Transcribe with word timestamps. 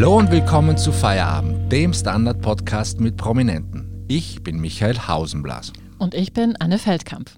Hallo 0.00 0.16
und 0.16 0.30
willkommen 0.30 0.78
zu 0.78 0.92
Feierabend, 0.92 1.70
dem 1.70 1.92
Standard-Podcast 1.92 3.00
mit 3.00 3.18
Prominenten. 3.18 4.06
Ich 4.08 4.42
bin 4.42 4.58
Michael 4.58 4.96
Hausenblas. 4.96 5.74
Und 5.98 6.14
ich 6.14 6.32
bin 6.32 6.56
Anne 6.56 6.78
Feldkamp. 6.78 7.30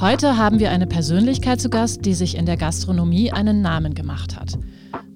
Heute 0.00 0.36
haben 0.36 0.58
wir 0.58 0.72
eine 0.72 0.88
Persönlichkeit 0.88 1.60
zu 1.60 1.70
Gast, 1.70 2.04
die 2.04 2.14
sich 2.14 2.36
in 2.36 2.46
der 2.46 2.56
Gastronomie 2.56 3.30
einen 3.30 3.62
Namen 3.62 3.94
gemacht 3.94 4.34
hat. 4.34 4.58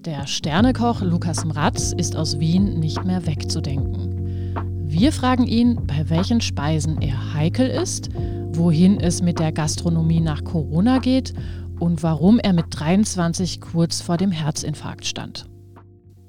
Der 0.04 0.28
Sternekoch 0.28 1.00
Lukas 1.02 1.44
Mratz 1.44 1.92
ist 1.96 2.14
aus 2.14 2.38
Wien 2.38 2.78
nicht 2.78 3.04
mehr 3.04 3.26
wegzudenken. 3.26 4.54
Wir 4.86 5.10
fragen 5.10 5.48
ihn, 5.48 5.84
bei 5.84 6.08
welchen 6.08 6.40
Speisen 6.40 7.02
er 7.02 7.34
heikel 7.34 7.66
ist, 7.66 8.08
wohin 8.52 9.00
es 9.00 9.20
mit 9.20 9.40
der 9.40 9.50
Gastronomie 9.50 10.20
nach 10.20 10.44
Corona 10.44 10.98
geht 10.98 11.34
und 11.80 12.04
warum 12.04 12.38
er 12.38 12.52
mit 12.52 12.66
23 12.70 13.60
kurz 13.60 14.00
vor 14.00 14.16
dem 14.16 14.30
Herzinfarkt 14.30 15.06
stand. 15.06 15.48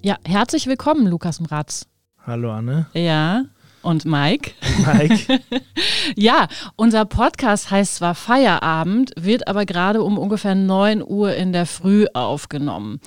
Ja, 0.02 0.18
herzlich 0.24 0.68
willkommen, 0.68 1.08
Lukas 1.08 1.40
Mratz. 1.42 1.86
Hallo 2.26 2.52
Anne. 2.52 2.88
Ja, 2.94 3.44
und 3.82 4.06
Mike. 4.06 4.52
Mike. 4.86 5.40
ja, 6.16 6.48
unser 6.76 7.06
Podcast 7.06 7.72
heißt 7.72 7.96
zwar 7.96 8.14
Feierabend, 8.16 9.12
wird 9.18 9.48
aber 9.48 9.66
gerade 9.66 10.02
um 10.04 10.18
ungefähr 10.18 10.56
9 10.56 11.02
Uhr 11.06 11.34
in 11.36 11.54
der 11.54 11.66
Früh 11.66 12.06
aufgenommen. 12.14 13.00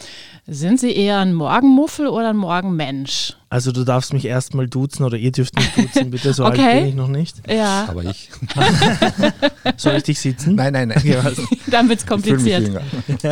Sind 0.47 0.81
Sie 0.81 0.93
eher 0.95 1.19
ein 1.21 1.35
Morgenmuffel 1.35 2.09
oder 2.09 2.31
ein 2.31 2.37
Morgenmensch? 2.37 3.37
Also 3.51 3.71
du 3.71 3.85
darfst 3.85 4.13
mich 4.15 4.25
erstmal 4.25 4.67
duzen 4.67 5.05
oder 5.05 5.19
ihr 5.19 5.31
dürft 5.31 5.57
mich 5.57 5.69
duzen, 5.75 6.11
bitte. 6.11 6.33
So 6.33 6.47
Okay. 6.47 6.63
alt 6.63 6.79
bin 6.81 6.89
ich 6.89 6.95
noch 6.95 7.09
nicht. 7.09 7.43
Ja, 7.51 7.87
Aber 7.89 8.05
ich. 8.05 8.31
Soll 9.77 9.97
ich 9.97 10.05
dich 10.05 10.21
sitzen? 10.21 10.55
Nein, 10.55 10.73
nein, 10.73 10.89
nein. 10.89 11.03
dann 11.67 11.89
wird 11.91 12.01
es 12.01 12.47
Ich 12.47 13.29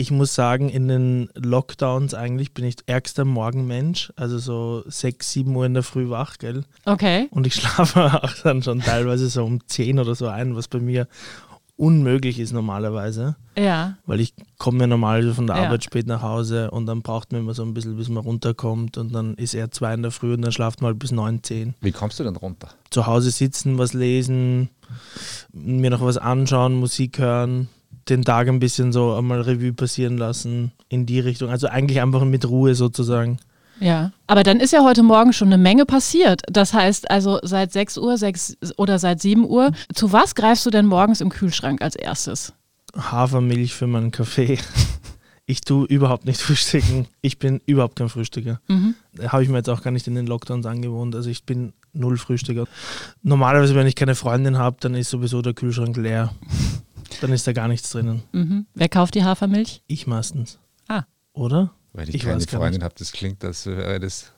Ich 0.00 0.12
muss 0.12 0.32
sagen, 0.32 0.68
in 0.68 0.86
den 0.86 1.28
Lockdowns 1.34 2.14
eigentlich 2.14 2.54
bin 2.54 2.64
ich 2.64 2.76
ärgster 2.86 3.24
Morgenmensch. 3.24 4.12
Also 4.14 4.38
so 4.38 4.84
6, 4.86 5.32
7 5.32 5.56
Uhr 5.56 5.66
in 5.66 5.74
der 5.74 5.82
Früh 5.82 6.08
wach, 6.08 6.38
gell? 6.38 6.62
Okay. 6.84 7.26
Und 7.32 7.48
ich 7.48 7.54
schlafe 7.56 8.04
auch 8.22 8.32
dann 8.44 8.62
schon 8.62 8.78
teilweise 8.80 9.28
so 9.28 9.44
um 9.44 9.58
10 9.66 9.98
oder 9.98 10.14
so 10.14 10.28
ein, 10.28 10.54
was 10.54 10.68
bei 10.68 10.78
mir 10.78 11.08
unmöglich 11.76 12.38
ist 12.38 12.52
normalerweise. 12.52 13.34
Ja, 13.56 13.96
Weil 14.06 14.20
ich 14.20 14.34
komme 14.58 14.80
ja 14.80 14.86
normal 14.86 15.32
von 15.32 15.48
der 15.48 15.56
Ja. 15.56 15.64
Arbeit 15.64 15.82
spät 15.82 16.06
nach 16.06 16.22
Hause 16.22 16.70
und 16.70 16.86
dann 16.86 17.02
braucht 17.02 17.32
man 17.32 17.40
immer 17.40 17.54
so 17.54 17.64
ein 17.64 17.74
bisschen, 17.74 17.96
bis 17.96 18.08
man 18.08 18.22
runterkommt 18.22 18.98
und 18.98 19.12
dann 19.12 19.34
ist 19.34 19.54
er 19.54 19.70
zwei 19.72 19.94
in 19.94 20.02
der 20.02 20.10
Früh 20.12 20.34
und 20.34 20.42
dann 20.42 20.52
schlaft 20.52 20.80
man 20.80 20.90
halt 20.90 20.98
bis 21.00 21.10
9, 21.10 21.42
10. 21.42 21.74
Wie 21.80 21.90
kommst 21.92 22.20
du 22.20 22.24
denn 22.24 22.36
runter? 22.36 22.68
zu 22.90 23.06
Hause 23.06 23.30
sitzen, 23.32 23.78
was 23.78 23.92
lesen, 23.92 24.70
mir 25.52 25.90
noch 25.90 26.00
was 26.00 26.16
anschauen, 26.18 26.74
Musik 26.74 27.18
hören, 27.18 27.68
den 28.08 28.24
Tag 28.24 28.48
ein 28.48 28.58
bisschen 28.60 28.92
so 28.92 29.14
einmal 29.14 29.40
Revue 29.42 29.72
passieren 29.72 30.16
lassen 30.18 30.72
in 30.88 31.06
die 31.06 31.20
Richtung. 31.20 31.50
Also 31.50 31.66
eigentlich 31.68 32.00
einfach 32.00 32.24
mit 32.24 32.48
Ruhe 32.48 32.74
sozusagen. 32.74 33.38
ja. 33.80 34.12
Aber 34.26 34.42
dann 34.42 34.60
ist 34.60 34.72
ja 34.72 34.84
heute 34.84 35.02
Morgen 35.02 35.32
schon 35.32 35.48
eine 35.48 35.56
Menge 35.58 35.86
passiert. 35.86 36.42
Das 36.50 36.74
heißt 36.74 37.10
also 37.10 37.38
seit 37.42 37.72
6 37.72 37.96
Uhr 37.98 38.18
6 38.18 38.56
oder 38.76 38.98
seit 38.98 39.20
7 39.22 39.44
Uhr. 39.46 39.72
Zu 39.94 40.12
was 40.12 40.34
greifst 40.34 40.66
du 40.66 40.70
denn 40.70 40.86
morgens 40.86 41.20
im 41.20 41.30
Kühlschrank 41.30 41.80
als 41.80 41.96
erstes? 41.96 42.52
Hafermilch 42.96 43.74
für 43.74 43.86
meinen 43.86 44.10
Kaffee. 44.10 44.58
Ich 45.50 45.62
tue 45.62 45.86
überhaupt 45.86 46.26
nicht 46.26 46.42
frühstücken. 46.42 47.06
Ich 47.22 47.38
bin 47.38 47.62
überhaupt 47.64 47.96
kein 47.96 48.10
Frühstücker. 48.10 48.60
Mhm. 48.68 48.94
Habe 49.28 49.42
ich 49.42 49.48
mir 49.48 49.56
jetzt 49.56 49.70
auch 49.70 49.80
gar 49.82 49.92
nicht 49.92 50.06
in 50.06 50.14
den 50.14 50.26
Lockdowns 50.26 50.66
angewohnt. 50.66 51.14
Also 51.16 51.30
ich 51.30 51.44
bin 51.44 51.72
null 51.94 52.18
Frühstücker. 52.18 52.66
Normalerweise, 53.22 53.74
wenn 53.74 53.86
ich 53.86 53.94
keine 53.94 54.14
Freundin 54.14 54.58
habe, 54.58 54.76
dann 54.80 54.94
ist 54.94 55.08
sowieso 55.08 55.40
der 55.40 55.54
Kühlschrank 55.54 55.96
leer. 55.96 56.34
Dann 57.20 57.32
ist 57.32 57.46
da 57.46 57.52
gar 57.52 57.68
nichts 57.68 57.90
drinnen. 57.90 58.22
Mhm. 58.32 58.66
Wer 58.74 58.88
kauft 58.88 59.14
die 59.14 59.24
Hafermilch? 59.24 59.82
Ich 59.86 60.06
meistens. 60.06 60.58
Ah. 60.88 61.04
Oder? 61.32 61.72
Weil 61.92 62.08
ich, 62.08 62.16
Ich 62.16 62.22
keine 62.22 62.40
Freundin 62.40 62.82
habe, 62.84 62.94
das 62.98 63.12
klingt, 63.12 63.44
als 63.44 63.66
wäre 63.66 63.98
das 64.00 64.32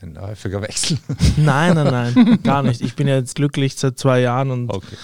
ein 0.00 0.18
häufiger 0.20 0.62
Wechsel. 0.62 0.98
Nein, 1.36 1.74
nein, 1.74 2.12
nein, 2.14 2.38
gar 2.42 2.62
nicht. 2.62 2.80
Ich 2.80 2.96
bin 2.96 3.06
ja 3.06 3.16
jetzt 3.16 3.34
glücklich 3.34 3.74
seit 3.76 3.98
zwei 3.98 4.20
Jahren 4.20 4.50
und 4.50 4.70
Okay. 4.70 4.96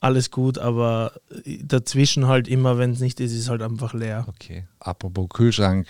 alles 0.00 0.30
gut, 0.30 0.58
aber 0.58 1.12
dazwischen 1.62 2.26
halt 2.26 2.46
immer, 2.48 2.76
wenn 2.78 2.92
es 2.92 3.00
nicht 3.00 3.20
ist, 3.20 3.32
ist 3.32 3.40
es 3.40 3.48
halt 3.48 3.62
einfach 3.62 3.94
leer. 3.94 4.26
Okay. 4.28 4.66
Apropos 4.80 5.28
Kühlschrank, 5.30 5.86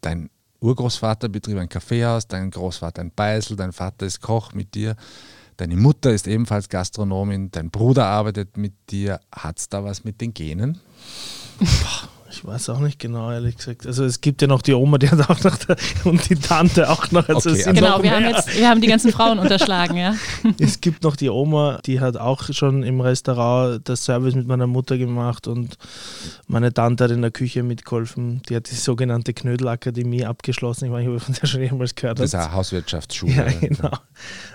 dein 0.00 0.28
Urgroßvater 0.60 1.28
betrieb 1.28 1.58
ein 1.58 1.68
Kaffeehaus, 1.68 2.26
dein 2.26 2.50
Großvater 2.50 3.02
ein 3.02 3.12
Beisel, 3.12 3.56
dein 3.56 3.72
Vater 3.72 4.06
ist 4.06 4.20
Koch 4.20 4.52
mit 4.52 4.74
dir, 4.74 4.96
deine 5.56 5.76
Mutter 5.76 6.12
ist 6.12 6.26
ebenfalls 6.26 6.68
Gastronomin, 6.68 7.50
dein 7.50 7.70
Bruder 7.70 8.06
arbeitet 8.06 8.56
mit 8.56 8.74
dir. 8.90 9.20
Hat 9.32 9.58
es 9.58 9.68
da 9.68 9.84
was 9.84 10.04
mit 10.04 10.20
den 10.20 10.34
Genen? 10.34 10.80
Ich 12.36 12.44
weiß 12.44 12.68
auch 12.68 12.80
nicht 12.80 12.98
genau, 12.98 13.30
ehrlich 13.32 13.56
gesagt. 13.56 13.86
Also 13.86 14.04
es 14.04 14.20
gibt 14.20 14.42
ja 14.42 14.48
noch 14.48 14.60
die 14.60 14.74
Oma, 14.74 14.98
die 14.98 15.08
hat 15.08 15.20
auch 15.30 15.42
noch, 15.42 15.56
der, 15.56 15.76
und 16.04 16.28
die 16.28 16.36
Tante 16.36 16.90
auch 16.90 17.10
noch. 17.10 17.26
Also 17.30 17.48
Okay, 17.50 17.64
also- 17.64 17.72
Genau, 17.72 17.96
noch 17.96 18.02
wir 18.02 18.10
haben 18.10 18.24
jetzt, 18.26 18.58
wir 18.58 18.68
haben 18.68 18.80
die 18.82 18.88
ganzen 18.88 19.10
Frauen 19.10 19.38
unterschlagen, 19.38 19.96
ja. 19.96 20.14
es 20.58 20.80
gibt 20.82 21.02
noch 21.02 21.16
die 21.16 21.30
Oma, 21.30 21.80
die 21.86 21.98
hat 22.00 22.18
auch 22.18 22.52
schon 22.52 22.82
im 22.82 23.00
Restaurant 23.00 23.88
das 23.88 24.04
Service 24.04 24.34
mit 24.34 24.46
meiner 24.46 24.66
Mutter 24.66 24.98
gemacht 24.98 25.46
und 25.46 25.78
meine 26.46 26.74
Tante 26.74 27.04
hat 27.04 27.10
in 27.10 27.22
der 27.22 27.30
Küche 27.30 27.62
mitgeholfen. 27.62 28.42
Die 28.50 28.56
hat 28.56 28.70
die 28.70 28.74
sogenannte 28.74 29.32
Knödelakademie 29.32 30.26
abgeschlossen. 30.26 30.84
Ich 30.86 30.90
weiß 30.92 30.98
nicht, 31.00 31.08
ob 31.08 31.14
ihr 31.14 31.20
von 31.20 31.34
der 31.40 31.46
schon 31.46 31.62
jemals 31.62 31.94
gehört 31.94 32.18
Das 32.18 32.26
ist 32.26 32.34
eine 32.34 32.52
Hauswirtschaftsschule. 32.52 33.32
Ja, 33.32 33.44
genau. 33.44 33.92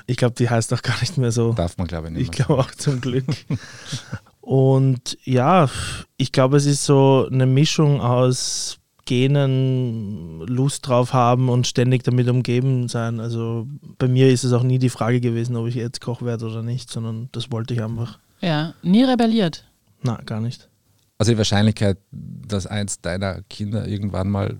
Ich 0.05 0.17
glaube, 0.17 0.35
die 0.37 0.49
heißt 0.49 0.71
auch 0.73 0.83
gar 0.83 0.99
nicht 0.99 1.17
mehr 1.17 1.31
so. 1.31 1.53
Darf 1.53 1.77
man, 1.77 1.87
glaube 1.87 2.07
ich, 2.09 2.13
nicht 2.13 2.21
Ich 2.31 2.37
mehr. 2.37 2.45
glaube 2.45 2.61
auch 2.61 2.71
zum 2.71 3.01
Glück. 3.01 3.25
Und 4.41 5.17
ja, 5.23 5.69
ich 6.17 6.31
glaube, 6.31 6.57
es 6.57 6.65
ist 6.65 6.83
so 6.83 7.27
eine 7.31 7.45
Mischung 7.45 8.01
aus 8.01 8.79
Genen, 9.05 10.41
Lust 10.47 10.87
drauf 10.87 11.13
haben 11.13 11.49
und 11.49 11.67
ständig 11.67 12.03
damit 12.03 12.27
umgeben 12.29 12.87
sein. 12.87 13.19
Also 13.19 13.67
bei 13.97 14.07
mir 14.07 14.29
ist 14.29 14.43
es 14.43 14.53
auch 14.53 14.63
nie 14.63 14.79
die 14.79 14.89
Frage 14.89 15.21
gewesen, 15.21 15.55
ob 15.55 15.67
ich 15.67 15.75
jetzt 15.75 16.01
Koch 16.01 16.21
werde 16.21 16.45
oder 16.45 16.63
nicht, 16.63 16.89
sondern 16.89 17.29
das 17.31 17.51
wollte 17.51 17.73
ich 17.73 17.83
einfach. 17.83 18.19
Ja, 18.41 18.73
nie 18.81 19.03
rebelliert. 19.03 19.65
Na, 20.01 20.19
gar 20.25 20.41
nicht. 20.41 20.69
Also 21.17 21.33
die 21.33 21.37
Wahrscheinlichkeit, 21.37 21.99
dass 22.11 22.65
eins 22.65 23.01
deiner 23.01 23.43
Kinder 23.43 23.87
irgendwann 23.87 24.29
mal 24.29 24.59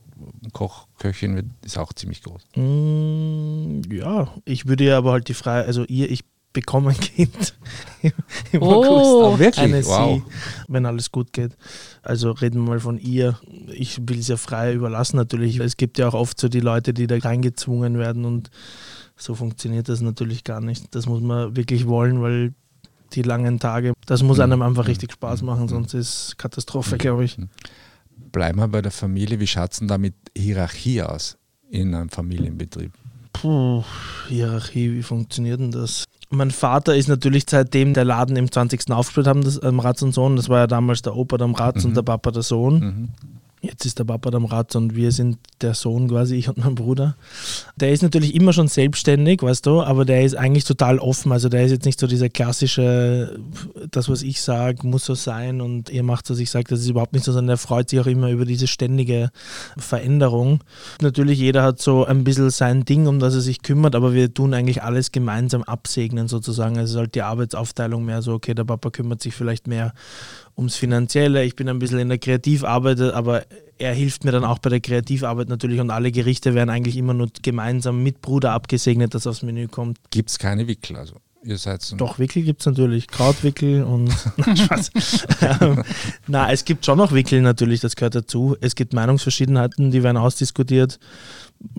Koch, 0.54 0.88
Köchin 1.00 1.36
wird, 1.36 1.48
ist 1.66 1.78
auch 1.80 1.94
ziemlich 1.94 2.22
groß. 2.22 2.46
Mm, 2.56 3.82
ja, 3.92 4.32
ich 4.46 4.68
würde 4.68 4.84
ja 4.84 5.00
aber 5.00 5.14
halt 5.14 5.28
die 5.28 5.34
Frage, 5.34 5.66
also 5.66 5.86
ihr, 5.86 6.12
ich 6.12 6.24
bekomme 6.54 6.90
ein 6.92 7.00
Kind 7.00 7.54
im, 8.52 8.62
Oh. 8.62 8.84
August. 8.84 9.36
Ah, 9.36 9.40
wirklich? 9.40 9.60
Eine 9.66 9.86
Wow. 9.86 10.22
Sie, 10.26 10.74
wenn 10.74 10.86
alles 10.86 11.12
gut 11.12 11.34
geht. 11.34 11.56
Also 12.02 12.32
reden 12.32 12.62
wir 12.64 12.70
mal 12.72 12.80
von 12.80 12.98
ihr. 12.98 13.40
Ich 13.74 14.00
will 14.08 14.20
es 14.20 14.28
ja 14.28 14.38
frei 14.38 14.74
überlassen 14.74 15.18
natürlich. 15.18 15.60
Es 15.60 15.78
gibt 15.78 15.98
ja 15.98 16.08
auch 16.08 16.14
oft 16.14 16.40
so 16.40 16.50
die 16.50 16.60
Leute, 16.60 16.94
die 16.94 17.08
da 17.08 17.18
reingezwungen 17.18 17.98
werden 17.98 18.26
und 18.26 18.50
so 19.16 19.36
funktioniert 19.36 19.88
das 19.88 20.02
natürlich 20.02 20.44
gar 20.44 20.62
nicht. 20.62 20.94
Das 20.96 21.06
muss 21.06 21.22
man 21.22 21.56
wirklich 21.56 21.88
wollen, 21.88 22.22
weil 22.22 22.54
die 23.14 23.22
langen 23.22 23.60
Tage, 23.60 23.94
das 24.06 24.24
muss 24.24 24.40
einem 24.40 24.62
einfach 24.62 24.88
richtig 24.88 25.12
Spaß 25.12 25.42
machen, 25.44 25.68
sonst 25.68 25.94
ist 25.94 26.38
Katastrophe, 26.38 26.98
glaube 26.98 27.26
ich. 27.26 27.38
Bleiben 28.32 28.60
wir 28.60 28.68
bei 28.70 28.82
der 28.82 28.92
Familie. 28.92 29.40
Wie 29.40 29.48
schaut 29.48 29.74
es 29.74 29.80
denn 29.80 29.90
da 29.90 29.98
mit 29.98 30.14
Hierarchie 30.36 31.02
aus 31.04 31.38
in 31.70 31.94
einem 31.94 32.10
Familienbetrieb? 32.10 32.94
Puh, 33.34 33.84
Hierarchie, 34.30 34.94
wie 34.94 35.04
funktioniert 35.04 35.60
denn 35.60 35.72
das? 35.72 36.06
Mein 36.34 36.50
Vater 36.52 36.96
ist 36.96 37.10
natürlich 37.10 37.44
seitdem 37.50 37.94
der 37.94 38.06
Laden 38.06 38.38
im 38.38 38.50
20. 38.52 38.90
aufgespielt 38.92 39.28
haben, 39.28 39.44
das 39.44 39.60
am 39.60 39.80
Ratz 39.82 40.02
und 40.02 40.14
Sohn, 40.14 40.38
das 40.38 40.48
war 40.48 40.60
ja 40.60 40.68
damals 40.68 41.02
der 41.02 41.16
Opa 41.16 41.36
am 41.44 41.54
Ratz 41.56 41.84
Mhm. 41.84 41.90
und 41.90 41.98
der 41.98 42.04
Papa 42.04 42.32
der 42.32 42.42
Sohn. 42.42 42.80
Mhm. 42.80 43.10
Jetzt 43.64 43.86
ist 43.86 44.00
der 44.00 44.06
Papa 44.06 44.32
am 44.32 44.46
Ratz 44.46 44.74
und 44.74 44.96
wir 44.96 45.12
sind 45.12 45.38
der 45.62 45.76
Sohn 45.76 46.08
quasi, 46.08 46.36
ich 46.36 46.50
und 46.50 46.58
mein 46.58 46.74
Bruder. 46.74 47.16
Der 47.76 47.92
ist 47.92 48.02
natürlich 48.02 48.34
immer 48.34 48.54
schon 48.54 48.68
selbstständig, 48.68 49.44
weißt 49.44 49.68
du, 49.68 49.84
aber 49.84 50.04
der 50.04 50.24
ist 50.24 50.36
eigentlich 50.36 50.64
total 50.64 50.98
offen. 50.98 51.32
Also 51.32 51.48
der 51.48 51.64
ist 51.64 51.72
jetzt 51.72 51.86
nicht 51.86 52.00
so 52.00 52.08
dieser 52.08 52.30
klassische, 52.30 53.40
das, 53.92 54.10
was 54.10 54.24
ich 54.24 54.42
sage, 54.42 54.88
muss 54.88 55.06
so 55.06 55.14
sein 55.14 55.62
und 55.62 55.92
ihr 55.92 56.02
macht, 56.02 56.28
was 56.32 56.40
ich 56.40 56.50
sage, 56.50 56.66
das 56.70 56.80
ist 56.80 56.90
überhaupt 56.90 57.14
nicht 57.14 57.24
so, 57.24 57.32
sondern 57.32 57.54
er 57.54 57.58
freut 57.58 57.92
sich 57.92 58.00
auch 58.00 58.08
immer 58.08 58.32
über 58.32 58.46
diese 58.46 58.66
ständige 58.66 59.30
Veränderung. 59.78 60.64
Natürlich, 61.00 61.38
jeder 61.38 61.62
hat 61.62 61.80
so 61.80 62.04
ein 62.04 62.24
bisschen 62.24 62.50
sein 62.50 62.84
Ding, 62.84 63.06
um 63.06 63.20
das 63.20 63.36
er 63.36 63.42
sich 63.42 63.62
kümmert, 63.62 63.94
aber 63.94 64.16
wir 64.16 64.34
tun 64.34 64.56
eigentlich 64.56 64.82
alles 64.82 65.12
gemeinsam 65.12 65.62
absegnen 65.62 66.28
sozusagen. 66.28 66.80
Also 66.80 66.98
halt 66.98 67.14
die 67.14 67.22
Arbeitsaufteilung 67.22 68.06
mehr 68.06 68.24
so, 68.24 68.34
okay, 68.34 68.56
der 68.56 68.64
Papa 68.64 68.90
kümmert 68.90 69.22
sich 69.22 69.36
vielleicht 69.36 69.68
mehr 69.68 69.94
ums 70.58 70.76
Finanzielle, 70.76 71.44
ich 71.44 71.56
bin 71.56 71.70
ein 71.70 71.80
bisschen 71.80 72.00
in 72.00 72.10
der 72.10 72.18
Kreativarbeit, 72.18 73.00
aber 73.02 73.44
er 73.78 73.94
hilft 73.94 74.24
mir 74.24 74.32
dann 74.32 74.44
auch 74.44 74.60
bei 74.60 74.70
der 74.70 74.80
Kreativarbeit 74.80 75.50
natürlich 75.50 75.80
und 75.80 75.90
alle 75.90 76.12
Gerichte 76.12 76.54
werden 76.54 76.70
eigentlich 76.70 76.98
immer 76.98 77.14
nur 77.14 77.30
gemeinsam 77.42 78.04
mit 78.04 78.22
Bruder 78.22 78.52
abgesegnet, 78.52 79.14
dass 79.16 79.28
aufs 79.28 79.42
Menü 79.42 79.68
kommt. 79.68 79.98
Gibt 80.12 80.30
es 80.30 80.40
keine 80.40 80.68
Wickel? 80.68 80.98
Also 80.98 81.16
ihr 81.44 81.58
seid 81.58 81.82
so 81.82 81.96
Doch, 81.96 82.20
Wickel 82.20 82.44
gibt 82.44 82.62
es 82.62 82.68
natürlich, 82.68 83.08
Krautwickel 83.08 83.84
und 83.84 84.12
Nein, 84.38 84.58
Spaß. 84.58 84.92
ähm, 85.62 85.84
na, 86.28 86.52
es 86.52 86.66
gibt 86.66 86.86
schon 86.86 86.98
noch 86.98 87.12
Wickel 87.12 87.42
natürlich, 87.42 87.80
das 87.80 87.96
gehört 87.96 88.16
dazu. 88.16 88.56
Es 88.62 88.76
gibt 88.76 88.94
Meinungsverschiedenheiten, 88.94 89.92
die 89.92 90.04
werden 90.04 90.18
ausdiskutiert. 90.18 91.00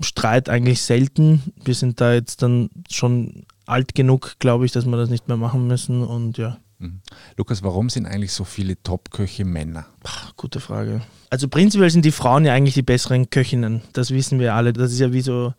Streit 0.01 0.49
eigentlich 0.49 0.81
selten. 0.81 1.41
Wir 1.63 1.75
sind 1.75 2.01
da 2.01 2.13
jetzt 2.13 2.41
dann 2.41 2.69
schon 2.89 3.45
alt 3.65 3.95
genug, 3.95 4.35
glaube 4.39 4.65
ich, 4.65 4.71
dass 4.71 4.85
wir 4.85 4.97
das 4.97 5.09
nicht 5.09 5.27
mehr 5.27 5.37
machen 5.37 5.67
müssen 5.67 6.03
und 6.03 6.37
ja. 6.37 6.57
Mhm. 6.79 7.01
Lukas, 7.37 7.63
warum 7.63 7.89
sind 7.89 8.05
eigentlich 8.05 8.33
so 8.33 8.43
viele 8.43 8.81
Top-Köche 8.81 9.45
Männer? 9.45 9.85
Ach, 10.03 10.35
gute 10.35 10.59
Frage. 10.59 11.01
Also 11.29 11.47
prinzipiell 11.47 11.89
sind 11.89 12.05
die 12.05 12.11
Frauen 12.11 12.45
ja 12.45 12.53
eigentlich 12.53 12.75
die 12.75 12.83
besseren 12.83 13.29
Köchinnen. 13.29 13.81
Das 13.93 14.11
wissen 14.11 14.39
wir 14.39 14.53
alle. 14.53 14.71
Das 14.71 14.91
ist 14.91 14.99
ja 14.99 15.13
wie 15.13 15.21
so 15.21 15.53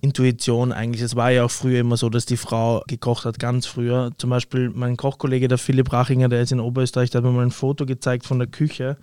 Intuition 0.00 0.72
eigentlich. 0.72 1.02
Es 1.02 1.16
war 1.16 1.30
ja 1.30 1.44
auch 1.44 1.50
früher 1.50 1.80
immer 1.80 1.98
so, 1.98 2.08
dass 2.08 2.24
die 2.24 2.38
Frau 2.38 2.82
gekocht 2.86 3.26
hat, 3.26 3.38
ganz 3.38 3.66
früher. 3.66 4.12
Zum 4.16 4.30
Beispiel 4.30 4.70
mein 4.70 4.96
Kochkollege, 4.96 5.48
der 5.48 5.58
Philipp 5.58 5.92
Rachinger, 5.92 6.30
der 6.30 6.40
ist 6.40 6.52
in 6.52 6.60
Oberösterreich, 6.60 7.10
der 7.10 7.18
hat 7.18 7.26
mir 7.26 7.32
mal 7.32 7.44
ein 7.44 7.50
Foto 7.50 7.84
gezeigt 7.84 8.24
von 8.24 8.38
der 8.38 8.48
Küche. 8.48 8.96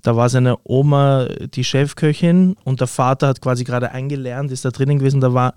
Da 0.00 0.16
war 0.16 0.30
seine 0.30 0.56
Oma 0.64 1.26
die 1.26 1.64
Chefköchin 1.64 2.56
und 2.64 2.80
der 2.80 2.86
Vater 2.86 3.28
hat 3.28 3.42
quasi 3.42 3.64
gerade 3.64 3.90
eingelernt, 3.90 4.52
ist 4.52 4.64
da 4.64 4.70
drinnen 4.70 4.98
gewesen. 4.98 5.20
Da 5.20 5.34
war 5.34 5.54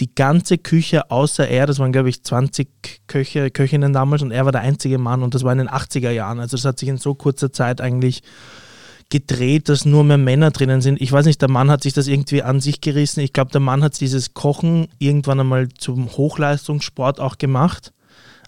die 0.00 0.14
ganze 0.14 0.58
Küche 0.58 1.10
außer 1.10 1.46
er, 1.46 1.66
das 1.66 1.78
waren 1.78 1.92
glaube 1.92 2.08
ich 2.08 2.22
20 2.22 2.68
Köche, 3.06 3.50
Köchinnen 3.50 3.92
damals 3.92 4.22
und 4.22 4.30
er 4.30 4.44
war 4.44 4.52
der 4.52 4.62
einzige 4.62 4.98
Mann 4.98 5.22
und 5.22 5.34
das 5.34 5.44
war 5.44 5.52
in 5.52 5.58
den 5.58 5.68
80er 5.68 6.10
Jahren. 6.10 6.40
Also 6.40 6.56
das 6.56 6.64
hat 6.64 6.78
sich 6.78 6.88
in 6.88 6.96
so 6.96 7.14
kurzer 7.14 7.52
Zeit 7.52 7.80
eigentlich 7.80 8.22
gedreht, 9.10 9.68
dass 9.68 9.84
nur 9.84 10.04
mehr 10.04 10.16
Männer 10.16 10.50
drinnen 10.50 10.80
sind. 10.80 11.00
Ich 11.00 11.12
weiß 11.12 11.26
nicht, 11.26 11.42
der 11.42 11.50
Mann 11.50 11.70
hat 11.70 11.82
sich 11.82 11.92
das 11.92 12.06
irgendwie 12.06 12.42
an 12.42 12.60
sich 12.60 12.80
gerissen. 12.80 13.20
Ich 13.20 13.34
glaube, 13.34 13.50
der 13.52 13.60
Mann 13.60 13.84
hat 13.84 14.00
dieses 14.00 14.32
Kochen 14.32 14.88
irgendwann 14.98 15.40
einmal 15.40 15.68
zum 15.68 16.10
Hochleistungssport 16.10 17.20
auch 17.20 17.36
gemacht. 17.36 17.92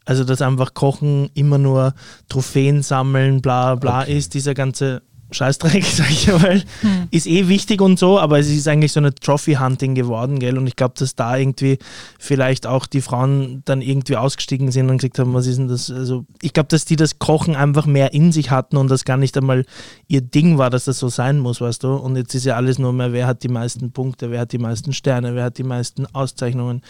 Also 0.06 0.24
dass 0.24 0.42
einfach 0.42 0.72
Kochen 0.72 1.30
immer 1.34 1.58
nur 1.58 1.94
Trophäen 2.28 2.82
sammeln, 2.82 3.42
bla 3.42 3.74
bla 3.74 4.02
okay. 4.02 4.16
ist, 4.16 4.34
dieser 4.34 4.54
ganze 4.54 5.02
Scheißdreck, 5.30 5.84
sag 5.92 6.10
ich 6.10 6.26
mal, 6.28 6.62
hm. 6.80 7.08
ist 7.10 7.26
eh 7.26 7.48
wichtig 7.48 7.80
und 7.80 7.98
so, 7.98 8.18
aber 8.18 8.38
es 8.38 8.48
ist 8.48 8.68
eigentlich 8.68 8.92
so 8.92 9.00
eine 9.00 9.14
Trophy-Hunting 9.14 9.94
geworden, 9.94 10.38
gell? 10.38 10.58
Und 10.58 10.66
ich 10.66 10.76
glaube, 10.76 10.94
dass 10.98 11.14
da 11.14 11.36
irgendwie 11.36 11.78
vielleicht 12.18 12.66
auch 12.66 12.86
die 12.86 13.00
Frauen 13.00 13.62
dann 13.64 13.82
irgendwie 13.82 14.16
ausgestiegen 14.16 14.70
sind 14.70 14.90
und 14.90 14.98
gesagt 14.98 15.18
haben, 15.18 15.34
was 15.34 15.46
ist 15.46 15.58
denn 15.58 15.68
das? 15.68 15.90
Also 15.90 16.24
ich 16.42 16.52
glaube, 16.52 16.68
dass 16.68 16.84
die 16.84 16.96
das 16.96 17.18
Kochen 17.18 17.56
einfach 17.56 17.86
mehr 17.86 18.12
in 18.12 18.32
sich 18.32 18.50
hatten 18.50 18.76
und 18.76 18.88
das 18.90 19.04
gar 19.04 19.16
nicht 19.16 19.36
einmal 19.36 19.64
ihr 20.08 20.20
Ding 20.20 20.58
war, 20.58 20.70
dass 20.70 20.84
das 20.84 20.98
so 20.98 21.08
sein 21.08 21.38
muss, 21.38 21.60
weißt 21.60 21.82
du? 21.82 21.94
Und 21.94 22.16
jetzt 22.16 22.34
ist 22.34 22.44
ja 22.44 22.56
alles 22.56 22.78
nur 22.78 22.92
mehr, 22.92 23.12
wer 23.12 23.26
hat 23.26 23.42
die 23.42 23.48
meisten 23.48 23.92
Punkte, 23.92 24.30
wer 24.30 24.40
hat 24.40 24.52
die 24.52 24.58
meisten 24.58 24.92
Sterne, 24.92 25.34
wer 25.34 25.44
hat 25.44 25.58
die 25.58 25.64
meisten 25.64 26.06
Auszeichnungen 26.14 26.82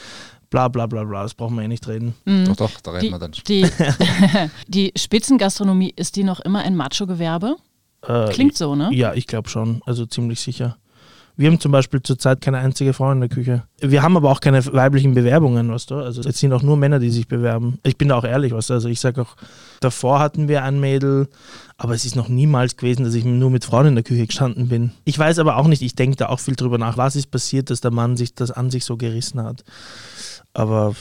bla 0.54 0.68
bla 0.68 0.86
bla 0.86 1.02
bla, 1.02 1.24
das 1.24 1.34
brauchen 1.34 1.56
wir 1.56 1.64
eh 1.64 1.68
nicht 1.68 1.88
reden. 1.88 2.14
Mhm. 2.24 2.44
Doch, 2.44 2.56
doch, 2.56 2.80
da 2.80 2.92
reden 2.92 3.06
die, 3.06 3.10
wir 3.10 3.18
dann. 3.18 3.32
Die, 3.48 3.66
die 4.68 4.92
Spitzengastronomie, 4.96 5.92
ist 5.96 6.14
die 6.14 6.22
noch 6.22 6.38
immer 6.40 6.60
ein 6.60 6.76
Macho-Gewerbe? 6.76 7.56
Äh, 8.06 8.28
Klingt 8.30 8.56
so, 8.56 8.74
ne? 8.74 8.90
Ja, 8.92 9.14
ich 9.14 9.26
glaube 9.26 9.48
schon. 9.48 9.80
Also 9.86 10.06
ziemlich 10.06 10.40
sicher. 10.40 10.76
Wir 11.36 11.48
haben 11.50 11.58
zum 11.58 11.72
Beispiel 11.72 12.00
zurzeit 12.00 12.40
keine 12.40 12.58
einzige 12.58 12.92
Frau 12.92 13.10
in 13.10 13.18
der 13.18 13.28
Küche. 13.28 13.64
Wir 13.80 14.02
haben 14.04 14.16
aber 14.16 14.30
auch 14.30 14.40
keine 14.40 14.64
weiblichen 14.66 15.14
Bewerbungen, 15.14 15.68
weißt 15.68 15.90
du? 15.90 15.96
Also 15.96 16.22
es 16.22 16.38
sind 16.38 16.52
auch 16.52 16.62
nur 16.62 16.76
Männer, 16.76 17.00
die 17.00 17.10
sich 17.10 17.26
bewerben. 17.26 17.80
Ich 17.82 17.98
bin 17.98 18.08
da 18.08 18.16
auch 18.16 18.24
ehrlich, 18.24 18.52
weißt 18.52 18.70
du? 18.70 18.74
Also 18.74 18.88
ich 18.88 19.00
sage 19.00 19.22
auch, 19.22 19.34
davor 19.80 20.20
hatten 20.20 20.46
wir 20.46 20.62
ein 20.62 20.78
Mädel, 20.78 21.26
aber 21.76 21.94
es 21.94 22.04
ist 22.04 22.14
noch 22.14 22.28
niemals 22.28 22.76
gewesen, 22.76 23.04
dass 23.04 23.14
ich 23.14 23.24
nur 23.24 23.50
mit 23.50 23.64
Frauen 23.64 23.86
in 23.86 23.94
der 23.96 24.04
Küche 24.04 24.28
gestanden 24.28 24.68
bin. 24.68 24.92
Ich 25.04 25.18
weiß 25.18 25.40
aber 25.40 25.56
auch 25.56 25.66
nicht, 25.66 25.82
ich 25.82 25.96
denke 25.96 26.16
da 26.16 26.28
auch 26.28 26.38
viel 26.38 26.54
drüber 26.54 26.78
nach, 26.78 26.98
was 26.98 27.16
ist 27.16 27.32
passiert, 27.32 27.68
dass 27.68 27.80
der 27.80 27.90
Mann 27.90 28.16
sich 28.16 28.36
das 28.36 28.52
an 28.52 28.70
sich 28.70 28.84
so 28.84 28.96
gerissen 28.96 29.42
hat. 29.42 29.64
Aber 30.52 30.94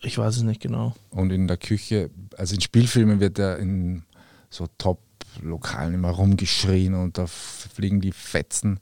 ich 0.00 0.16
weiß 0.16 0.36
es 0.36 0.42
nicht 0.44 0.60
genau. 0.60 0.94
Und 1.10 1.32
in 1.32 1.48
der 1.48 1.56
Küche, 1.56 2.10
also 2.38 2.54
in 2.54 2.60
Spielfilmen 2.60 3.18
wird 3.18 3.40
er 3.40 3.58
in 3.58 4.04
so 4.48 4.68
Top 4.78 5.00
Lokalen 5.42 5.94
immer 5.94 6.10
rumgeschrien 6.10 6.94
und 6.94 7.18
da 7.18 7.26
fliegen 7.26 8.00
die 8.00 8.12
Fetzen. 8.12 8.80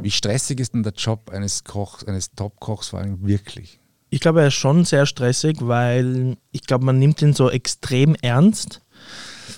Wie 0.00 0.10
stressig 0.10 0.60
ist 0.60 0.74
denn 0.74 0.82
der 0.82 0.92
Job 0.92 1.30
eines 1.30 1.64
Kochs, 1.64 2.04
eines 2.04 2.32
Top-Kochs 2.32 2.88
vor 2.88 3.00
allem 3.00 3.26
wirklich? 3.26 3.80
Ich 4.10 4.20
glaube, 4.20 4.42
er 4.42 4.48
ist 4.48 4.54
schon 4.54 4.84
sehr 4.84 5.06
stressig, 5.06 5.56
weil 5.60 6.36
ich 6.52 6.62
glaube, 6.62 6.84
man 6.84 6.98
nimmt 6.98 7.20
ihn 7.20 7.32
so 7.32 7.50
extrem 7.50 8.14
ernst. 8.22 8.80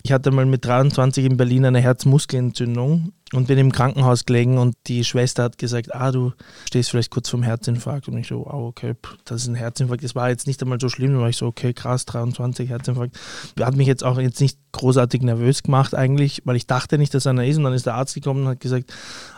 Ich 0.02 0.12
hatte 0.12 0.30
mal 0.30 0.46
mit 0.46 0.64
23 0.64 1.24
in 1.24 1.36
Berlin 1.36 1.66
eine 1.66 1.80
Herzmuskelentzündung 1.80 3.12
und 3.32 3.48
bin 3.48 3.58
im 3.58 3.72
Krankenhaus 3.72 4.24
gelegen 4.24 4.56
und 4.58 4.76
die 4.86 5.02
Schwester 5.02 5.42
hat 5.42 5.58
gesagt, 5.58 5.92
ah, 5.92 6.12
du 6.12 6.32
stehst 6.64 6.90
vielleicht 6.90 7.10
kurz 7.10 7.28
vorm 7.28 7.42
Herzinfarkt. 7.42 8.06
Und 8.06 8.16
ich 8.18 8.28
so, 8.28 8.46
oh, 8.46 8.68
okay, 8.68 8.94
das 9.24 9.42
ist 9.42 9.48
ein 9.48 9.56
Herzinfarkt. 9.56 10.04
Das 10.04 10.14
war 10.14 10.28
jetzt 10.28 10.46
nicht 10.46 10.62
einmal 10.62 10.80
so 10.80 10.88
schlimm, 10.88 11.12
da 11.12 11.20
war 11.20 11.28
ich 11.28 11.36
so, 11.36 11.46
okay, 11.46 11.72
krass, 11.72 12.06
23 12.06 12.70
Herzinfarkt. 12.70 13.18
Hat 13.60 13.74
mich 13.74 13.88
jetzt 13.88 14.04
auch 14.04 14.20
jetzt 14.20 14.40
nicht 14.40 14.58
großartig 14.70 15.22
nervös 15.22 15.64
gemacht 15.64 15.92
eigentlich, 15.94 16.42
weil 16.44 16.54
ich 16.54 16.68
dachte 16.68 16.98
nicht, 16.98 17.14
dass 17.14 17.26
einer 17.26 17.44
ist. 17.44 17.56
Und 17.56 17.64
dann 17.64 17.74
ist 17.74 17.86
der 17.86 17.94
Arzt 17.94 18.14
gekommen 18.14 18.42
und 18.42 18.48
hat 18.48 18.60
gesagt, 18.60 18.92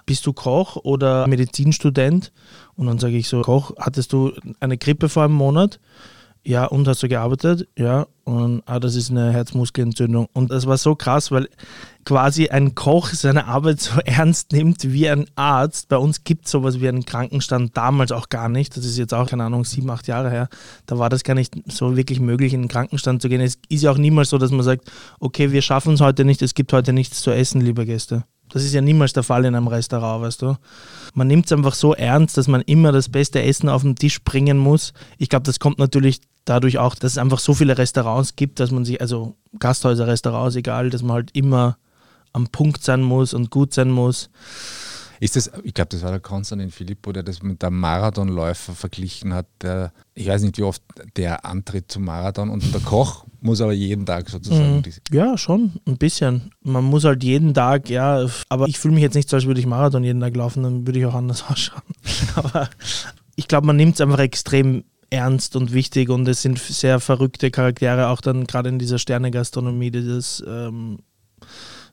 bist 0.05 0.26
du 0.26 0.34
Koch 0.34 0.76
oder 0.76 1.26
Medizinstudent? 1.26 2.32
Und 2.76 2.88
dann 2.88 2.99
sage 2.99 3.17
ich 3.17 3.29
so, 3.29 3.41
Koch, 3.41 3.73
hattest 3.79 4.12
du 4.12 4.32
eine 4.61 4.76
Grippe 4.76 5.08
vor 5.08 5.25
einem 5.25 5.34
Monat? 5.34 5.81
Ja, 6.48 6.64
und 6.64 6.88
hast 6.88 7.02
du 7.02 7.08
gearbeitet? 7.08 7.68
Ja, 7.76 8.06
und 8.24 8.62
ah, 8.64 8.80
das 8.80 8.94
ist 8.94 9.10
eine 9.10 9.32
Herzmuskelentzündung. 9.32 10.28
Und 10.32 10.50
das 10.50 10.66
war 10.66 10.78
so 10.78 10.94
krass, 10.94 11.30
weil 11.30 11.50
quasi 12.06 12.48
ein 12.48 12.74
Koch 12.74 13.10
seine 13.10 13.44
Arbeit 13.44 13.80
so 13.80 14.00
ernst 14.06 14.52
nimmt 14.52 14.90
wie 14.90 15.10
ein 15.10 15.26
Arzt. 15.34 15.90
Bei 15.90 15.98
uns 15.98 16.24
gibt 16.24 16.46
es 16.46 16.52
sowas 16.52 16.80
wie 16.80 16.88
einen 16.88 17.04
Krankenstand 17.04 17.76
damals 17.76 18.12
auch 18.12 18.30
gar 18.30 18.48
nicht. 18.48 18.74
Das 18.78 18.86
ist 18.86 18.96
jetzt 18.96 19.12
auch, 19.12 19.28
keine 19.28 19.44
Ahnung, 19.44 19.66
sieben, 19.66 19.90
acht 19.90 20.06
Jahre 20.06 20.30
her. 20.30 20.48
Da 20.86 20.98
war 20.98 21.10
das 21.10 21.22
gar 21.22 21.34
nicht 21.34 21.54
so 21.66 21.98
wirklich 21.98 22.18
möglich, 22.18 22.54
in 22.54 22.62
den 22.62 22.68
Krankenstand 22.68 23.20
zu 23.20 23.28
gehen. 23.28 23.42
Es 23.42 23.58
ist 23.68 23.82
ja 23.82 23.90
auch 23.90 23.98
niemals 23.98 24.30
so, 24.30 24.38
dass 24.38 24.50
man 24.50 24.62
sagt, 24.62 24.90
okay, 25.20 25.52
wir 25.52 25.60
schaffen 25.60 25.92
es 25.92 26.00
heute 26.00 26.24
nicht, 26.24 26.40
es 26.40 26.54
gibt 26.54 26.72
heute 26.72 26.94
nichts 26.94 27.20
zu 27.20 27.30
essen, 27.30 27.60
liebe 27.60 27.84
Gäste. 27.84 28.24
Das 28.50 28.64
ist 28.64 28.74
ja 28.74 28.80
niemals 28.80 29.12
der 29.12 29.22
Fall 29.22 29.44
in 29.44 29.54
einem 29.54 29.68
Restaurant, 29.68 30.22
weißt 30.22 30.42
du. 30.42 30.56
Man 31.14 31.26
nimmt 31.26 31.46
es 31.46 31.52
einfach 31.52 31.74
so 31.74 31.94
ernst, 31.94 32.36
dass 32.36 32.48
man 32.48 32.62
immer 32.62 32.92
das 32.92 33.08
beste 33.08 33.42
Essen 33.42 33.68
auf 33.68 33.82
den 33.82 33.96
Tisch 33.96 34.22
bringen 34.22 34.58
muss. 34.58 34.92
Ich 35.18 35.28
glaube, 35.28 35.44
das 35.44 35.58
kommt 35.58 35.78
natürlich 35.78 36.20
dadurch 36.44 36.78
auch, 36.78 36.94
dass 36.94 37.12
es 37.12 37.18
einfach 37.18 37.38
so 37.38 37.54
viele 37.54 37.76
Restaurants 37.76 38.36
gibt, 38.36 38.60
dass 38.60 38.70
man 38.70 38.84
sich, 38.84 39.00
also 39.00 39.34
Gasthäuser, 39.58 40.06
Restaurants, 40.06 40.56
egal, 40.56 40.90
dass 40.90 41.02
man 41.02 41.14
halt 41.14 41.30
immer 41.34 41.76
am 42.32 42.48
Punkt 42.48 42.82
sein 42.82 43.02
muss 43.02 43.34
und 43.34 43.50
gut 43.50 43.74
sein 43.74 43.90
muss. 43.90 44.30
Ist 45.20 45.37
das, 45.37 45.50
ich 45.65 45.75
glaube, 45.75 45.88
das 45.91 46.03
war 46.03 46.11
der 46.11 46.20
Konstantin 46.20 46.70
Filippo, 46.70 47.12
der 47.12 47.23
das 47.23 47.43
mit 47.43 47.62
dem 47.62 47.79
Marathonläufer 47.79 48.75
verglichen 48.75 49.35
hat. 49.35 49.47
Der, 49.62 49.93
ich 50.15 50.29
weiß 50.29 50.43
nicht, 50.43 50.59
wie 50.59 50.62
oft 50.62 50.82
der 51.17 51.44
antritt 51.44 51.91
zum 51.91 52.05
Marathon 52.05 52.50
und 52.50 52.73
der 52.73 52.81
Koch 52.81 53.25
muss 53.41 53.61
aber 53.61 53.73
jeden 53.73 54.06
Tag 54.06 54.29
sozusagen. 54.29 54.76
Mhm. 54.76 54.85
Ja, 55.12 55.38
schon, 55.38 55.73
ein 55.87 55.97
bisschen. 55.97 56.50
Man 56.62 56.85
muss 56.85 57.05
halt 57.05 57.23
jeden 57.23 57.55
Tag, 57.55 57.88
ja, 57.91 58.26
aber 58.49 58.69
ich 58.69 58.79
fühle 58.79 58.94
mich 58.94 59.03
jetzt 59.03 59.15
nicht 59.15 59.29
so, 59.29 59.37
als 59.37 59.47
würde 59.47 59.61
ich 59.61 59.67
Marathon 59.67 60.05
jeden 60.05 60.20
Tag 60.20 60.37
laufen, 60.37 60.62
dann 60.62 60.87
würde 60.87 60.99
ich 60.99 61.06
auch 61.06 61.15
anders 61.15 61.44
ausschauen. 61.49 61.82
aber 62.35 62.69
ich 63.37 63.49
glaube, 63.49 63.67
man 63.67 63.76
nimmt 63.76 63.94
es 63.94 64.00
einfach 64.00 64.19
extrem 64.19 64.85
ernst 65.11 65.56
und 65.56 65.73
wichtig 65.73 66.11
und 66.11 66.29
es 66.29 66.43
sind 66.43 66.59
sehr 66.59 67.00
verrückte 67.00 67.51
Charaktere, 67.51 68.08
auch 68.08 68.20
dann 68.20 68.46
gerade 68.46 68.69
in 68.69 68.79
dieser 68.79 68.98
Sterne-Gastronomie, 68.98 69.91
dieses 69.91 70.44
ähm, 70.46 70.98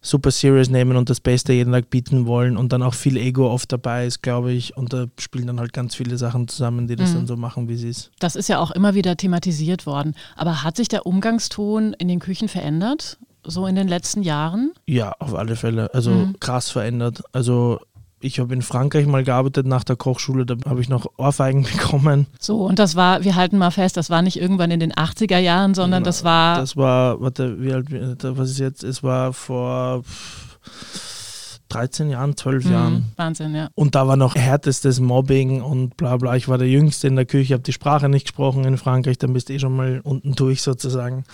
super 0.05 0.29
serious 0.31 0.69
nehmen 0.69 0.97
und 0.97 1.09
das 1.09 1.19
Beste 1.19 1.51
jeden 1.51 1.73
Tag 1.73 1.89
bieten 1.89 2.27
wollen 2.27 2.57
und 2.57 2.71
dann 2.71 2.83
auch 2.83 2.93
viel 2.93 3.17
Ego 3.17 3.51
oft 3.51 3.71
dabei 3.71 4.05
ist, 4.05 4.21
glaube 4.21 4.51
ich. 4.51 4.77
Und 4.77 4.93
da 4.93 5.07
spielen 5.19 5.47
dann 5.47 5.59
halt 5.59 5.73
ganz 5.73 5.95
viele 5.95 6.17
Sachen 6.17 6.47
zusammen, 6.47 6.87
die 6.87 6.95
das 6.95 7.11
mhm. 7.11 7.15
dann 7.15 7.27
so 7.27 7.37
machen, 7.37 7.67
wie 7.67 7.75
sie 7.75 7.89
es. 7.89 8.11
Das 8.19 8.35
ist 8.35 8.47
ja 8.47 8.59
auch 8.59 8.71
immer 8.71 8.93
wieder 8.93 9.17
thematisiert 9.17 9.85
worden. 9.85 10.15
Aber 10.35 10.63
hat 10.63 10.77
sich 10.77 10.87
der 10.87 11.05
Umgangston 11.05 11.93
in 11.93 12.07
den 12.07 12.19
Küchen 12.19 12.47
verändert? 12.47 13.17
So 13.43 13.67
in 13.67 13.75
den 13.75 13.87
letzten 13.87 14.23
Jahren? 14.23 14.71
Ja, 14.85 15.13
auf 15.19 15.35
alle 15.35 15.55
Fälle. 15.55 15.93
Also 15.93 16.11
mhm. 16.11 16.39
krass 16.39 16.69
verändert. 16.69 17.23
Also 17.31 17.79
ich 18.19 18.39
habe 18.39 18.53
in 18.53 18.61
Frankreich 18.61 19.05
mal 19.05 19.23
gearbeitet 19.23 19.67
nach 19.67 19.83
der 19.83 19.95
Kochschule, 19.95 20.45
da 20.45 20.55
habe 20.67 20.81
ich 20.81 20.89
noch 20.89 21.05
Ohrfeigen 21.17 21.63
bekommen. 21.71 22.27
So, 22.39 22.65
und 22.65 22.79
das 22.79 22.95
war, 22.95 23.23
wir 23.23 23.35
halten 23.35 23.57
mal 23.57 23.71
fest, 23.71 23.97
das 23.97 24.09
war 24.09 24.21
nicht 24.21 24.39
irgendwann 24.39 24.71
in 24.71 24.79
den 24.79 24.93
80er 24.93 25.37
Jahren, 25.37 25.73
sondern 25.73 26.03
das 26.03 26.23
war. 26.23 26.57
Das 26.57 26.75
war, 26.75 27.21
warte, 27.21 27.61
wie 27.61 27.73
alt, 27.73 27.87
was 27.89 28.51
ist 28.51 28.59
jetzt? 28.59 28.83
Es 28.83 29.03
war 29.03 29.33
vor 29.33 30.03
13 31.69 32.09
Jahren, 32.09 32.37
12 32.37 32.65
mhm, 32.65 32.71
Jahren. 32.71 33.05
Wahnsinn, 33.15 33.55
ja. 33.55 33.69
Und 33.75 33.95
da 33.95 34.07
war 34.07 34.15
noch 34.15 34.35
härtestes 34.35 34.99
Mobbing 34.99 35.61
und 35.61 35.97
bla 35.97 36.17
bla. 36.17 36.35
Ich 36.35 36.47
war 36.47 36.57
der 36.57 36.69
Jüngste 36.69 37.07
in 37.07 37.15
der 37.15 37.25
Küche, 37.25 37.53
habe 37.53 37.63
die 37.63 37.73
Sprache 37.73 38.09
nicht 38.09 38.27
gesprochen 38.27 38.63
in 38.65 38.77
Frankreich, 38.77 39.17
dann 39.17 39.33
bist 39.33 39.49
du 39.49 39.53
eh 39.53 39.59
schon 39.59 39.75
mal 39.75 40.01
unten 40.03 40.33
durch 40.33 40.61
sozusagen. 40.61 41.25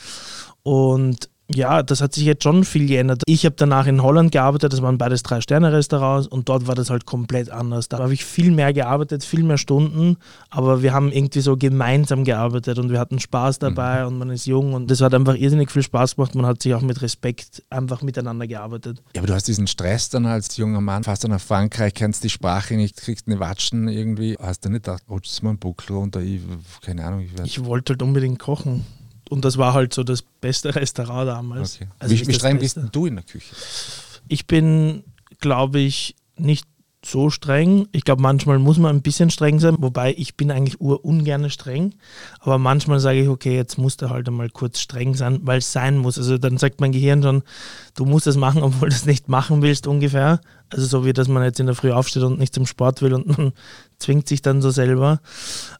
Und 0.63 1.29
ja, 1.53 1.83
das 1.83 2.01
hat 2.01 2.13
sich 2.13 2.25
jetzt 2.25 2.43
schon 2.43 2.63
viel 2.63 2.87
geändert. 2.87 3.23
Ich 3.25 3.45
habe 3.45 3.55
danach 3.57 3.87
in 3.87 4.01
Holland 4.01 4.31
gearbeitet, 4.31 4.73
das 4.73 4.81
waren 4.81 4.97
beides 4.97 5.23
Drei-Sterne-Restaurants 5.23 6.27
und 6.27 6.49
dort 6.49 6.67
war 6.67 6.75
das 6.75 6.89
halt 6.89 7.05
komplett 7.05 7.49
anders. 7.49 7.89
Da 7.89 7.99
habe 7.99 8.13
ich 8.13 8.25
viel 8.25 8.51
mehr 8.51 8.73
gearbeitet, 8.73 9.23
viel 9.23 9.43
mehr 9.43 9.57
Stunden, 9.57 10.17
aber 10.49 10.81
wir 10.81 10.93
haben 10.93 11.11
irgendwie 11.11 11.41
so 11.41 11.57
gemeinsam 11.57 12.23
gearbeitet 12.23 12.79
und 12.79 12.89
wir 12.89 12.99
hatten 12.99 13.19
Spaß 13.19 13.59
dabei 13.59 14.01
mhm. 14.01 14.07
und 14.07 14.17
man 14.19 14.29
ist 14.29 14.45
jung 14.45 14.73
und 14.73 14.89
das 14.89 15.01
hat 15.01 15.13
einfach 15.13 15.35
irrsinnig 15.35 15.71
viel 15.71 15.83
Spaß 15.83 16.15
gemacht. 16.15 16.35
Man 16.35 16.45
hat 16.45 16.61
sich 16.61 16.73
auch 16.73 16.81
mit 16.81 17.01
Respekt 17.01 17.63
einfach 17.69 18.01
miteinander 18.01 18.47
gearbeitet. 18.47 19.01
Ja, 19.15 19.21
aber 19.21 19.27
du 19.27 19.33
hast 19.33 19.47
diesen 19.47 19.67
Stress 19.67 20.09
dann 20.09 20.25
als 20.25 20.57
junger 20.57 20.81
Mann, 20.81 21.03
fast 21.03 21.27
nach 21.27 21.41
Frankreich, 21.41 21.93
kennst 21.93 22.23
die 22.23 22.29
Sprache 22.29 22.75
nicht, 22.75 22.97
kriegst 22.97 23.27
eine 23.27 23.39
Watschen 23.39 23.87
irgendwie. 23.87 24.37
Hast 24.39 24.65
du 24.65 24.69
nicht 24.69 24.85
gedacht, 24.85 25.03
rutscht 25.09 25.41
mal 25.43 25.51
einen 25.51 25.59
Buckel 25.59 25.95
runter, 25.95 26.21
ich, 26.21 26.41
keine 26.81 27.05
Ahnung. 27.05 27.21
Ich, 27.21 27.57
ich 27.57 27.65
wollte 27.65 27.93
halt 27.93 28.01
unbedingt 28.01 28.39
kochen. 28.39 28.85
Und 29.31 29.45
das 29.45 29.57
war 29.57 29.73
halt 29.73 29.93
so 29.93 30.03
das 30.03 30.23
beste 30.23 30.75
Restaurant 30.75 31.25
damals. 31.25 31.77
Okay. 31.77 31.87
Also 31.99 32.13
wie, 32.15 32.27
wie 32.27 32.33
streng 32.33 32.59
bist 32.59 32.77
du 32.91 33.05
in 33.05 33.15
der 33.15 33.23
Küche? 33.23 33.55
Ich 34.27 34.45
bin, 34.45 35.05
glaube 35.39 35.79
ich, 35.79 36.17
nicht 36.35 36.67
so 37.03 37.29
streng. 37.29 37.87
Ich 37.93 38.03
glaube, 38.03 38.21
manchmal 38.21 38.59
muss 38.59 38.77
man 38.77 38.93
ein 38.93 39.01
bisschen 39.01 39.29
streng 39.29 39.59
sein, 39.59 39.77
wobei 39.79 40.13
ich 40.17 40.35
bin 40.35 40.51
eigentlich 40.51 40.81
ungern 40.81 41.49
streng. 41.49 41.95
Aber 42.41 42.57
manchmal 42.57 42.99
sage 42.99 43.21
ich, 43.21 43.29
okay, 43.29 43.55
jetzt 43.55 43.77
musst 43.77 44.01
du 44.01 44.09
halt 44.09 44.27
einmal 44.27 44.49
kurz 44.49 44.81
streng 44.81 45.15
sein, 45.15 45.39
weil 45.43 45.59
es 45.59 45.71
sein 45.71 45.97
muss. 45.97 46.17
Also 46.17 46.37
dann 46.37 46.57
sagt 46.57 46.81
mein 46.81 46.91
Gehirn 46.91 47.23
schon, 47.23 47.43
du 47.95 48.05
musst 48.05 48.27
das 48.27 48.37
machen, 48.37 48.63
obwohl 48.63 48.89
du 48.89 48.95
es 48.95 49.05
nicht 49.05 49.29
machen 49.29 49.61
willst 49.61 49.87
ungefähr. 49.87 50.41
Also 50.69 50.85
so 50.85 51.05
wie, 51.05 51.13
dass 51.13 51.27
man 51.27 51.43
jetzt 51.43 51.59
in 51.59 51.65
der 51.65 51.75
Früh 51.75 51.91
aufsteht 51.91 52.23
und 52.23 52.39
nicht 52.39 52.53
zum 52.53 52.65
Sport 52.65 53.01
will 53.01 53.13
und 53.13 53.25
man 53.37 53.51
zwingt 53.99 54.27
sich 54.27 54.41
dann 54.41 54.61
so 54.61 54.71
selber. 54.71 55.19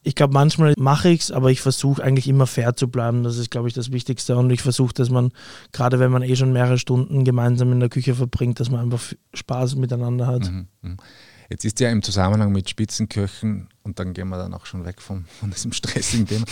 Ich 0.04 0.16
glaube, 0.16 0.34
manchmal 0.34 0.74
mache 0.78 1.10
ich 1.10 1.22
es, 1.22 1.32
aber 1.32 1.52
ich 1.52 1.62
versuche 1.62 2.04
eigentlich 2.04 2.28
immer 2.28 2.48
fair 2.48 2.76
zu 2.76 2.88
bleiben. 2.88 3.24
Das 3.24 3.38
ist, 3.38 3.52
glaube 3.52 3.68
ich, 3.68 3.74
das 3.74 3.92
Wichtigste. 3.92 4.36
Und 4.38 4.50
ich 4.52 4.62
versuche, 4.62 4.94
dass 4.94 5.10
man, 5.10 5.32
gerade 5.72 6.00
wenn 6.00 6.12
man 6.12 6.24
eh 6.24 6.36
schon 6.36 6.54
mehrere 6.54 6.78
Stunden 6.78 7.24
gemeinsam 7.24 7.72
in 7.72 7.80
der 7.80 7.90
Küche 7.90 8.16
verbringt, 8.16 8.60
dass 8.60 8.70
man 8.70 8.82
einfach 8.82 9.02
Spaß 9.34 9.76
miteinander 9.76 10.28
hat. 10.28 10.52
Mhm. 10.52 10.68
mhm. 10.82 10.98
Jetzt 11.50 11.66
ist 11.66 11.82
ja 11.82 11.90
im 11.90 12.02
Zusammenhang 12.02 12.54
mit 12.54 12.70
Spitzenköchen, 12.70 13.68
und 13.84 14.00
dann 14.00 14.14
gehen 14.14 14.30
wir 14.30 14.38
dann 14.38 14.54
auch 14.54 14.66
schon 14.66 14.86
weg 14.86 15.02
vom, 15.02 15.26
von 15.40 15.50
diesem 15.50 15.74
stressigen 15.74 16.28
Thema, 16.28 16.46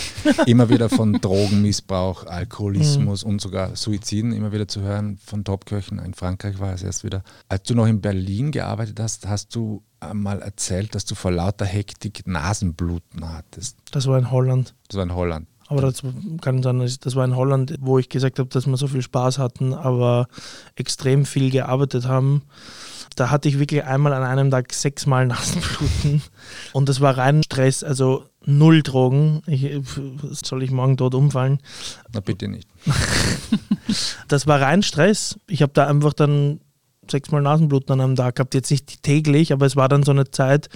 immer 0.46 0.68
wieder 0.68 0.88
von 0.88 1.12
Drogenmissbrauch, 1.20 2.26
Alkoholismus 2.26 3.24
mhm. 3.24 3.30
und 3.30 3.40
sogar 3.40 3.76
Suiziden 3.76 4.32
immer 4.32 4.52
wieder 4.52 4.68
zu 4.68 4.80
hören 4.80 5.18
von 5.24 5.44
Topköchen. 5.44 5.98
In 5.98 6.14
Frankreich 6.14 6.58
war 6.58 6.72
es 6.72 6.82
erst 6.82 7.04
wieder. 7.04 7.22
Als 7.48 7.62
du 7.64 7.74
noch 7.74 7.86
in 7.86 8.00
Berlin 8.00 8.50
gearbeitet 8.50 8.98
hast, 9.00 9.28
hast 9.28 9.54
du 9.54 9.82
mal 10.12 10.40
erzählt, 10.40 10.94
dass 10.94 11.04
du 11.04 11.14
vor 11.14 11.30
lauter 11.30 11.66
Hektik 11.66 12.26
Nasenbluten 12.26 13.32
hattest. 13.32 13.76
Das 13.90 14.06
war 14.06 14.18
in 14.18 14.30
Holland. 14.30 14.74
Das 14.88 14.96
war 14.96 15.04
in 15.04 15.14
Holland. 15.14 15.46
Aber 15.68 15.82
das 15.82 16.02
kann 16.40 16.64
sein, 16.64 16.80
das 16.80 17.14
war 17.14 17.24
in 17.24 17.36
Holland, 17.36 17.76
wo 17.80 17.98
ich 17.98 18.08
gesagt 18.08 18.40
habe, 18.40 18.48
dass 18.48 18.66
wir 18.66 18.76
so 18.76 18.88
viel 18.88 19.02
Spaß 19.02 19.38
hatten, 19.38 19.72
aber 19.72 20.26
extrem 20.74 21.24
viel 21.24 21.50
gearbeitet 21.50 22.08
haben 22.08 22.42
da 23.16 23.30
hatte 23.30 23.48
ich 23.48 23.58
wirklich 23.58 23.84
einmal 23.84 24.12
an 24.12 24.22
einem 24.22 24.50
Tag 24.50 24.72
sechsmal 24.72 25.26
Nasenbluten 25.26 26.22
und 26.72 26.88
das 26.88 27.00
war 27.00 27.16
rein 27.16 27.42
Stress, 27.42 27.84
also 27.84 28.24
null 28.44 28.82
Drogen. 28.82 29.42
Ich, 29.46 29.68
soll 30.30 30.62
ich 30.62 30.70
morgen 30.70 30.96
dort 30.96 31.14
umfallen? 31.14 31.58
Na 32.12 32.20
bitte 32.20 32.48
nicht. 32.48 32.68
das 34.28 34.46
war 34.46 34.60
rein 34.60 34.82
Stress. 34.82 35.38
Ich 35.46 35.62
habe 35.62 35.72
da 35.74 35.86
einfach 35.86 36.12
dann 36.12 36.60
sechsmal 37.10 37.42
Nasenbluten 37.42 37.92
an 37.92 38.00
einem 38.00 38.16
Tag 38.16 38.36
gehabt. 38.36 38.54
Jetzt 38.54 38.70
nicht 38.70 39.02
täglich, 39.02 39.52
aber 39.52 39.66
es 39.66 39.76
war 39.76 39.88
dann 39.88 40.02
so 40.02 40.12
eine 40.12 40.30
Zeit, 40.30 40.68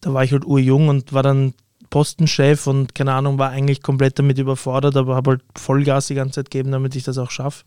da 0.00 0.14
war 0.14 0.24
ich 0.24 0.32
halt 0.32 0.44
urjung 0.44 0.88
und 0.88 1.12
war 1.12 1.22
dann 1.22 1.54
Postenchef 1.90 2.66
und 2.66 2.94
keine 2.94 3.12
Ahnung, 3.12 3.38
war 3.38 3.50
eigentlich 3.50 3.82
komplett 3.82 4.18
damit 4.18 4.38
überfordert, 4.38 4.96
aber 4.96 5.14
habe 5.14 5.32
halt 5.32 5.42
Vollgas 5.56 6.06
die 6.06 6.14
ganze 6.14 6.36
Zeit 6.36 6.50
gegeben, 6.50 6.72
damit 6.72 6.96
ich 6.96 7.04
das 7.04 7.18
auch 7.18 7.30
schaffe. 7.30 7.64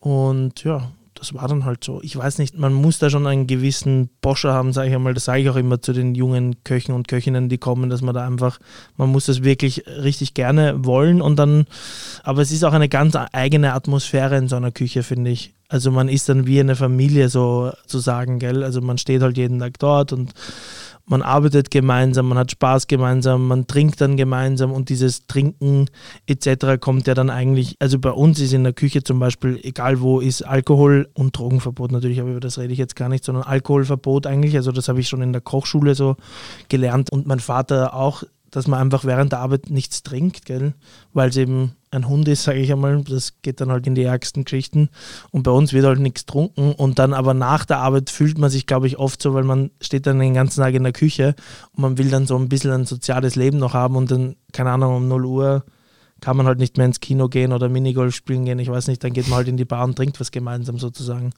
Und 0.00 0.62
ja, 0.64 0.90
das 1.18 1.34
war 1.34 1.48
dann 1.48 1.64
halt 1.64 1.82
so. 1.82 2.00
Ich 2.02 2.16
weiß 2.16 2.38
nicht, 2.38 2.56
man 2.56 2.72
muss 2.72 2.98
da 2.98 3.10
schon 3.10 3.26
einen 3.26 3.46
gewissen 3.46 4.08
Boscher 4.20 4.52
haben, 4.52 4.72
sage 4.72 4.88
ich 4.88 4.94
einmal. 4.94 5.14
Das 5.14 5.24
sage 5.24 5.42
ich 5.42 5.50
auch 5.50 5.56
immer 5.56 5.82
zu 5.82 5.92
den 5.92 6.14
jungen 6.14 6.62
Köchen 6.64 6.94
und 6.94 7.08
Köchinnen, 7.08 7.48
die 7.48 7.58
kommen, 7.58 7.90
dass 7.90 8.02
man 8.02 8.14
da 8.14 8.26
einfach, 8.26 8.58
man 8.96 9.10
muss 9.10 9.26
das 9.26 9.42
wirklich 9.42 9.84
richtig 9.86 10.34
gerne 10.34 10.84
wollen 10.84 11.20
und 11.20 11.36
dann, 11.36 11.66
aber 12.22 12.42
es 12.42 12.52
ist 12.52 12.64
auch 12.64 12.72
eine 12.72 12.88
ganz 12.88 13.16
eigene 13.32 13.74
Atmosphäre 13.74 14.36
in 14.36 14.48
so 14.48 14.56
einer 14.56 14.70
Küche, 14.70 15.02
finde 15.02 15.30
ich. 15.30 15.54
Also 15.68 15.90
man 15.90 16.08
ist 16.08 16.28
dann 16.28 16.46
wie 16.46 16.60
eine 16.60 16.76
Familie 16.76 17.28
sozusagen, 17.28 18.38
gell? 18.38 18.64
Also 18.64 18.80
man 18.80 18.96
steht 18.96 19.20
halt 19.20 19.36
jeden 19.36 19.58
Tag 19.58 19.78
dort 19.78 20.12
und 20.12 20.32
man 21.08 21.22
arbeitet 21.22 21.70
gemeinsam, 21.70 22.28
man 22.28 22.38
hat 22.38 22.50
Spaß 22.50 22.86
gemeinsam, 22.86 23.48
man 23.48 23.66
trinkt 23.66 24.00
dann 24.00 24.16
gemeinsam 24.16 24.72
und 24.72 24.88
dieses 24.88 25.26
Trinken 25.26 25.86
etc. 26.26 26.78
kommt 26.80 27.06
ja 27.06 27.14
dann 27.14 27.30
eigentlich, 27.30 27.76
also 27.78 27.98
bei 27.98 28.10
uns 28.10 28.40
ist 28.40 28.52
in 28.52 28.64
der 28.64 28.72
Küche 28.72 29.02
zum 29.02 29.18
Beispiel, 29.18 29.58
egal 29.62 30.00
wo, 30.00 30.20
ist 30.20 30.42
Alkohol 30.42 31.08
und 31.14 31.36
Drogenverbot 31.36 31.92
natürlich, 31.92 32.20
aber 32.20 32.30
über 32.30 32.40
das 32.40 32.58
rede 32.58 32.72
ich 32.72 32.78
jetzt 32.78 32.96
gar 32.96 33.08
nicht, 33.08 33.24
sondern 33.24 33.44
Alkoholverbot 33.44 34.26
eigentlich, 34.26 34.56
also 34.56 34.72
das 34.72 34.88
habe 34.88 35.00
ich 35.00 35.08
schon 35.08 35.22
in 35.22 35.32
der 35.32 35.42
Kochschule 35.42 35.94
so 35.94 36.16
gelernt 36.68 37.10
und 37.10 37.26
mein 37.26 37.40
Vater 37.40 37.94
auch 37.94 38.22
dass 38.50 38.66
man 38.66 38.80
einfach 38.80 39.04
während 39.04 39.32
der 39.32 39.40
Arbeit 39.40 39.70
nichts 39.70 40.02
trinkt, 40.02 40.46
gell? 40.46 40.74
weil 41.12 41.28
es 41.28 41.36
eben 41.36 41.72
ein 41.90 42.08
Hund 42.08 42.28
ist, 42.28 42.44
sage 42.44 42.58
ich 42.58 42.72
einmal. 42.72 43.02
Das 43.02 43.34
geht 43.42 43.60
dann 43.60 43.70
halt 43.70 43.86
in 43.86 43.94
die 43.94 44.02
ärgsten 44.02 44.44
Geschichten. 44.44 44.88
Und 45.30 45.42
bei 45.42 45.50
uns 45.50 45.72
wird 45.72 45.84
halt 45.84 46.00
nichts 46.00 46.26
trunken. 46.26 46.72
Und 46.72 46.98
dann 46.98 47.14
aber 47.14 47.34
nach 47.34 47.64
der 47.64 47.78
Arbeit 47.78 48.10
fühlt 48.10 48.38
man 48.38 48.50
sich, 48.50 48.66
glaube 48.66 48.86
ich, 48.86 48.98
oft 48.98 49.22
so, 49.22 49.34
weil 49.34 49.44
man 49.44 49.70
steht 49.80 50.06
dann 50.06 50.18
den 50.18 50.34
ganzen 50.34 50.60
Tag 50.60 50.74
in 50.74 50.82
der 50.82 50.92
Küche 50.92 51.34
und 51.72 51.82
man 51.82 51.98
will 51.98 52.10
dann 52.10 52.26
so 52.26 52.36
ein 52.36 52.48
bisschen 52.48 52.72
ein 52.72 52.86
soziales 52.86 53.36
Leben 53.36 53.58
noch 53.58 53.74
haben 53.74 53.96
und 53.96 54.10
dann, 54.10 54.36
keine 54.52 54.70
Ahnung, 54.70 54.96
um 54.96 55.08
0 55.08 55.24
Uhr 55.24 55.64
kann 56.20 56.36
man 56.36 56.46
halt 56.46 56.58
nicht 56.58 56.76
mehr 56.76 56.86
ins 56.86 57.00
Kino 57.00 57.28
gehen 57.28 57.52
oder 57.52 57.68
Minigolf 57.68 58.14
spielen 58.14 58.44
gehen. 58.44 58.58
Ich 58.58 58.70
weiß 58.70 58.88
nicht, 58.88 59.02
dann 59.04 59.12
geht 59.12 59.28
man 59.28 59.36
halt 59.36 59.48
in 59.48 59.56
die 59.56 59.64
Bar 59.64 59.84
und 59.84 59.96
trinkt 59.96 60.18
was 60.20 60.30
gemeinsam 60.30 60.78
sozusagen. 60.78 61.32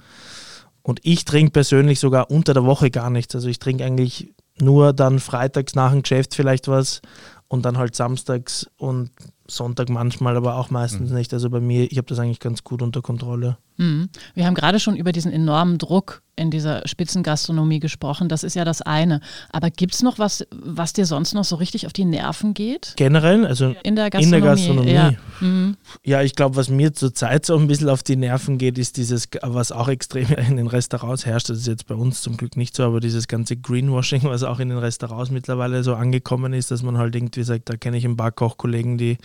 Und 0.83 1.01
ich 1.03 1.25
trinke 1.25 1.53
persönlich 1.53 2.01
sogar 2.01 2.31
unter 2.31 2.55
der 2.55 2.65
Woche 2.65 2.91
gar 2.91 3.11
nichts. 3.11 3.35
Also 3.35 3.49
ich 3.49 3.59
trinke 3.59 3.85
eigentlich 3.85 4.33
nur 4.61 4.93
dann 4.93 5.19
freitags 5.19 5.75
nach 5.75 5.93
dem 5.93 6.03
Geschäft 6.03 6.35
vielleicht 6.35 6.69
was 6.69 7.01
und 7.49 7.65
dann 7.65 7.79
halt 7.79 7.97
samstags 7.97 8.71
und 8.77 9.11
Sonntag 9.47 9.89
manchmal, 9.89 10.37
aber 10.37 10.57
auch 10.57 10.71
meistens 10.71 11.11
mhm. 11.11 11.17
nicht. 11.17 11.35
Also 11.35 11.51
bei 11.51 11.61
mir, 11.61 11.91
ich 11.91 11.99
habe 11.99 12.07
das 12.07 12.19
eigentlich 12.19 12.39
ganz 12.41 12.63
gut 12.63 12.83
unter 12.83 13.03
Kontrolle. 13.03 13.59
Mhm. 13.77 14.09
Wir 14.35 14.47
haben 14.47 14.55
gerade 14.55 14.79
schon 14.79 14.97
über 14.97 15.13
diesen 15.13 15.33
enormen 15.33 15.79
Druck 15.79 16.23
in 16.41 16.51
dieser 16.51 16.87
Spitzengastronomie 16.89 17.81
gesprochen. 17.81 18.29
Das 18.29 18.43
ist 18.43 18.55
ja 18.55 18.65
das 18.65 18.83
eine. 18.83 19.21
Aber 19.53 19.71
gibt 19.71 19.95
es 19.95 20.03
noch 20.03 20.19
was, 20.19 20.47
was 20.51 20.93
dir 20.93 21.07
sonst 21.07 21.35
noch 21.35 21.45
so 21.45 21.57
richtig 21.57 21.87
auf 21.87 21.93
die 21.93 22.05
Nerven 22.05 22.55
geht? 22.55 22.95
Generell, 22.97 23.47
also 23.47 23.75
in 23.83 23.95
der 23.95 24.11
Gastronomie. 24.11 24.25
In 24.25 24.31
der 24.31 24.41
Gastronomie. 24.41 24.93
Ja, 24.93 25.13
mhm. 25.41 25.77
ja 26.03 26.23
ich 26.23 26.35
glaube, 26.35 26.57
was 26.57 26.71
mir 26.71 26.93
zurzeit 26.95 27.45
so 27.45 27.57
ein 27.57 27.69
bisschen 27.69 27.91
auf 27.91 28.03
die 28.03 28.17
Nerven 28.17 28.59
geht, 28.59 28.79
ist 28.79 28.97
dieses, 28.97 29.29
was 29.43 29.71
auch 29.71 29.89
extrem 29.89 30.29
in 30.49 30.57
den 30.57 30.67
Restaurants 30.67 31.27
herrscht. 31.27 31.51
Das 31.51 31.59
ist 31.59 31.67
jetzt 31.67 31.87
bei 31.87 31.95
uns 31.95 32.23
zum 32.23 32.37
Glück 32.37 32.57
nicht 32.57 32.75
so, 32.75 32.85
aber 32.85 33.01
dieses 33.01 33.29
ganze 33.29 33.57
Greenwashing, 33.57 34.23
was 34.25 34.43
auch 34.43 34.59
in 34.61 34.71
den 34.71 34.79
Restaurants 34.79 35.31
mittlerweile 35.31 35.85
so 35.85 35.95
angekommen 35.95 36.55
ist, 36.55 36.71
dass 36.71 36.83
man 36.83 36.97
halt 36.97 37.15
irgendwie 37.15 37.43
sagt, 37.43 37.69
da 37.69 37.77
kenne 37.77 37.99
ich 37.99 38.07
ein 38.07 38.17
paar 38.17 38.33
Kochkollegen, 38.33 38.97
die 38.97 39.19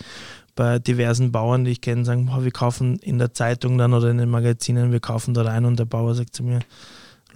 bei 0.56 0.78
diversen 0.78 1.30
Bauern, 1.30 1.64
die 1.64 1.70
ich 1.70 1.80
kenne, 1.82 2.04
sagen, 2.04 2.26
boah, 2.26 2.42
wir 2.42 2.50
kaufen 2.50 2.98
in 3.00 3.18
der 3.18 3.32
Zeitung 3.32 3.78
dann 3.78 3.92
oder 3.92 4.10
in 4.10 4.18
den 4.18 4.30
Magazinen, 4.30 4.90
wir 4.90 5.00
kaufen 5.00 5.34
dort 5.34 5.46
ein 5.46 5.66
und 5.66 5.78
der 5.78 5.84
Bauer 5.84 6.14
sagt 6.14 6.34
zu 6.34 6.42
mir, 6.42 6.60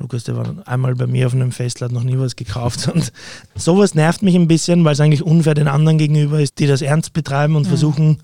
Lukas, 0.00 0.25
der 0.25 0.37
war 0.37 0.54
einmal 0.66 0.95
bei 0.95 1.07
mir 1.07 1.26
auf 1.26 1.35
einem 1.35 1.52
Fest, 1.52 1.83
hat 1.83 1.92
noch 1.92 2.02
nie 2.02 2.19
was 2.19 2.35
gekauft. 2.35 2.88
Und 2.88 3.12
sowas 3.54 3.95
nervt 3.95 4.23
mich 4.23 4.35
ein 4.35 4.49
bisschen, 4.49 4.85
weil 4.85 4.95
es 4.95 5.00
eigentlich 5.00 5.23
unfair 5.23 5.54
den 5.54 5.69
anderen 5.69 5.99
gegenüber 5.99 6.40
ist, 6.40 6.59
die 6.59 6.66
das 6.66 6.83
ernst 6.83 7.12
betreiben 7.12 7.54
und 7.54 7.64
ja. 7.64 7.69
versuchen, 7.69 8.19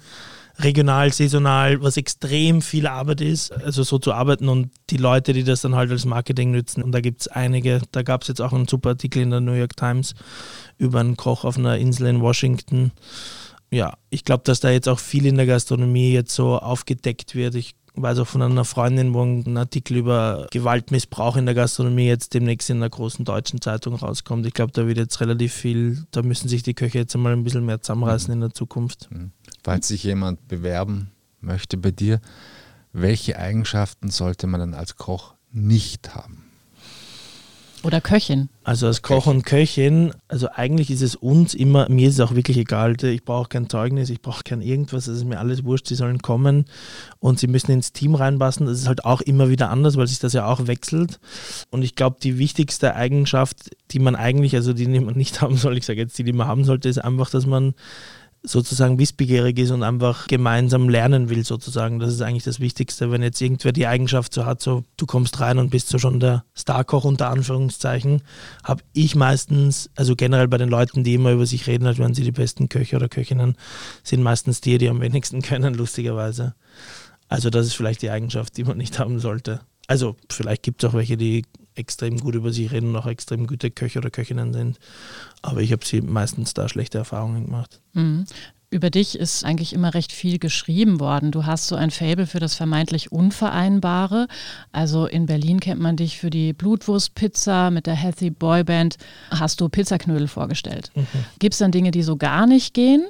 regional, 0.59 1.13
saisonal, 1.13 1.83
was 1.83 1.99
extrem 1.99 2.63
viel 2.63 2.87
Arbeit 2.87 3.21
ist, 3.21 3.53
also 3.53 3.83
so 3.83 3.99
zu 3.99 4.15
arbeiten 4.15 4.49
und 4.49 4.71
die 4.89 4.97
Leute, 4.97 5.35
die 5.35 5.45
das 5.45 5.61
dann 5.61 5.75
halt 5.75 5.91
als 5.91 6.07
Marketing 6.07 6.51
nützen. 6.51 6.83
Und 6.83 6.93
da 6.93 7.01
gibt 7.01 7.21
es 7.21 7.29
einige, 7.29 7.83
da 7.93 8.03
gab 8.03 8.23
es 8.23 8.29
jetzt 8.29 8.41
auch 8.41 8.55
einen 8.55 8.67
super 8.67 8.91
Artikel 8.91 9.23
in 9.23 9.31
der 9.31 9.41
New 9.41 9.53
York 9.53 9.77
Times 9.77 10.15
über 10.79 11.01
einen 11.01 11.17
Koch 11.17 11.45
auf 11.45 11.59
einer 11.59 11.77
Insel 11.77 12.07
in 12.07 12.23
Washington 12.23 12.93
ja, 13.71 13.95
ich 14.11 14.25
glaube, 14.25 14.45
dass 14.45 14.61
da 14.61 14.71
jetzt 14.71 14.89
auch 14.89 14.99
viel 14.99 15.27
in 15.27 15.37
der 15.37 15.47
Gastronomie 15.47 16.13
jetzt 16.13 16.35
so 16.35 16.59
aufgedeckt 16.59 17.35
wird. 17.35 17.55
Ich 17.55 17.75
weiß 17.97 18.19
auch 18.19 18.27
von 18.27 18.43
einer 18.43 18.65
Freundin, 18.65 19.15
wo 19.15 19.23
ein 19.23 19.57
Artikel 19.57 19.97
über 19.97 20.47
Gewaltmissbrauch 20.51 21.37
in 21.37 21.47
der 21.47 21.55
Gastronomie 21.55 22.07
jetzt 22.07 22.35
demnächst 22.35 22.71
in 22.71 22.77
einer 22.77 22.91
großen 22.91 23.25
deutschen 23.25 23.61
Zeitung 23.61 23.95
rauskommt. 23.95 24.47
Ich 24.47 24.55
glaube, 24.55 24.73
da 24.73 24.87
wird 24.87 24.99
jetzt 24.99 25.21
relativ 25.21 25.53
viel, 25.53 26.05
da 26.11 26.23
müssen 26.23 26.49
sich 26.49 26.63
die 26.63 26.75
Köche 26.75 26.99
jetzt 26.99 27.15
einmal 27.15 27.33
ein 27.33 27.45
bisschen 27.45 27.65
mehr 27.65 27.81
zusammenreißen 27.81 28.33
in 28.33 28.41
der 28.41 28.55
Zukunft. 28.55 29.09
Mhm. 29.11 29.33
Falls 29.65 29.89
sich 29.89 30.05
jemand 30.05 30.47
bewerben 30.49 31.11
möchte 31.41 31.77
bei 31.77 31.91
dir, 31.91 32.21
welche 32.93 33.39
Eigenschaften 33.39 34.11
sollte 34.11 34.47
man 34.47 34.61
dann 34.61 34.75
als 34.75 34.97
Koch 34.97 35.35
nicht 35.53 36.15
haben? 36.15 36.46
Oder 37.87 38.01
Köchin. 38.01 38.49
Also 38.65 38.89
als 38.89 39.01
Koch 39.03 39.29
und 39.29 39.47
Köchin, 39.47 40.13
also 40.27 40.49
eigentlich 40.53 40.91
ist 40.91 41.03
es 41.03 41.15
uns 41.15 41.55
immer, 41.55 41.89
mir 41.89 42.09
ist 42.09 42.15
es 42.15 42.21
auch 42.21 42.35
wirklich 42.35 42.57
egal, 42.57 42.97
ich 43.01 43.25
brauche 43.25 43.49
kein 43.49 43.71
Zeugnis, 43.71 44.11
ich 44.11 44.21
brauche 44.21 44.43
kein 44.43 44.61
irgendwas, 44.61 45.07
es 45.07 45.19
ist 45.19 45.25
mir 45.25 45.39
alles 45.39 45.63
wurscht, 45.63 45.87
sie 45.87 45.95
sollen 45.95 46.19
kommen 46.19 46.65
und 47.21 47.39
sie 47.39 47.47
müssen 47.47 47.71
ins 47.71 47.93
Team 47.93 48.17
reinpassen. 48.17 48.67
Das 48.67 48.81
ist 48.81 48.89
halt 48.89 49.05
auch 49.05 49.21
immer 49.21 49.51
wieder 49.51 49.71
anders, 49.71 49.97
weil 49.97 50.09
sich 50.09 50.19
das 50.19 50.33
ja 50.33 50.47
auch 50.47 50.67
wechselt. 50.67 51.21
Und 51.71 51.83
ich 51.83 51.95
glaube, 51.95 52.17
die 52.21 52.39
wichtigste 52.39 52.97
Eigenschaft, 52.97 53.71
die 53.93 54.01
man 54.01 54.17
eigentlich, 54.17 54.57
also 54.57 54.73
die 54.73 54.89
man 54.89 55.15
nicht 55.15 55.41
haben 55.41 55.57
soll, 55.57 55.79
ich 55.79 55.87
sage 55.87 56.01
jetzt 56.01 56.19
die, 56.19 56.25
die 56.25 56.33
man 56.33 56.49
haben 56.49 56.65
sollte, 56.65 56.89
ist 56.89 56.99
einfach, 56.99 57.31
dass 57.31 57.47
man 57.47 57.75
sozusagen 58.47 58.99
wissbegierig 58.99 59.59
ist 59.59 59.73
und 59.73 59.83
einfach 59.83 60.29
gemeinsam 60.29 60.89
lernen 60.89 61.29
will, 61.29 61.45
sozusagen. 61.45 61.99
Das 61.99 62.13
ist 62.13 62.23
eigentlich 62.23 62.45
das 62.45 62.61
Wichtigste. 62.61 63.11
Wenn 63.11 63.23
jetzt 63.23 63.41
irgendwer 63.41 63.73
die 63.73 63.87
Eigenschaft 63.87 64.33
so 64.33 64.47
hat, 64.47 64.63
so 64.63 64.85
du 64.97 65.07
kommst 65.07 65.41
rein 65.41 65.59
und 65.59 65.71
bist 65.71 65.89
so 65.89 65.99
schon 65.99 66.21
der 66.21 66.45
Starkoch 66.55 67.05
unter 67.05 67.29
Anführungszeichen, 67.29 68.23
habe 68.63 68.83
ich 68.93 69.17
meistens, 69.17 69.91
also 69.97 70.15
generell 70.15 70.49
bei 70.49 70.59
den 70.59 70.69
Leuten, 70.69 71.03
die 71.03 71.15
immer 71.15 71.33
über 71.33 71.47
sich 71.47 71.67
reden, 71.67 71.87
als 71.87 71.99
wären 71.99 72.15
sie 72.15 72.23
die 72.23 72.33
besten 72.33 72.69
Köche 72.69 72.97
oder 72.97 73.09
Köchinnen, 73.09 73.57
sind 74.03 74.23
meistens 74.23 74.61
die, 74.61 74.79
die 74.79 74.89
am 74.89 75.01
wenigsten 75.01 75.43
können, 75.43 75.75
lustigerweise. 75.75 76.55
Also 77.29 77.51
das 77.51 77.67
ist 77.67 77.75
vielleicht 77.75 78.03
die 78.03 78.11
Eigenschaft, 78.11 78.57
die 78.57 78.65
man 78.65 78.79
nicht 78.79 78.99
haben 78.99 79.19
sollte. 79.19 79.61
Also 79.89 80.17
vielleicht 80.31 80.63
gibt 80.63 80.83
es 80.83 80.91
auch 80.91 80.95
welche, 80.95 81.17
die 81.17 81.45
extrem 81.77 82.19
gut 82.19 82.35
über 82.35 82.53
sich 82.53 82.73
reden 82.73 82.91
und 82.91 82.97
auch 82.97 83.07
extrem 83.07 83.47
gute 83.47 83.71
Köche 83.71 83.99
oder 83.99 84.11
Köchinnen 84.11 84.53
sind. 84.53 84.79
Aber 85.43 85.61
ich 85.61 85.73
habe 85.73 85.85
sie 85.85 86.01
meistens 86.01 86.55
da 86.55 86.69
schlechte 86.69 86.99
Erfahrungen 86.99 87.47
gemacht. 87.47 87.81
Mhm. 87.93 88.27
Über 88.69 88.91
dich 88.91 89.17
ist 89.17 89.45
eigentlich 89.45 89.73
immer 89.73 89.95
recht 89.95 90.11
viel 90.11 90.39
geschrieben 90.39 90.99
worden. 90.99 91.31
Du 91.31 91.47
hast 91.47 91.69
so 91.69 91.77
ein 91.77 91.93
Faible 91.93 92.27
für 92.27 92.41
das 92.41 92.57
vermeintlich 92.57 93.13
Unvereinbare. 93.13 94.27
Also 94.73 95.07
in 95.07 95.27
Berlin 95.27 95.61
kennt 95.61 95.81
man 95.81 95.97
dich 95.97 96.19
für 96.19 96.31
die 96.31 96.53
Blutwurstpizza 96.53 97.71
mit 97.71 97.87
der 97.87 97.95
Healthy 97.95 98.31
Boy 98.31 98.65
Band. 98.65 98.97
Hast 99.31 99.61
du 99.61 99.69
Pizzaknödel 99.69 100.27
vorgestellt. 100.27 100.91
Mhm. 100.97 101.07
Gibt 101.39 101.55
es 101.55 101.59
dann 101.59 101.71
Dinge, 101.71 101.93
die 101.93 102.03
so 102.03 102.17
gar 102.17 102.47
nicht 102.47 102.75
gehen? 102.75 103.07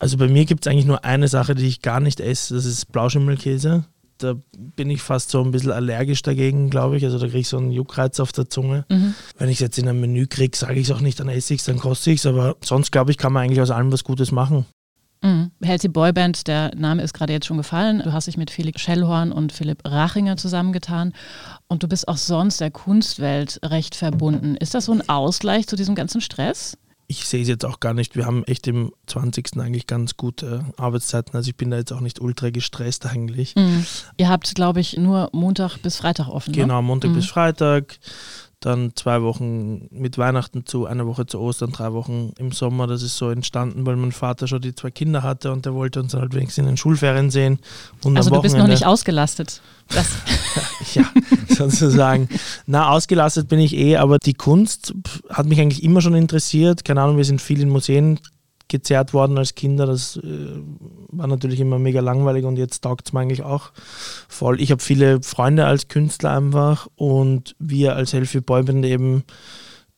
Also 0.00 0.16
bei 0.16 0.26
mir 0.26 0.44
gibt 0.44 0.66
es 0.66 0.70
eigentlich 0.70 0.86
nur 0.86 1.04
eine 1.04 1.28
Sache, 1.28 1.54
die 1.54 1.66
ich 1.66 1.80
gar 1.80 2.00
nicht 2.00 2.18
esse. 2.18 2.54
Das 2.54 2.64
ist 2.64 2.90
Blauschimmelkäse 2.90 3.84
da 4.18 4.34
bin 4.54 4.90
ich 4.90 5.02
fast 5.02 5.30
so 5.30 5.42
ein 5.42 5.50
bisschen 5.50 5.72
allergisch 5.72 6.22
dagegen, 6.22 6.70
glaube 6.70 6.96
ich. 6.96 7.04
Also 7.04 7.18
da 7.18 7.26
kriege 7.26 7.38
ich 7.38 7.48
so 7.48 7.58
einen 7.58 7.70
Juckreiz 7.70 8.20
auf 8.20 8.32
der 8.32 8.48
Zunge. 8.48 8.84
Mhm. 8.88 9.14
Wenn 9.38 9.48
ich 9.48 9.56
es 9.56 9.60
jetzt 9.60 9.78
in 9.78 9.88
einem 9.88 10.00
Menü 10.00 10.26
kriege, 10.26 10.56
sage 10.56 10.74
ich 10.74 10.88
es 10.88 10.94
auch 10.94 11.00
nicht, 11.00 11.20
dann 11.20 11.28
esse 11.28 11.54
ich 11.54 11.60
es, 11.60 11.66
dann 11.66 11.78
koste 11.78 12.10
ich 12.10 12.20
es. 12.20 12.26
Aber 12.26 12.56
sonst, 12.62 12.90
glaube 12.90 13.10
ich, 13.10 13.18
kann 13.18 13.32
man 13.32 13.44
eigentlich 13.44 13.60
aus 13.60 13.70
allem 13.70 13.92
was 13.92 14.04
Gutes 14.04 14.32
machen. 14.32 14.66
Mhm. 15.22 15.50
Healthy 15.62 15.88
Boyband, 15.88 16.46
der 16.46 16.72
Name 16.76 17.02
ist 17.02 17.12
gerade 17.12 17.32
jetzt 17.32 17.46
schon 17.46 17.56
gefallen. 17.56 18.02
Du 18.04 18.12
hast 18.12 18.26
dich 18.26 18.36
mit 18.36 18.50
Felix 18.50 18.80
Schellhorn 18.80 19.32
und 19.32 19.52
Philipp 19.52 19.82
Rachinger 19.84 20.36
zusammengetan 20.36 21.12
und 21.66 21.82
du 21.82 21.88
bist 21.88 22.06
auch 22.06 22.16
sonst 22.16 22.60
der 22.60 22.70
Kunstwelt 22.70 23.58
recht 23.64 23.96
verbunden. 23.96 24.56
Ist 24.56 24.74
das 24.74 24.84
so 24.84 24.92
ein 24.92 25.08
Ausgleich 25.08 25.66
zu 25.66 25.76
diesem 25.76 25.94
ganzen 25.94 26.20
Stress? 26.20 26.78
Ich 27.10 27.26
sehe 27.26 27.40
es 27.40 27.48
jetzt 27.48 27.64
auch 27.64 27.80
gar 27.80 27.94
nicht. 27.94 28.16
Wir 28.16 28.26
haben 28.26 28.44
echt 28.44 28.66
im 28.66 28.92
20. 29.06 29.56
eigentlich 29.58 29.86
ganz 29.86 30.18
gute 30.18 30.64
Arbeitszeiten. 30.76 31.34
Also 31.34 31.48
ich 31.48 31.56
bin 31.56 31.70
da 31.70 31.78
jetzt 31.78 31.90
auch 31.92 32.00
nicht 32.00 32.20
ultra 32.20 32.50
gestresst 32.50 33.06
eigentlich. 33.06 33.56
Mhm. 33.56 33.86
Ihr 34.18 34.28
habt, 34.28 34.54
glaube 34.54 34.80
ich, 34.80 34.98
nur 34.98 35.30
Montag 35.32 35.78
bis 35.78 35.96
Freitag 35.96 36.28
offen. 36.28 36.50
Ne? 36.50 36.58
Genau, 36.58 36.82
Montag 36.82 37.12
mhm. 37.12 37.14
bis 37.14 37.26
Freitag 37.26 37.98
dann 38.60 38.92
zwei 38.96 39.22
Wochen 39.22 39.86
mit 39.90 40.18
Weihnachten 40.18 40.66
zu, 40.66 40.86
eine 40.86 41.06
Woche 41.06 41.26
zu 41.26 41.38
Ostern, 41.38 41.70
drei 41.70 41.92
Wochen 41.92 42.32
im 42.38 42.50
Sommer. 42.50 42.86
Das 42.86 43.02
ist 43.02 43.16
so 43.16 43.30
entstanden, 43.30 43.86
weil 43.86 43.96
mein 43.96 44.10
Vater 44.10 44.48
schon 44.48 44.60
die 44.60 44.74
zwei 44.74 44.90
Kinder 44.90 45.22
hatte 45.22 45.52
und 45.52 45.64
der 45.64 45.74
wollte 45.74 46.00
uns 46.00 46.14
halt 46.14 46.34
wenigstens 46.34 46.62
in 46.62 46.66
den 46.66 46.76
Schulferien 46.76 47.30
sehen. 47.30 47.60
Und 48.02 48.16
also 48.16 48.30
du 48.30 48.42
bist 48.42 48.56
noch 48.56 48.66
nicht 48.66 48.84
ausgelastet. 48.84 49.62
ja, 50.94 51.04
sozusagen. 51.48 52.28
Na, 52.66 52.90
ausgelastet 52.90 53.48
bin 53.48 53.60
ich 53.60 53.74
eh, 53.74 53.96
aber 53.96 54.18
die 54.18 54.34
Kunst 54.34 54.92
hat 55.30 55.46
mich 55.46 55.60
eigentlich 55.60 55.84
immer 55.84 56.00
schon 56.00 56.14
interessiert. 56.14 56.84
Keine 56.84 57.02
Ahnung, 57.02 57.16
wir 57.16 57.24
sind 57.24 57.40
viel 57.40 57.60
in 57.60 57.68
Museen 57.68 58.18
gezerrt 58.68 59.12
worden 59.12 59.38
als 59.38 59.54
Kinder. 59.54 59.86
Das 59.86 60.16
äh, 60.16 60.20
war 61.08 61.26
natürlich 61.26 61.60
immer 61.60 61.78
mega 61.78 62.00
langweilig 62.00 62.44
und 62.44 62.56
jetzt 62.56 62.82
taugt 62.84 63.08
es 63.08 63.12
mir 63.12 63.20
eigentlich 63.20 63.42
auch 63.42 63.72
voll. 64.28 64.60
Ich 64.60 64.70
habe 64.70 64.82
viele 64.82 65.22
Freunde 65.22 65.66
als 65.66 65.88
Künstler 65.88 66.30
einfach 66.30 66.86
und 66.96 67.56
wir 67.58 67.96
als 67.96 68.12
Healthy 68.12 68.40
Boyband 68.40 68.84
eben 68.84 69.24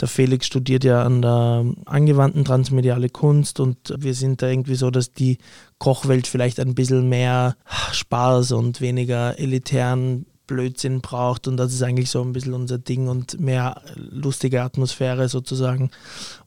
der 0.00 0.08
Felix 0.08 0.46
studiert 0.46 0.82
ja 0.82 1.02
an 1.02 1.20
der 1.20 1.66
angewandten 1.84 2.44
transmediale 2.44 3.10
Kunst 3.10 3.60
und 3.60 3.94
wir 3.98 4.14
sind 4.14 4.40
da 4.40 4.48
irgendwie 4.48 4.74
so, 4.74 4.90
dass 4.90 5.12
die 5.12 5.38
Kochwelt 5.78 6.26
vielleicht 6.26 6.58
ein 6.58 6.74
bisschen 6.74 7.08
mehr 7.08 7.56
Spaß 7.92 8.52
und 8.52 8.80
weniger 8.80 9.38
elitären 9.38 10.24
Blödsinn 10.50 11.00
braucht 11.00 11.46
und 11.46 11.56
das 11.56 11.72
ist 11.72 11.80
eigentlich 11.80 12.10
so 12.10 12.20
ein 12.22 12.32
bisschen 12.32 12.54
unser 12.54 12.78
Ding 12.78 13.06
und 13.06 13.38
mehr 13.38 13.82
lustige 13.94 14.62
Atmosphäre 14.62 15.28
sozusagen. 15.28 15.92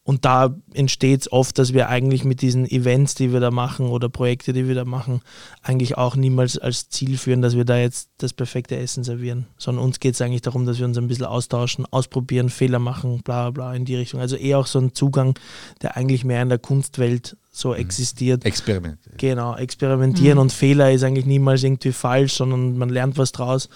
Und 0.04 0.26
da 0.26 0.54
entsteht 0.74 1.22
es 1.22 1.32
oft, 1.32 1.58
dass 1.58 1.72
wir 1.72 1.88
eigentlich 1.88 2.26
mit 2.26 2.42
diesen 2.42 2.70
Events, 2.70 3.16
die 3.16 3.32
wir 3.32 3.40
da 3.40 3.50
machen 3.50 3.88
oder 3.88 4.10
Projekte, 4.10 4.52
die 4.52 4.68
wir 4.68 4.76
da 4.76 4.84
machen, 4.84 5.22
eigentlich 5.62 5.98
auch 5.98 6.18
niemals 6.18 6.58
als 6.58 6.90
Ziel 6.90 7.18
führen, 7.18 7.42
dass 7.42 7.56
wir 7.56 7.64
da 7.64 7.78
jetzt 7.78 8.10
das 8.18 8.34
perfekte 8.34 8.76
Essen 8.76 9.06
servieren, 9.06 9.48
sondern 9.58 9.86
uns 9.86 10.02
geht 10.02 10.16
es 10.16 10.22
eigentlich 10.22 10.42
darum, 10.42 10.66
dass 10.66 10.80
wir 10.80 10.86
uns 10.86 10.98
ein 10.98 11.08
bisschen 11.08 11.26
austauschen, 11.26 11.86
ausprobieren, 11.90 12.50
Fehler 12.50 12.80
machen, 12.80 13.22
bla 13.24 13.52
bla 13.52 13.74
in 13.74 13.86
die 13.86 13.96
Richtung. 13.96 14.20
Also 14.20 14.36
eher 14.36 14.60
auch 14.60 14.68
so 14.68 14.80
ein 14.80 14.94
Zugang, 14.94 15.40
der 15.82 15.96
eigentlich 15.96 16.26
mehr 16.26 16.42
in 16.42 16.50
der 16.50 16.60
Kunstwelt 16.60 17.38
so 17.54 17.70
mhm. 17.70 17.76
existiert. 17.76 18.44
Experiment. 18.44 19.00
Genau, 19.18 19.56
experimentieren 19.56 20.36
mhm. 20.38 20.42
und 20.42 20.52
Fehler 20.52 20.92
ist 20.92 21.04
eigentlich 21.04 21.26
niemals 21.26 21.64
irgendwie 21.64 21.94
falsch, 21.94 22.34
sondern 22.34 22.78
man 22.78 22.90
lernt 22.90 23.18
was 23.18 23.32
draus. 23.32 23.70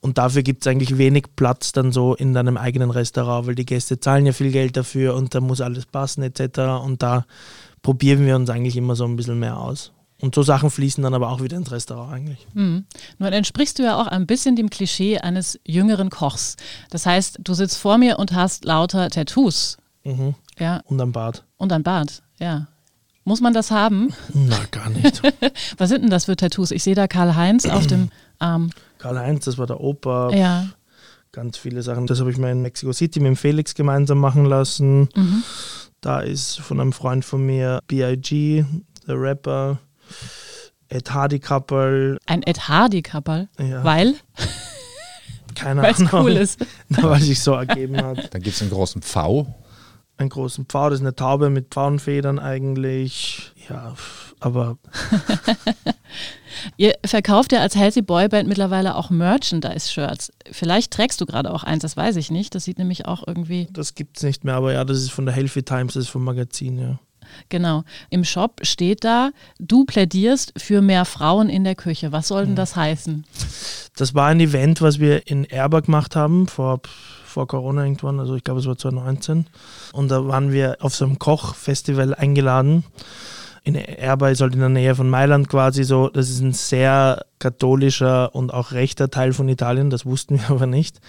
Und 0.00 0.18
dafür 0.18 0.42
gibt 0.42 0.62
es 0.62 0.70
eigentlich 0.70 0.98
wenig 0.98 1.24
Platz 1.34 1.72
dann 1.72 1.90
so 1.90 2.14
in 2.14 2.32
deinem 2.32 2.56
eigenen 2.56 2.90
Restaurant, 2.90 3.46
weil 3.46 3.56
die 3.56 3.66
Gäste 3.66 3.98
zahlen 3.98 4.24
ja 4.24 4.32
viel 4.32 4.52
Geld 4.52 4.76
dafür 4.76 5.16
und 5.16 5.34
da 5.34 5.40
muss 5.40 5.60
alles 5.60 5.86
passen 5.86 6.22
etc. 6.22 6.58
Und 6.84 7.02
da 7.02 7.26
probieren 7.82 8.24
wir 8.24 8.36
uns 8.36 8.48
eigentlich 8.48 8.76
immer 8.76 8.94
so 8.94 9.04
ein 9.04 9.16
bisschen 9.16 9.40
mehr 9.40 9.58
aus. 9.58 9.92
Und 10.20 10.34
so 10.34 10.42
Sachen 10.42 10.70
fließen 10.70 11.02
dann 11.02 11.12
aber 11.12 11.30
auch 11.30 11.42
wieder 11.42 11.56
ins 11.56 11.72
Restaurant 11.72 12.12
eigentlich. 12.12 12.46
Mhm. 12.54 12.84
Nun 13.18 13.32
entsprichst 13.32 13.78
du 13.78 13.82
ja 13.82 14.00
auch 14.00 14.06
ein 14.06 14.26
bisschen 14.26 14.54
dem 14.54 14.70
Klischee 14.70 15.18
eines 15.18 15.58
jüngeren 15.66 16.08
Kochs. 16.08 16.56
Das 16.90 17.04
heißt, 17.04 17.40
du 17.42 17.54
sitzt 17.54 17.78
vor 17.78 17.98
mir 17.98 18.18
und 18.18 18.32
hast 18.32 18.64
lauter 18.64 19.10
Tattoos. 19.10 19.76
Mhm. 20.04 20.34
Ja. 20.58 20.80
Und 20.84 21.00
ein 21.00 21.12
Bart. 21.12 21.44
Und 21.56 21.72
ein 21.72 21.82
Bart, 21.82 22.22
ja. 22.38 22.68
Muss 23.28 23.40
man 23.40 23.52
das 23.52 23.72
haben? 23.72 24.14
Na, 24.32 24.56
gar 24.70 24.88
nicht. 24.88 25.20
Was 25.78 25.88
sind 25.88 26.02
denn 26.02 26.10
das 26.10 26.26
für 26.26 26.36
Tattoos? 26.36 26.70
Ich 26.70 26.84
sehe 26.84 26.94
da 26.94 27.08
Karl-Heinz 27.08 27.66
auf 27.66 27.88
dem 27.88 28.10
Arm. 28.38 28.70
Karl-Heinz, 28.98 29.46
das 29.46 29.58
war 29.58 29.66
der 29.66 29.80
Opa. 29.80 30.30
Ja. 30.30 30.68
Ganz 31.32 31.58
viele 31.58 31.82
Sachen. 31.82 32.06
Das 32.06 32.20
habe 32.20 32.30
ich 32.30 32.38
mir 32.38 32.52
in 32.52 32.62
Mexico 32.62 32.92
City 32.92 33.18
mit 33.18 33.26
dem 33.26 33.36
Felix 33.36 33.74
gemeinsam 33.74 34.18
machen 34.18 34.44
lassen. 34.44 35.08
Mhm. 35.16 35.42
Da 36.00 36.20
ist 36.20 36.60
von 36.60 36.78
einem 36.80 36.92
Freund 36.92 37.24
von 37.24 37.44
mir 37.44 37.80
B.I.G., 37.88 38.64
der 39.08 39.20
Rapper. 39.20 39.80
Ed 40.88 41.12
Hardy 41.12 41.40
Couple. 41.40 42.18
Ein 42.26 42.44
Ed 42.44 42.68
Hardy 42.68 43.02
Couple? 43.02 43.48
Ja. 43.58 43.82
Weil? 43.82 44.14
Keine 45.56 45.82
Weil's 45.82 45.98
Ahnung. 45.98 46.10
cool 46.12 46.32
ist. 46.36 46.64
weil 46.90 47.20
sich 47.20 47.40
so 47.40 47.54
ergeben 47.54 47.96
hat. 48.00 48.32
Dann 48.32 48.40
gibt 48.40 48.54
es 48.54 48.62
einen 48.62 48.70
großen 48.70 49.02
V 49.02 49.52
einen 50.18 50.28
großen 50.30 50.66
Pfau, 50.66 50.88
das 50.88 51.00
ist 51.00 51.04
eine 51.04 51.14
Taube 51.14 51.50
mit 51.50 51.68
Pfauenfedern 51.68 52.38
eigentlich. 52.38 53.52
Ja, 53.68 53.94
aber. 54.40 54.78
Ihr 56.78 56.94
verkauft 57.04 57.52
ja 57.52 57.60
als 57.60 57.76
Healthy 57.76 58.02
Boy 58.02 58.28
Band 58.28 58.48
mittlerweile 58.48 58.96
auch 58.96 59.10
Merchandise-Shirts. 59.10 60.32
Vielleicht 60.50 60.92
trägst 60.92 61.20
du 61.20 61.26
gerade 61.26 61.52
auch 61.52 61.64
eins, 61.64 61.82
das 61.82 61.96
weiß 61.96 62.16
ich 62.16 62.30
nicht. 62.30 62.54
Das 62.54 62.64
sieht 62.64 62.78
nämlich 62.78 63.06
auch 63.06 63.24
irgendwie. 63.26 63.68
Das 63.72 63.94
gibt 63.94 64.16
es 64.16 64.22
nicht 64.22 64.44
mehr, 64.44 64.54
aber 64.54 64.72
ja, 64.72 64.84
das 64.84 64.98
ist 64.98 65.10
von 65.10 65.26
der 65.26 65.34
Healthy 65.34 65.62
Times, 65.62 65.94
das 65.94 66.04
ist 66.04 66.10
vom 66.10 66.24
Magazin, 66.24 66.78
ja. 66.78 66.98
Genau. 67.48 67.84
Im 68.08 68.24
Shop 68.24 68.60
steht 68.62 69.04
da, 69.04 69.30
du 69.58 69.84
plädierst 69.84 70.52
für 70.56 70.80
mehr 70.80 71.04
Frauen 71.04 71.48
in 71.48 71.64
der 71.64 71.74
Küche. 71.74 72.12
Was 72.12 72.28
soll 72.28 72.42
denn 72.42 72.52
mhm. 72.52 72.56
das 72.56 72.76
heißen? 72.76 73.24
Das 73.96 74.14
war 74.14 74.28
ein 74.28 74.40
Event, 74.40 74.80
was 74.80 74.98
wir 74.98 75.26
in 75.26 75.44
Erber 75.44 75.82
gemacht 75.82 76.16
haben, 76.16 76.46
vor 76.46 76.80
vor 77.36 77.46
Corona 77.46 77.84
irgendwann, 77.84 78.18
also 78.18 78.34
ich 78.34 78.44
glaube 78.44 78.60
es 78.60 78.66
war 78.66 78.78
2019. 78.78 79.44
Und 79.92 80.10
da 80.10 80.26
waren 80.26 80.52
wir 80.52 80.78
auf 80.80 80.94
so 80.94 81.04
einem 81.04 81.18
Kochfestival 81.18 82.14
eingeladen. 82.14 82.82
In 83.66 83.74
Erba 83.74 84.28
ist 84.28 84.40
halt 84.40 84.54
in 84.54 84.60
der 84.60 84.68
Nähe 84.68 84.94
von 84.94 85.10
Mailand 85.10 85.48
quasi 85.48 85.82
so, 85.82 86.08
das 86.08 86.30
ist 86.30 86.40
ein 86.40 86.52
sehr 86.52 87.26
katholischer 87.40 88.32
und 88.32 88.54
auch 88.54 88.70
rechter 88.70 89.10
Teil 89.10 89.32
von 89.32 89.48
Italien, 89.48 89.90
das 89.90 90.06
wussten 90.06 90.38
wir 90.38 90.50
aber 90.50 90.66
nicht. 90.66 91.00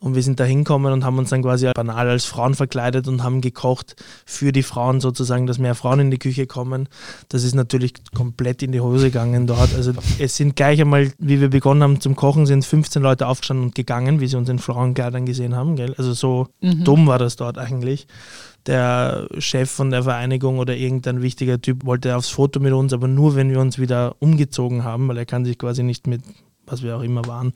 Und 0.00 0.16
wir 0.16 0.22
sind 0.22 0.40
da 0.40 0.44
hinkommen 0.44 0.92
und 0.92 1.04
haben 1.04 1.18
uns 1.18 1.30
dann 1.30 1.42
quasi 1.42 1.70
banal 1.72 2.08
als 2.08 2.24
Frauen 2.24 2.54
verkleidet 2.54 3.06
und 3.06 3.22
haben 3.22 3.40
gekocht 3.40 3.94
für 4.24 4.50
die 4.50 4.64
Frauen 4.64 5.00
sozusagen, 5.00 5.46
dass 5.46 5.58
mehr 5.58 5.76
Frauen 5.76 6.00
in 6.00 6.10
die 6.10 6.18
Küche 6.18 6.48
kommen. 6.48 6.88
Das 7.28 7.44
ist 7.44 7.54
natürlich 7.54 7.94
komplett 8.12 8.62
in 8.64 8.72
die 8.72 8.80
Hose 8.80 9.10
gegangen 9.10 9.46
dort. 9.46 9.72
Also 9.74 9.92
es 10.18 10.34
sind 10.34 10.56
gleich 10.56 10.80
einmal, 10.80 11.12
wie 11.18 11.40
wir 11.40 11.50
begonnen 11.50 11.84
haben 11.84 12.00
zum 12.00 12.16
Kochen, 12.16 12.46
sind 12.46 12.64
15 12.64 13.02
Leute 13.02 13.28
aufgestanden 13.28 13.66
und 13.66 13.74
gegangen, 13.76 14.18
wie 14.18 14.26
sie 14.26 14.36
uns 14.36 14.48
in 14.48 14.58
Frauenkleidern 14.58 15.26
gesehen 15.26 15.54
haben. 15.54 15.76
Gell? 15.76 15.94
Also 15.96 16.12
so 16.14 16.48
mhm. 16.60 16.82
dumm 16.82 17.06
war 17.06 17.18
das 17.18 17.36
dort 17.36 17.56
eigentlich 17.56 18.08
der 18.66 19.28
Chef 19.38 19.70
von 19.70 19.90
der 19.90 20.02
Vereinigung 20.02 20.58
oder 20.58 20.76
irgendein 20.76 21.22
wichtiger 21.22 21.60
Typ 21.60 21.84
wollte 21.84 22.16
aufs 22.16 22.28
Foto 22.28 22.60
mit 22.60 22.72
uns, 22.72 22.92
aber 22.92 23.08
nur 23.08 23.34
wenn 23.36 23.50
wir 23.50 23.60
uns 23.60 23.78
wieder 23.78 24.16
umgezogen 24.18 24.84
haben, 24.84 25.08
weil 25.08 25.18
er 25.18 25.26
kann 25.26 25.44
sich 25.44 25.58
quasi 25.58 25.82
nicht 25.82 26.06
mit 26.06 26.22
was 26.70 26.82
wir 26.82 26.96
auch 26.96 27.02
immer 27.02 27.26
waren, 27.26 27.52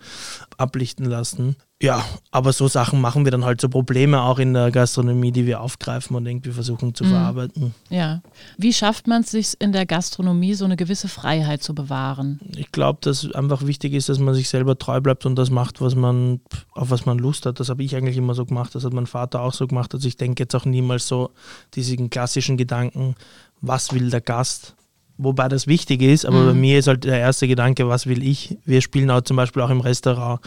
ablichten 0.57 1.07
lassen. 1.07 1.57
Ja, 1.83 2.03
aber 2.31 2.53
so 2.53 2.67
Sachen 2.67 3.01
machen 3.01 3.25
wir 3.25 3.31
dann 3.31 3.45
halt 3.45 3.61
so 3.61 3.69
Probleme 3.69 4.23
auch 4.23 4.39
in 4.39 4.55
der 4.55 4.71
Gastronomie, 4.71 5.33
die 5.33 5.45
wir 5.45 5.61
aufgreifen 5.61 6.17
und 6.17 6.25
irgendwie 6.25 6.53
versuchen 6.53 6.95
zu 6.95 7.05
mhm. 7.05 7.09
verarbeiten. 7.09 7.75
Ja. 7.91 8.23
Wie 8.57 8.73
schafft 8.73 9.07
man 9.07 9.23
es 9.23 9.33
sich 9.33 9.55
in 9.59 9.73
der 9.73 9.85
Gastronomie, 9.85 10.55
so 10.55 10.65
eine 10.65 10.77
gewisse 10.77 11.09
Freiheit 11.09 11.63
zu 11.63 11.75
bewahren? 11.75 12.41
Ich 12.57 12.73
glaube, 12.73 13.01
dass 13.03 13.31
einfach 13.33 13.67
wichtig 13.67 13.93
ist, 13.93 14.09
dass 14.09 14.19
man 14.19 14.35
sich 14.35 14.49
selber 14.49 14.79
treu 14.79 15.01
bleibt 15.01 15.27
und 15.27 15.37
das 15.37 15.51
macht, 15.51 15.81
was 15.81 15.95
man, 15.95 16.41
auf 16.73 16.91
was 16.91 17.05
man 17.05 17.19
Lust 17.19 17.45
hat. 17.45 17.61
Das 17.61 17.69
habe 17.69 17.83
ich 17.83 17.95
eigentlich 17.95 18.17
immer 18.17 18.35
so 18.35 18.47
gemacht, 18.47 18.75
das 18.75 18.85
hat 18.85 18.95
mein 18.95 19.07
Vater 19.07 19.43
auch 19.43 19.53
so 19.53 19.67
gemacht. 19.67 19.93
Also 19.93 20.09
ich 20.09 20.17
denke 20.17 20.45
jetzt 20.45 20.55
auch 20.55 20.65
niemals 20.65 21.07
so 21.07 21.33
diesen 21.75 22.09
klassischen 22.09 22.57
Gedanken, 22.57 23.15
was 23.61 23.93
will 23.93 24.09
der 24.09 24.21
Gast? 24.23 24.75
Wobei 25.17 25.49
das 25.49 25.67
wichtig 25.67 26.03
ist, 26.03 26.27
aber 26.27 26.41
mhm. 26.41 26.47
bei 26.47 26.55
mir 26.55 26.79
ist 26.79 26.89
halt 26.89 27.05
der 27.05 27.19
erste 27.19 27.47
Gedanke, 27.47 27.89
was 27.89 28.07
will 28.07 28.27
ich? 28.27 28.59
Wir 28.65 28.81
spielen 28.81 29.11
auch 29.11 29.23
zum 29.23 29.37
Beispiel 29.37 29.63
auch 29.63 29.71
im 29.71 29.81
Restaurant 29.81 30.41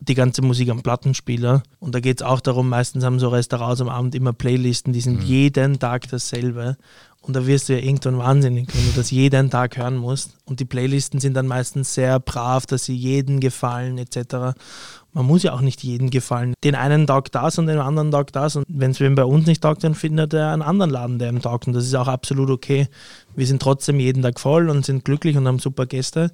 die 0.00 0.14
ganze 0.14 0.42
Musik 0.42 0.68
am 0.70 0.82
Plattenspieler. 0.82 1.62
Und 1.78 1.94
da 1.94 2.00
geht 2.00 2.20
es 2.20 2.26
auch 2.26 2.40
darum, 2.40 2.68
meistens 2.68 3.04
haben 3.04 3.18
so 3.18 3.28
Restaurants 3.28 3.80
am 3.80 3.88
Abend 3.88 4.14
immer 4.14 4.32
Playlisten, 4.32 4.92
die 4.92 5.00
sind 5.00 5.20
mhm. 5.20 5.26
jeden 5.26 5.78
Tag 5.78 6.08
dasselbe. 6.08 6.76
Und 7.20 7.34
da 7.34 7.46
wirst 7.46 7.68
du 7.68 7.72
ja 7.72 7.80
irgendwann 7.80 8.18
wahnsinnig, 8.18 8.68
wenn 8.72 8.86
du 8.86 8.92
das 8.94 9.10
jeden 9.10 9.50
Tag 9.50 9.76
hören 9.76 9.96
musst. 9.96 10.36
Und 10.44 10.60
die 10.60 10.64
Playlisten 10.64 11.18
sind 11.18 11.34
dann 11.34 11.46
meistens 11.46 11.94
sehr 11.94 12.20
brav, 12.20 12.66
dass 12.66 12.84
sie 12.84 12.94
jedem 12.94 13.40
gefallen 13.40 13.98
etc 13.98 14.54
man 15.16 15.24
muss 15.24 15.42
ja 15.42 15.54
auch 15.54 15.62
nicht 15.62 15.82
jedem 15.82 16.10
gefallen. 16.10 16.52
Den 16.62 16.74
einen 16.74 17.06
Tag 17.06 17.32
das 17.32 17.58
und 17.58 17.68
den 17.68 17.78
anderen 17.78 18.10
Tag 18.10 18.34
das. 18.34 18.54
Und 18.54 18.66
wenn 18.68 18.90
es 18.90 19.00
wem 19.00 19.14
bei 19.14 19.24
uns 19.24 19.46
nicht 19.46 19.62
taugt, 19.62 19.82
dann 19.82 19.94
findet 19.94 20.34
er 20.34 20.52
einen 20.52 20.60
anderen 20.60 20.90
Laden, 20.90 21.18
der 21.18 21.30
ihm 21.30 21.40
taugt. 21.40 21.66
Und 21.66 21.72
das 21.72 21.86
ist 21.86 21.94
auch 21.94 22.06
absolut 22.06 22.50
okay. 22.50 22.86
Wir 23.34 23.46
sind 23.46 23.62
trotzdem 23.62 23.98
jeden 23.98 24.22
Tag 24.22 24.38
voll 24.38 24.68
und 24.68 24.84
sind 24.84 25.06
glücklich 25.06 25.38
und 25.38 25.48
haben 25.48 25.58
super 25.58 25.86
Gäste. 25.86 26.30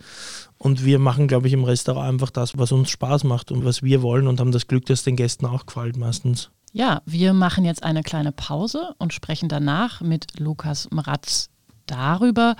Und 0.58 0.84
wir 0.84 0.98
machen, 0.98 1.28
glaube 1.28 1.46
ich, 1.46 1.52
im 1.52 1.62
Restaurant 1.62 2.08
einfach 2.08 2.30
das, 2.30 2.58
was 2.58 2.72
uns 2.72 2.90
Spaß 2.90 3.22
macht 3.22 3.52
und 3.52 3.64
was 3.64 3.84
wir 3.84 4.02
wollen 4.02 4.26
und 4.26 4.40
haben 4.40 4.50
das 4.50 4.66
Glück, 4.66 4.84
dass 4.86 5.04
den 5.04 5.14
Gästen 5.14 5.46
auch 5.46 5.64
gefällt 5.64 5.96
meistens. 5.96 6.50
Ja, 6.72 7.02
wir 7.06 7.34
machen 7.34 7.64
jetzt 7.64 7.84
eine 7.84 8.02
kleine 8.02 8.32
Pause 8.32 8.96
und 8.98 9.12
sprechen 9.12 9.48
danach 9.48 10.00
mit 10.00 10.40
Lukas 10.40 10.88
Mratz 10.90 11.50
darüber, 11.86 12.56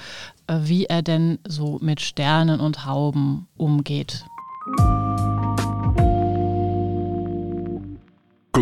äh, 0.47 0.59
wie 0.63 0.85
er 0.85 1.03
denn 1.03 1.41
so 1.49 1.81
mit 1.83 2.01
Sternen 2.01 2.61
und 2.61 2.87
Hauben 2.87 3.49
umgeht. 3.57 4.25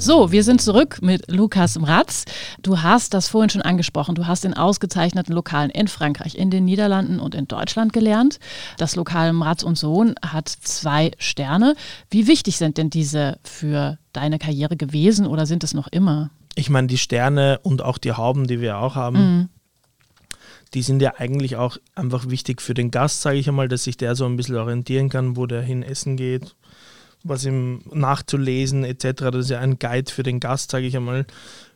So, 0.00 0.30
wir 0.30 0.44
sind 0.44 0.62
zurück 0.62 1.00
mit 1.02 1.28
Lukas 1.28 1.76
Mratz. 1.76 2.24
Du 2.62 2.82
hast 2.82 3.14
das 3.14 3.28
vorhin 3.28 3.50
schon 3.50 3.62
angesprochen. 3.62 4.14
Du 4.14 4.28
hast 4.28 4.44
in 4.44 4.54
ausgezeichneten 4.54 5.34
Lokalen 5.34 5.70
in 5.70 5.88
Frankreich, 5.88 6.36
in 6.36 6.50
den 6.50 6.64
Niederlanden 6.64 7.18
und 7.18 7.34
in 7.34 7.48
Deutschland 7.48 7.92
gelernt. 7.92 8.38
Das 8.76 8.94
Lokal 8.94 9.32
Mratz 9.32 9.64
und 9.64 9.76
Sohn 9.76 10.14
hat 10.24 10.48
zwei 10.48 11.10
Sterne. 11.18 11.74
Wie 12.10 12.28
wichtig 12.28 12.58
sind 12.58 12.78
denn 12.78 12.90
diese 12.90 13.40
für 13.42 13.98
deine 14.12 14.38
Karriere 14.38 14.76
gewesen 14.76 15.26
oder 15.26 15.46
sind 15.46 15.64
es 15.64 15.74
noch 15.74 15.88
immer? 15.88 16.30
Ich 16.54 16.70
meine, 16.70 16.86
die 16.86 16.98
Sterne 16.98 17.58
und 17.64 17.82
auch 17.82 17.98
die 17.98 18.12
Hauben, 18.12 18.46
die 18.46 18.60
wir 18.60 18.78
auch 18.78 18.94
haben, 18.94 19.18
mhm. 19.18 19.48
die 20.74 20.82
sind 20.82 21.02
ja 21.02 21.14
eigentlich 21.18 21.56
auch 21.56 21.76
einfach 21.96 22.30
wichtig 22.30 22.62
für 22.62 22.74
den 22.74 22.92
Gast, 22.92 23.22
sage 23.22 23.38
ich 23.38 23.48
einmal, 23.48 23.66
dass 23.66 23.82
sich 23.82 23.96
der 23.96 24.14
so 24.14 24.26
ein 24.26 24.36
bisschen 24.36 24.56
orientieren 24.56 25.08
kann, 25.08 25.36
wo 25.36 25.46
der 25.46 25.62
hin 25.62 25.82
essen 25.82 26.16
geht 26.16 26.54
was 27.24 27.44
ihm 27.44 27.82
nachzulesen 27.92 28.84
etc. 28.84 29.30
Das 29.30 29.36
ist 29.36 29.50
ja 29.50 29.60
ein 29.60 29.78
Guide 29.78 30.10
für 30.10 30.22
den 30.22 30.40
Gast, 30.40 30.70
sage 30.70 30.86
ich 30.86 30.96
einmal. 30.96 31.26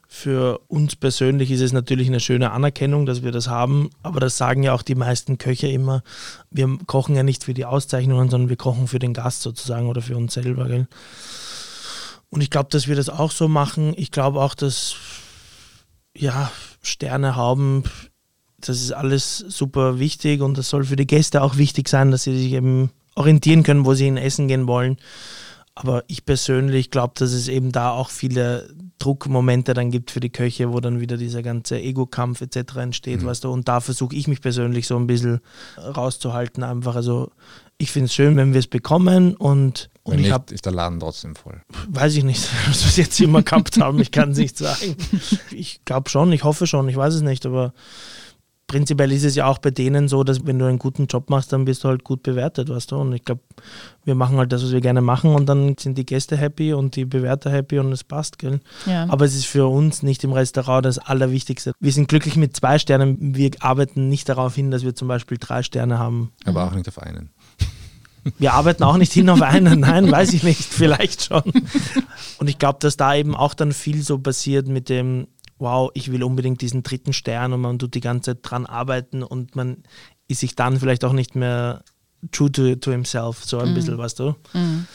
Für 0.09 0.61
uns 0.68 0.94
persönlich 0.94 1.50
ist 1.50 1.62
es 1.62 1.72
natürlich 1.72 2.09
eine 2.09 2.20
schöne 2.20 2.50
Anerkennung, 2.50 3.07
dass 3.07 3.22
wir 3.22 3.33
das 3.33 3.48
haben, 3.48 3.88
aber 4.02 4.20
das 4.20 4.37
sagen 4.37 4.62
ja 4.62 4.74
auch 4.74 4.83
die 4.83 4.94
meisten 4.94 5.38
Köche 5.38 5.68
immer. 5.68 6.02
Wir 6.50 6.68
kochen 6.87 7.16
ja 7.16 7.22
nicht 7.22 7.44
für 7.44 7.55
die 7.55 7.64
Auszeichnungen, 7.64 8.28
sondern 8.28 8.50
wir 8.50 8.57
kochen 8.57 8.88
für 8.88 8.98
den 8.98 9.14
Gast 9.14 9.40
sozusagen 9.40 9.88
oder 9.88 10.02
für 10.02 10.16
uns 10.16 10.35
selber. 10.35 10.66
Gell? 10.66 10.87
Und 12.28 12.42
ich 12.42 12.50
glaube, 12.50 12.68
dass 12.70 12.88
wir 12.88 12.96
das 12.96 13.09
auch 13.09 13.31
so 13.31 13.48
machen. 13.48 13.94
Ich 13.96 14.11
glaube 14.11 14.40
auch, 14.40 14.55
dass 14.55 14.96
ja, 16.14 16.50
Sterne 16.83 17.37
haben, 17.37 17.85
das 18.61 18.81
ist 18.81 18.92
alles 18.92 19.38
super 19.38 19.98
wichtig 19.98 20.40
und 20.40 20.59
das 20.59 20.68
soll 20.68 20.85
für 20.85 20.96
die 20.96 21.07
Gäste 21.07 21.42
auch 21.42 21.57
wichtig 21.57 21.88
sein, 21.88 22.11
dass 22.11 22.24
sie 22.24 22.37
sich 22.37 22.52
eben 22.52 22.90
orientieren 23.14 23.62
können, 23.62 23.85
wo 23.85 23.94
sie 23.94 24.09
in 24.09 24.16
Essen 24.16 24.48
gehen 24.48 24.66
wollen. 24.66 24.96
Aber 25.75 26.05
ich 26.07 26.27
persönlich 26.27 26.90
glaube, 26.90 27.14
dass 27.16 27.33
es 27.33 27.48
eben 27.48 27.72
da 27.72 27.90
auch 27.90 28.11
viele 28.11 28.68
Druckmomente 28.98 29.75
dann 29.75 29.90
gibt 29.90 30.11
für 30.11 30.20
die 30.20 30.31
Köche, 30.31 30.72
wo 30.72 30.81
dann 30.81 31.01
wieder 31.01 31.16
dieser 31.16 31.42
ganze 31.42 31.81
Ego-Kampf 31.81 32.40
etc. 32.42 32.77
entsteht, 32.77 33.22
mhm. 33.22 33.27
weißt 33.27 33.44
du. 33.44 33.51
Und 33.51 33.68
da 33.68 33.81
versuche 33.81 34.14
ich 34.14 34.29
mich 34.29 34.40
persönlich 34.40 34.87
so 34.87 34.96
ein 34.96 35.07
bisschen 35.07 35.40
rauszuhalten, 35.79 36.62
einfach. 36.62 36.94
Also 36.94 37.33
ich 37.79 37.90
finde 37.90 38.07
es 38.07 38.14
schön, 38.14 38.37
wenn 38.37 38.53
wir 38.53 38.61
es 38.61 38.68
bekommen 38.68 39.35
und, 39.35 39.90
und 40.05 40.12
wenn 40.12 40.18
ich 40.20 40.27
nicht, 40.27 40.33
hab, 40.33 40.53
ist 40.53 40.66
der 40.66 40.72
Laden 40.72 41.01
trotzdem 41.01 41.35
voll. 41.35 41.62
Weiß 41.88 42.14
ich 42.14 42.22
nicht, 42.22 42.48
was 42.68 42.83
wir 42.83 42.88
es 42.88 42.96
jetzt 42.96 43.20
immer 43.20 43.42
gehabt 43.42 43.81
haben, 43.81 43.98
ich 43.98 44.12
kann 44.12 44.31
es 44.33 44.38
nicht 44.38 44.57
sagen. 44.57 44.96
Ich 45.51 45.85
glaube 45.85 46.09
schon, 46.09 46.33
ich 46.33 46.44
hoffe 46.44 46.66
schon, 46.66 46.88
ich 46.88 46.96
weiß 46.96 47.14
es 47.14 47.22
nicht, 47.22 47.44
aber 47.44 47.72
prinzipiell 48.73 49.13
ist 49.13 49.25
es 49.25 49.35
ja 49.35 49.45
auch 49.45 49.59
bei 49.59 49.71
denen 49.71 50.09
so, 50.09 50.25
dass 50.25 50.47
wenn 50.47 50.59
du 50.59 50.65
einen 50.65 50.79
guten 50.79 51.07
Job 51.07 51.29
machst, 51.29 51.53
dann 51.53 51.67
bist 51.67 51.85
du 51.85 51.89
halt 51.89 52.05
gut 52.05 52.23
bewertet, 52.23 52.71
weißt 52.71 52.91
du. 52.91 52.97
Und 52.97 53.13
ich 53.13 53.23
glaube, 53.23 53.43
wir 54.07 54.15
machen 54.15 54.39
halt 54.39 54.51
das, 54.51 54.65
was 54.65 54.73
wir 54.73 54.81
gerne 54.81 55.03
machen 55.03 55.35
und 55.35 55.45
dann 55.45 55.77
sind 55.79 55.99
die 55.99 56.07
Gäste 56.07 56.39
happy 56.39 56.73
und 56.73 56.97
die 56.97 57.05
Bewerter 57.05 57.51
happy 57.51 57.79
und 57.79 57.93
es 57.93 58.03
passt, 58.03 58.39
gell? 58.39 58.61
Ja. 58.87 59.07
Aber 59.11 59.27
es 59.27 59.35
ist 59.35 59.45
für 59.45 59.67
uns 59.67 60.03
nicht 60.03 60.25
im 60.25 60.33
Restaurant 60.33 60.87
das 60.87 60.99
Allerwichtigste. 60.99 61.75
Wir 61.81 61.93
sind 61.93 62.09
glücklich 62.09 62.37
mit 62.37 62.57
zwei 62.57 62.79
Sternen. 62.79 63.37
Wir 63.37 63.51
arbeiten 63.61 64.09
nicht 64.09 64.27
darauf 64.31 64.55
hin, 64.55 64.71
dass 64.71 64.85
wir 64.85 64.95
zum 64.95 65.07
Beispiel 65.07 65.37
drei 65.39 65.63
Sterne 65.63 65.99
haben. 65.99 66.33
Aber 66.47 66.65
auch 66.65 66.75
nicht 66.75 66.89
auf 66.89 66.99
einen. 66.99 67.29
Wir 68.39 68.53
arbeiten 68.53 68.85
auch 68.85 68.99
nicht 68.99 69.13
hin 69.13 69.29
auf 69.31 69.43
einen, 69.43 69.81
nein, 69.81 70.09
weiß 70.09 70.33
ich 70.33 70.45
nicht, 70.45 70.63
vielleicht 70.63 71.25
schon. 71.25 71.43
Und 72.39 72.49
ich 72.49 72.61
glaube, 72.61 72.79
dass 72.81 72.97
da 72.97 73.17
eben 73.17 73.35
auch 73.35 73.53
dann 73.53 73.73
viel 73.73 74.01
so 74.03 74.17
passiert 74.17 74.69
mit 74.69 74.89
dem, 74.89 75.27
wow, 75.62 75.90
ich 75.94 76.11
will 76.11 76.25
unbedingt 76.25 76.61
diesen 76.61 76.83
dritten 76.83 77.12
Stern 77.12 77.53
und 77.53 77.61
man 77.61 77.79
tut 77.79 77.94
die 77.94 78.01
ganze 78.01 78.33
Zeit 78.33 78.38
dran 78.42 78.66
arbeiten 78.66 79.22
und 79.22 79.57
man 79.57 79.85
ist 80.29 80.40
sich 80.40 80.57
dann 80.57 80.79
vielleicht 80.79 81.05
auch 81.05 81.12
nicht 81.12 81.37
mehr 81.37 81.85
true 82.33 82.51
to, 82.51 82.75
to 82.75 82.90
himself, 82.90 83.44
so 83.44 83.59
ein 83.59 83.70
mhm. 83.70 83.75
bisschen, 83.75 83.96
weißt 83.96 84.18
du? 84.18 84.35
Mhm. 84.53 84.87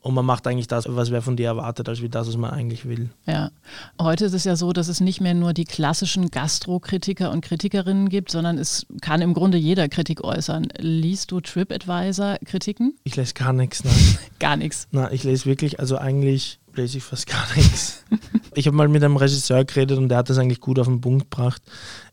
Und 0.00 0.12
man 0.12 0.26
macht 0.26 0.46
eigentlich 0.46 0.66
das, 0.66 0.84
was 0.86 1.10
wer 1.10 1.22
von 1.22 1.36
dir 1.36 1.46
erwartet, 1.46 1.88
als 1.88 2.02
wie 2.02 2.10
das, 2.10 2.28
was 2.28 2.36
man 2.36 2.50
eigentlich 2.50 2.86
will. 2.86 3.08
Ja. 3.26 3.50
Heute 3.98 4.26
ist 4.26 4.34
es 4.34 4.44
ja 4.44 4.54
so, 4.54 4.74
dass 4.74 4.88
es 4.88 5.00
nicht 5.00 5.22
mehr 5.22 5.32
nur 5.32 5.54
die 5.54 5.64
klassischen 5.64 6.30
Gastro-Kritiker 6.30 7.30
und 7.30 7.42
Kritikerinnen 7.42 8.10
gibt, 8.10 8.30
sondern 8.30 8.58
es 8.58 8.86
kann 9.00 9.22
im 9.22 9.32
Grunde 9.32 9.56
jeder 9.56 9.88
Kritik 9.88 10.22
äußern. 10.22 10.68
Liest 10.78 11.30
du 11.30 11.40
TripAdvisor-Kritiken? 11.40 12.94
Ich 13.04 13.16
lese 13.16 13.32
gar 13.32 13.54
nichts, 13.54 13.82
nein. 13.82 14.18
gar 14.38 14.58
nichts. 14.58 14.88
Nein, 14.90 15.08
ich 15.10 15.24
lese 15.24 15.46
wirklich, 15.46 15.80
also 15.80 15.96
eigentlich 15.96 16.60
lese 16.76 16.98
ich 16.98 17.04
fast 17.04 17.26
gar 17.26 17.44
nichts. 17.56 18.04
ich 18.54 18.66
habe 18.66 18.76
mal 18.76 18.88
mit 18.88 19.02
einem 19.02 19.16
Regisseur 19.16 19.64
geredet 19.64 19.98
und 19.98 20.08
der 20.08 20.18
hat 20.18 20.30
das 20.30 20.38
eigentlich 20.38 20.60
gut 20.60 20.78
auf 20.78 20.86
den 20.86 21.00
Punkt 21.00 21.30
gebracht. 21.30 21.62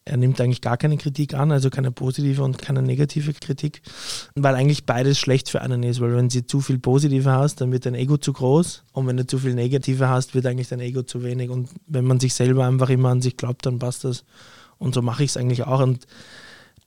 Er 0.06 0.17
nimmt 0.17 0.41
eigentlich 0.41 0.62
gar 0.62 0.78
keine 0.78 0.97
Kritik 0.97 1.34
an, 1.34 1.52
also 1.52 1.69
keine 1.69 1.91
positive 1.91 2.43
und 2.43 2.58
keine 2.58 2.82
negative 2.82 3.34
Kritik, 3.34 3.82
weil 4.36 4.56
eigentlich 4.56 4.86
beides 4.86 5.19
schlecht 5.19 5.50
für 5.50 5.62
einen 5.62 5.84
ist, 5.84 6.02
weil 6.02 6.15
wenn 6.15 6.30
du 6.30 6.45
zu 6.45 6.62
viel 6.62 6.80
positive 6.80 7.32
hast, 7.32 7.62
dann 7.62 7.71
wird 7.71 7.86
dein 7.86 7.95
Ego 7.95 8.17
zu 8.17 8.34
groß 8.34 8.84
und 8.93 9.08
wenn 9.08 9.17
du 9.17 9.28
zu 9.28 9.38
viel 9.38 9.54
negative 9.54 10.10
hast, 10.10 10.34
wird 10.34 10.45
eigentlich 10.47 10.69
dein 10.69 10.80
Ego 10.80 11.04
zu 11.04 11.24
wenig 11.24 11.50
und 11.50 11.69
wenn 11.86 12.06
man 12.06 12.19
sich 12.19 12.34
selber 12.34 12.65
einfach 12.65 12.89
immer 12.89 13.10
an 13.10 13.21
sich 13.21 13.38
glaubt, 13.38 13.65
dann 13.65 13.80
passt 13.80 14.04
das. 14.04 14.24
Und 14.80 14.95
so 14.95 15.04
mache 15.04 15.24
ich 15.24 15.30
es 15.30 15.38
eigentlich 15.38 15.63
auch 15.63 15.82
und 15.82 16.08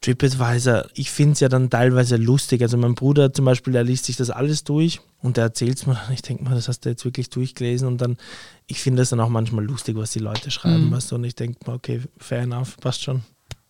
TripAdvisor, 0.04 0.88
ich 0.92 1.10
finde 1.10 1.32
es 1.32 1.40
ja 1.40 1.48
dann 1.48 1.70
teilweise 1.70 2.16
lustig. 2.16 2.60
Also 2.60 2.76
mein 2.76 2.94
Bruder 2.94 3.32
zum 3.32 3.46
Beispiel, 3.46 3.72
der 3.72 3.84
liest 3.84 4.04
sich 4.04 4.16
das 4.16 4.28
alles 4.28 4.62
durch 4.62 5.00
und 5.22 5.38
der 5.38 5.44
erzählt 5.44 5.78
es 5.78 5.86
mir 5.86 5.94
dann. 5.94 6.12
Ich 6.12 6.20
denke 6.20 6.44
mal, 6.44 6.54
das 6.54 6.68
hast 6.68 6.84
du 6.84 6.90
jetzt 6.90 7.06
wirklich 7.06 7.30
durchgelesen 7.30 7.88
und 7.88 8.02
dann, 8.02 8.18
ich 8.66 8.80
finde 8.80 9.00
es 9.00 9.08
dann 9.08 9.20
auch 9.20 9.30
manchmal 9.30 9.64
lustig, 9.64 9.96
was 9.96 10.10
die 10.10 10.18
Leute 10.18 10.50
schreiben. 10.50 10.88
Mhm. 10.88 10.90
Weißt 10.92 11.10
du? 11.10 11.14
Und 11.14 11.24
ich 11.24 11.34
denke 11.34 11.58
mal, 11.66 11.76
okay, 11.76 12.02
fair 12.18 12.42
enough, 12.42 12.76
passt 12.76 13.02
schon. 13.02 13.22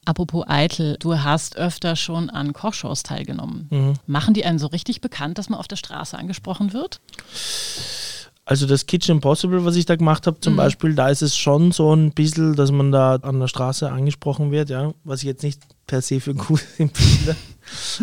Apropos 0.06 0.44
Eitel, 0.48 0.96
du 0.98 1.16
hast 1.20 1.56
öfter 1.56 1.94
schon 1.94 2.28
an 2.30 2.52
Kochshows 2.52 3.04
teilgenommen. 3.04 3.68
Mhm. 3.70 3.92
Machen 4.06 4.34
die 4.34 4.44
einen 4.44 4.58
so 4.58 4.66
richtig 4.66 5.00
bekannt, 5.00 5.38
dass 5.38 5.48
man 5.48 5.60
auf 5.60 5.68
der 5.68 5.76
Straße 5.76 6.18
angesprochen 6.18 6.72
wird? 6.72 7.00
Also 8.46 8.66
das 8.66 8.85
Kitchen 8.85 9.16
Impossible, 9.16 9.64
was 9.64 9.76
ich 9.76 9.87
da 9.87 9.96
gemacht 9.96 10.26
habe, 10.26 10.38
zum 10.40 10.52
mhm. 10.52 10.59
Beispiel, 10.59 10.94
da 10.94 11.09
ist 11.09 11.22
es 11.22 11.35
schon 11.35 11.72
so 11.72 11.94
ein 11.94 12.12
bisschen, 12.12 12.54
dass 12.54 12.70
man 12.70 12.92
da 12.92 13.14
an 13.16 13.40
der 13.40 13.48
Straße 13.48 13.90
angesprochen 13.90 14.50
wird, 14.50 14.68
ja, 14.68 14.92
was 15.02 15.20
ich 15.20 15.26
jetzt 15.26 15.42
nicht 15.42 15.62
per 15.87 16.02
se 16.02 16.20
für 16.20 16.35
gut 16.35 16.62
empfinde. 16.78 17.37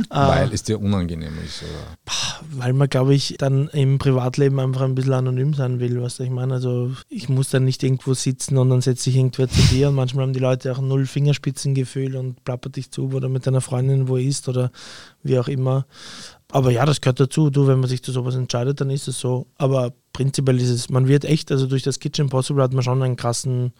Weil 0.09 0.49
äh, 0.49 0.53
es 0.53 0.63
dir 0.63 0.79
unangenehm 0.79 1.33
ist, 1.45 1.61
oder? 1.61 2.13
Weil 2.51 2.73
man, 2.73 2.89
glaube 2.89 3.13
ich, 3.13 3.35
dann 3.37 3.67
im 3.69 3.99
Privatleben 3.99 4.59
einfach 4.59 4.81
ein 4.81 4.95
bisschen 4.95 5.13
anonym 5.13 5.53
sein 5.53 5.79
will, 5.79 6.01
was 6.01 6.19
ich 6.19 6.29
meine. 6.29 6.55
Also 6.55 6.91
ich 7.09 7.29
muss 7.29 7.49
dann 7.49 7.65
nicht 7.65 7.83
irgendwo 7.83 8.13
sitzen 8.15 8.57
und 8.57 8.69
dann 8.69 8.81
setze 8.81 9.09
ich 9.09 9.17
irgendwer 9.17 9.47
zu 9.47 9.61
dir 9.69 9.89
und 9.89 9.95
manchmal 9.95 10.23
haben 10.23 10.33
die 10.33 10.39
Leute 10.39 10.71
auch 10.71 10.81
null 10.81 11.05
Fingerspitzengefühl 11.05 12.15
und 12.15 12.43
plappert 12.43 12.75
dich 12.75 12.91
zu 12.91 13.11
oder 13.11 13.29
mit 13.29 13.45
deiner 13.45 13.61
Freundin 13.61 14.07
wo 14.07 14.17
isst 14.17 14.49
oder 14.49 14.71
wie 15.21 15.37
auch 15.37 15.47
immer. 15.47 15.85
Aber 16.51 16.71
ja, 16.71 16.85
das 16.85 17.01
gehört 17.01 17.19
dazu. 17.19 17.49
Du, 17.49 17.67
wenn 17.67 17.79
man 17.79 17.89
sich 17.89 18.03
zu 18.03 18.11
sowas 18.11 18.35
entscheidet, 18.35 18.81
dann 18.81 18.89
ist 18.89 19.07
es 19.07 19.19
so. 19.19 19.47
Aber 19.57 19.93
prinzipiell 20.13 20.59
ist 20.59 20.69
es, 20.69 20.89
man 20.89 21.07
wird 21.07 21.25
echt, 21.25 21.51
also 21.51 21.67
durch 21.67 21.83
das 21.83 21.99
Kitchen 21.99 22.25
Impossible 22.25 22.61
hat 22.61 22.73
man 22.73 22.83
schon 22.83 23.01
einen 23.01 23.15
krassen, 23.15 23.73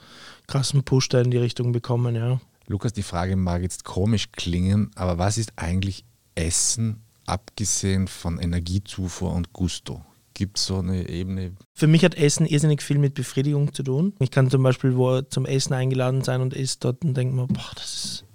krassen 0.48 0.84
Push 0.84 1.10
da 1.10 1.22
in 1.22 1.32
die 1.32 1.38
Richtung 1.38 1.72
bekommen, 1.72 2.16
ja. 2.16 2.40
Lukas, 2.68 2.94
die 2.94 3.04
Frage 3.04 3.36
mag 3.36 3.62
jetzt 3.62 3.84
komisch 3.84 4.32
klingen, 4.32 4.92
aber 4.96 5.18
was 5.18 5.38
ist 5.38 5.54
eigentlich 5.58 6.06
Essen, 6.36 7.02
abgesehen 7.26 8.08
von 8.08 8.40
Energiezufuhr 8.40 9.34
und 9.34 9.52
Gusto? 9.52 10.06
Gibt 10.34 10.58
es 10.58 10.66
so 10.66 10.78
eine 10.78 11.10
Ebene? 11.10 11.54
Für 11.74 11.88
mich 11.88 12.06
hat 12.06 12.16
Essen 12.16 12.46
irrsinnig 12.46 12.82
viel 12.82 12.98
mit 12.98 13.14
Befriedigung 13.14 13.74
zu 13.74 13.84
tun. 13.84 14.14
Ich 14.20 14.32
kann 14.32 14.50
zum 14.50 14.64
Beispiel 14.64 14.96
wo 14.96 15.22
zum 15.22 15.46
Essen 15.46 15.74
eingeladen 15.74 16.24
sein 16.24 16.42
und 16.42 16.56
esse 16.56 16.78
dort 16.80 17.04
und 17.04 17.16
denke 17.16 17.36
mir, 17.36 17.48
boah, 17.48 17.72
das 17.76 18.06
ist 18.06 18.26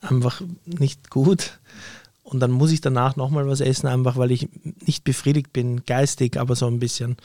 einfach 0.00 0.40
nicht 0.64 1.10
gut. 1.10 1.60
Und 2.28 2.40
dann 2.40 2.50
muss 2.50 2.72
ich 2.72 2.82
danach 2.82 3.16
nochmal 3.16 3.48
was 3.48 3.62
essen, 3.62 3.86
einfach 3.86 4.18
weil 4.18 4.32
ich 4.32 4.50
nicht 4.84 5.02
befriedigt 5.02 5.50
bin, 5.54 5.86
geistig, 5.86 6.36
aber 6.36 6.56
so 6.56 6.66
ein 6.66 6.78
bisschen. 6.78 7.16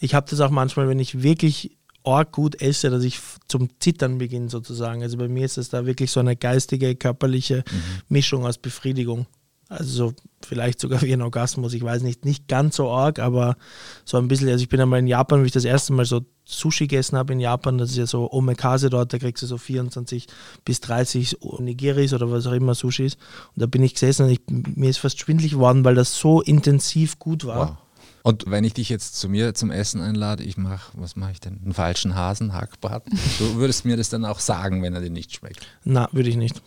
Ich 0.00 0.14
habe 0.14 0.30
das 0.30 0.40
auch 0.40 0.48
manchmal, 0.48 0.88
wenn 0.88 0.98
ich 0.98 1.22
wirklich 1.22 1.76
arg 2.04 2.32
gut 2.32 2.62
esse, 2.62 2.88
dass 2.88 3.04
ich 3.04 3.20
zum 3.48 3.68
Zittern 3.80 4.16
beginne 4.16 4.48
sozusagen. 4.48 5.02
Also 5.02 5.18
bei 5.18 5.28
mir 5.28 5.44
ist 5.44 5.58
es 5.58 5.68
da 5.68 5.84
wirklich 5.84 6.10
so 6.10 6.20
eine 6.20 6.36
geistige, 6.36 6.96
körperliche 6.96 7.64
mhm. 7.70 7.82
Mischung 8.08 8.46
aus 8.46 8.56
Befriedigung. 8.56 9.26
Also 9.68 10.12
vielleicht 10.46 10.80
sogar 10.80 11.02
wie 11.02 11.12
ein 11.12 11.22
Orgasmus, 11.22 11.74
ich 11.74 11.82
weiß 11.82 12.02
nicht, 12.02 12.24
nicht 12.24 12.48
ganz 12.48 12.76
so 12.76 12.90
arg, 12.90 13.18
aber 13.18 13.56
so 14.04 14.16
ein 14.16 14.28
bisschen. 14.28 14.48
Also 14.48 14.62
ich 14.62 14.68
bin 14.68 14.80
einmal 14.80 15.00
in 15.00 15.06
Japan, 15.06 15.42
wie 15.42 15.46
ich 15.46 15.52
das 15.52 15.64
erste 15.64 15.92
Mal 15.92 16.04
so 16.04 16.22
Sushi 16.44 16.86
gegessen 16.86 17.16
habe 17.16 17.32
in 17.32 17.40
Japan, 17.40 17.76
das 17.76 17.90
ist 17.90 17.96
ja 17.96 18.06
so 18.06 18.30
Omekase 18.30 18.88
dort, 18.88 19.12
da 19.12 19.18
kriegst 19.18 19.42
du 19.42 19.46
so 19.48 19.58
24 19.58 20.28
bis 20.64 20.80
30 20.80 21.38
Nigiris 21.58 22.14
oder 22.14 22.30
was 22.30 22.46
auch 22.46 22.52
immer 22.52 22.74
Sushis. 22.74 23.14
Und 23.54 23.62
da 23.62 23.66
bin 23.66 23.82
ich 23.82 23.94
gesessen 23.94 24.26
und 24.26 24.30
ich, 24.30 24.40
mir 24.48 24.90
ist 24.90 24.98
fast 24.98 25.18
schwindlig 25.18 25.52
geworden, 25.52 25.84
weil 25.84 25.96
das 25.96 26.16
so 26.16 26.40
intensiv 26.40 27.18
gut 27.18 27.44
war. 27.44 27.68
Wow. 27.70 27.76
Und 28.22 28.44
wenn 28.48 28.64
ich 28.64 28.74
dich 28.74 28.88
jetzt 28.88 29.16
zu 29.20 29.28
mir 29.28 29.54
zum 29.54 29.70
Essen 29.70 30.00
einlade, 30.00 30.42
ich 30.42 30.56
mache, 30.56 30.90
was 30.94 31.14
mache 31.14 31.32
ich 31.32 31.40
denn? 31.40 31.60
Einen 31.62 31.74
falschen 31.74 32.16
Hasen, 32.16 32.54
Hackbraten. 32.54 33.16
Du 33.38 33.54
würdest 33.54 33.84
mir 33.84 33.96
das 33.96 34.08
dann 34.08 34.24
auch 34.24 34.40
sagen, 34.40 34.82
wenn 34.82 34.94
er 34.94 35.00
dir 35.00 35.10
nicht 35.10 35.32
schmeckt. 35.32 35.64
Na, 35.84 36.08
würde 36.10 36.28
ich 36.28 36.36
nicht. 36.36 36.60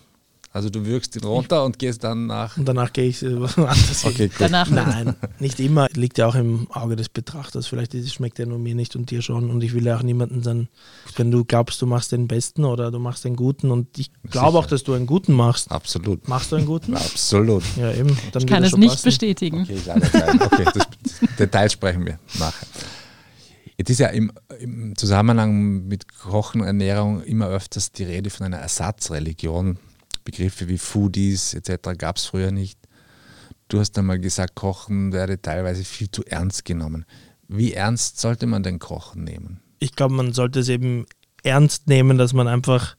Also 0.51 0.71
du 0.71 0.83
wirkst 0.83 1.15
ihn 1.15 1.23
runter 1.23 1.63
und 1.63 1.77
gehst 1.77 2.03
dann 2.03 2.25
nach. 2.25 2.57
Und 2.57 2.65
danach 2.65 2.91
gehe 2.91 3.05
ich 3.05 3.21
äh, 3.21 3.39
was 3.39 3.55
anderes. 3.57 4.03
Okay, 4.03 4.29
gut. 4.29 4.37
Danach 4.39 4.69
Nein, 4.69 5.15
nicht 5.39 5.59
immer. 5.59 5.87
Liegt 5.93 6.17
ja 6.17 6.25
auch 6.25 6.33
im 6.33 6.69
Auge 6.71 6.95
des 6.95 7.07
Betrachters. 7.09 7.67
Vielleicht 7.67 7.93
schmeckt 8.11 8.39
er 8.39 8.47
nur 8.47 8.57
mir 8.57 8.73
nicht 8.73 8.95
und 8.95 9.11
dir 9.11 9.21
schon. 9.21 9.51
Und 9.51 9.63
ich 9.63 9.73
will 9.73 9.85
ja 9.85 9.97
auch 9.97 10.01
niemanden 10.01 10.41
sein, 10.41 10.67
wenn 11.17 11.29
du 11.29 11.45
glaubst, 11.45 11.79
du 11.83 11.85
machst 11.85 12.11
den 12.11 12.27
Besten 12.27 12.65
oder 12.65 12.89
du 12.89 12.97
machst 12.97 13.25
den 13.25 13.35
Guten. 13.35 13.69
Und 13.69 13.99
ich 13.99 14.11
glaube 14.31 14.57
auch, 14.57 14.65
dass 14.65 14.83
du 14.83 14.93
einen 14.93 15.05
Guten 15.05 15.33
machst. 15.33 15.71
Absolut. 15.71 16.27
Machst 16.27 16.51
du 16.51 16.55
einen 16.55 16.65
Guten? 16.65 16.95
Absolut. 16.95 17.63
Ja, 17.77 17.91
eben. 17.93 18.17
Dann 18.31 18.41
ich 18.41 18.47
kann 18.47 18.63
es 18.63 18.75
nicht 18.75 18.89
passen. 18.89 19.05
bestätigen. 19.05 19.61
Okay, 19.61 19.77
okay 20.39 20.65
das 20.73 20.87
Details 21.37 21.73
sprechen 21.73 22.07
wir 22.07 22.19
nachher. 22.39 22.67
Jetzt 23.77 23.91
ist 23.91 23.99
ja 23.99 24.07
im, 24.07 24.31
im, 24.59 24.97
Zusammenhang 24.97 25.87
mit 25.87 26.07
Kochen 26.07 26.59
und 26.61 26.67
Ernährung 26.67 27.21
immer 27.23 27.47
öfters 27.47 27.93
die 27.93 28.03
Rede 28.03 28.29
von 28.29 28.47
einer 28.47 28.57
Ersatzreligion. 28.57 29.77
Begriffe 30.29 30.67
wie 30.67 30.77
Foodies 30.77 31.55
etc. 31.55 31.97
gab 31.97 32.17
es 32.17 32.25
früher 32.25 32.51
nicht. 32.51 32.77
Du 33.67 33.79
hast 33.79 33.97
einmal 33.97 34.19
gesagt, 34.19 34.53
Kochen 34.53 35.11
werde 35.11 35.41
teilweise 35.41 35.83
viel 35.83 36.11
zu 36.11 36.23
ernst 36.23 36.65
genommen. 36.65 37.05
Wie 37.47 37.73
ernst 37.73 38.19
sollte 38.19 38.45
man 38.45 38.61
denn 38.61 38.77
Kochen 38.77 39.23
nehmen? 39.23 39.59
Ich 39.79 39.95
glaube, 39.95 40.13
man 40.13 40.33
sollte 40.33 40.59
es 40.59 40.69
eben 40.69 41.07
ernst 41.41 41.87
nehmen, 41.87 42.19
dass 42.19 42.33
man 42.33 42.47
einfach 42.47 42.95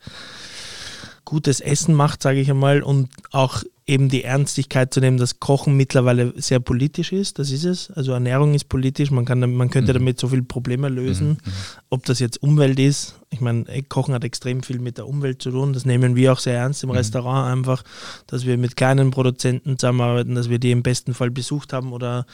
gutes 1.24 1.60
Essen 1.60 1.94
macht, 1.94 2.20
sage 2.20 2.40
ich 2.40 2.50
einmal, 2.50 2.82
und 2.82 3.10
auch 3.30 3.62
eben 3.90 4.08
die 4.08 4.22
Ernstigkeit 4.22 4.94
zu 4.94 5.00
nehmen, 5.00 5.18
dass 5.18 5.40
Kochen 5.40 5.76
mittlerweile 5.76 6.32
sehr 6.36 6.60
politisch 6.60 7.12
ist. 7.12 7.40
Das 7.40 7.50
ist 7.50 7.64
es. 7.64 7.90
Also 7.90 8.12
Ernährung 8.12 8.54
ist 8.54 8.68
politisch. 8.68 9.10
Man, 9.10 9.24
kann, 9.24 9.40
man 9.40 9.68
könnte 9.68 9.92
mhm. 9.92 9.98
damit 9.98 10.20
so 10.20 10.28
viele 10.28 10.42
Probleme 10.42 10.88
lösen. 10.88 11.28
Mhm. 11.28 11.32
mhm. 11.32 11.52
Ob 11.90 12.04
das 12.04 12.20
jetzt 12.20 12.40
Umwelt 12.40 12.78
ist. 12.78 13.16
Ich 13.30 13.40
meine, 13.40 13.64
Kochen 13.88 14.14
hat 14.14 14.22
extrem 14.22 14.62
viel 14.62 14.78
mit 14.78 14.96
der 14.96 15.08
Umwelt 15.08 15.42
zu 15.42 15.50
tun. 15.50 15.72
Das 15.72 15.84
nehmen 15.84 16.14
wir 16.14 16.32
auch 16.32 16.38
sehr 16.38 16.56
ernst 16.56 16.84
im 16.84 16.90
mhm. 16.90 16.96
Restaurant 16.96 17.52
einfach, 17.52 17.82
dass 18.28 18.46
wir 18.46 18.56
mit 18.58 18.76
kleinen 18.76 19.10
Produzenten 19.10 19.76
zusammenarbeiten, 19.76 20.36
dass 20.36 20.48
wir 20.48 20.60
die 20.60 20.70
im 20.70 20.84
besten 20.84 21.12
Fall 21.12 21.30
besucht 21.32 21.72
haben 21.72 21.92
oder 21.92 22.26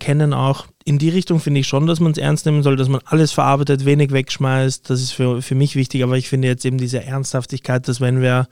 kennen 0.00 0.32
auch. 0.32 0.66
In 0.84 0.98
die 0.98 1.10
Richtung 1.10 1.40
finde 1.40 1.60
ich 1.60 1.66
schon, 1.66 1.86
dass 1.86 2.00
man 2.00 2.12
es 2.12 2.18
ernst 2.18 2.46
nehmen 2.46 2.62
soll, 2.62 2.76
dass 2.76 2.88
man 2.88 3.02
alles 3.04 3.32
verarbeitet, 3.32 3.84
wenig 3.84 4.12
wegschmeißt. 4.12 4.88
Das 4.88 5.02
ist 5.02 5.12
für, 5.12 5.42
für 5.42 5.54
mich 5.54 5.76
wichtig. 5.76 6.02
Aber 6.02 6.16
ich 6.16 6.30
finde 6.30 6.48
jetzt 6.48 6.64
eben 6.64 6.78
diese 6.78 7.04
Ernsthaftigkeit, 7.04 7.86
dass 7.86 8.00
wenn 8.00 8.22
wir 8.22 8.48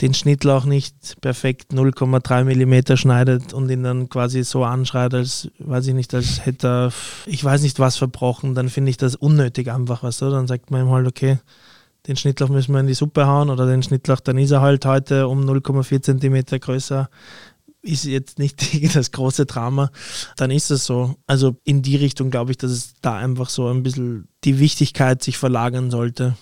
den 0.00 0.14
Schnittlauch 0.14 0.64
nicht 0.64 1.20
perfekt 1.20 1.72
0,3 1.72 2.44
mm 2.44 2.96
schneidet 2.96 3.52
und 3.52 3.68
ihn 3.70 3.82
dann 3.82 4.08
quasi 4.08 4.44
so 4.44 4.64
anschreit, 4.64 5.12
als 5.12 5.50
weiß 5.58 5.88
ich 5.88 5.94
nicht, 5.94 6.14
als 6.14 6.46
hätte 6.46 6.68
er, 6.68 6.92
ich 7.26 7.42
weiß 7.42 7.62
nicht 7.62 7.80
was 7.80 7.96
verbrochen, 7.96 8.54
dann 8.54 8.68
finde 8.68 8.90
ich 8.90 8.96
das 8.96 9.16
unnötig 9.16 9.70
einfach, 9.70 10.02
weißt 10.02 10.22
du? 10.22 10.30
Dann 10.30 10.46
sagt 10.46 10.70
man 10.70 10.82
ihm 10.86 10.90
halt, 10.90 11.08
okay, 11.08 11.38
den 12.06 12.16
Schnittlauch 12.16 12.48
müssen 12.48 12.72
wir 12.72 12.80
in 12.80 12.86
die 12.86 12.94
Suppe 12.94 13.26
hauen 13.26 13.50
oder 13.50 13.66
den 13.66 13.82
Schnittlauch, 13.82 14.20
dann 14.20 14.38
ist 14.38 14.52
er 14.52 14.60
halt 14.60 14.86
heute 14.86 15.26
um 15.26 15.40
0,4 15.40 16.02
cm 16.02 16.60
größer. 16.60 17.10
Ist 17.82 18.04
jetzt 18.04 18.38
nicht 18.38 18.94
das 18.94 19.10
große 19.10 19.46
Drama, 19.46 19.90
dann 20.36 20.52
ist 20.52 20.70
es 20.70 20.84
so. 20.84 21.16
Also 21.26 21.56
in 21.64 21.82
die 21.82 21.96
Richtung 21.96 22.30
glaube 22.30 22.52
ich, 22.52 22.56
dass 22.56 22.70
es 22.70 22.94
da 23.02 23.16
einfach 23.16 23.48
so 23.48 23.68
ein 23.68 23.82
bisschen 23.82 24.28
die 24.44 24.60
Wichtigkeit 24.60 25.22
sich 25.24 25.38
verlagern 25.38 25.90
sollte. 25.90 26.36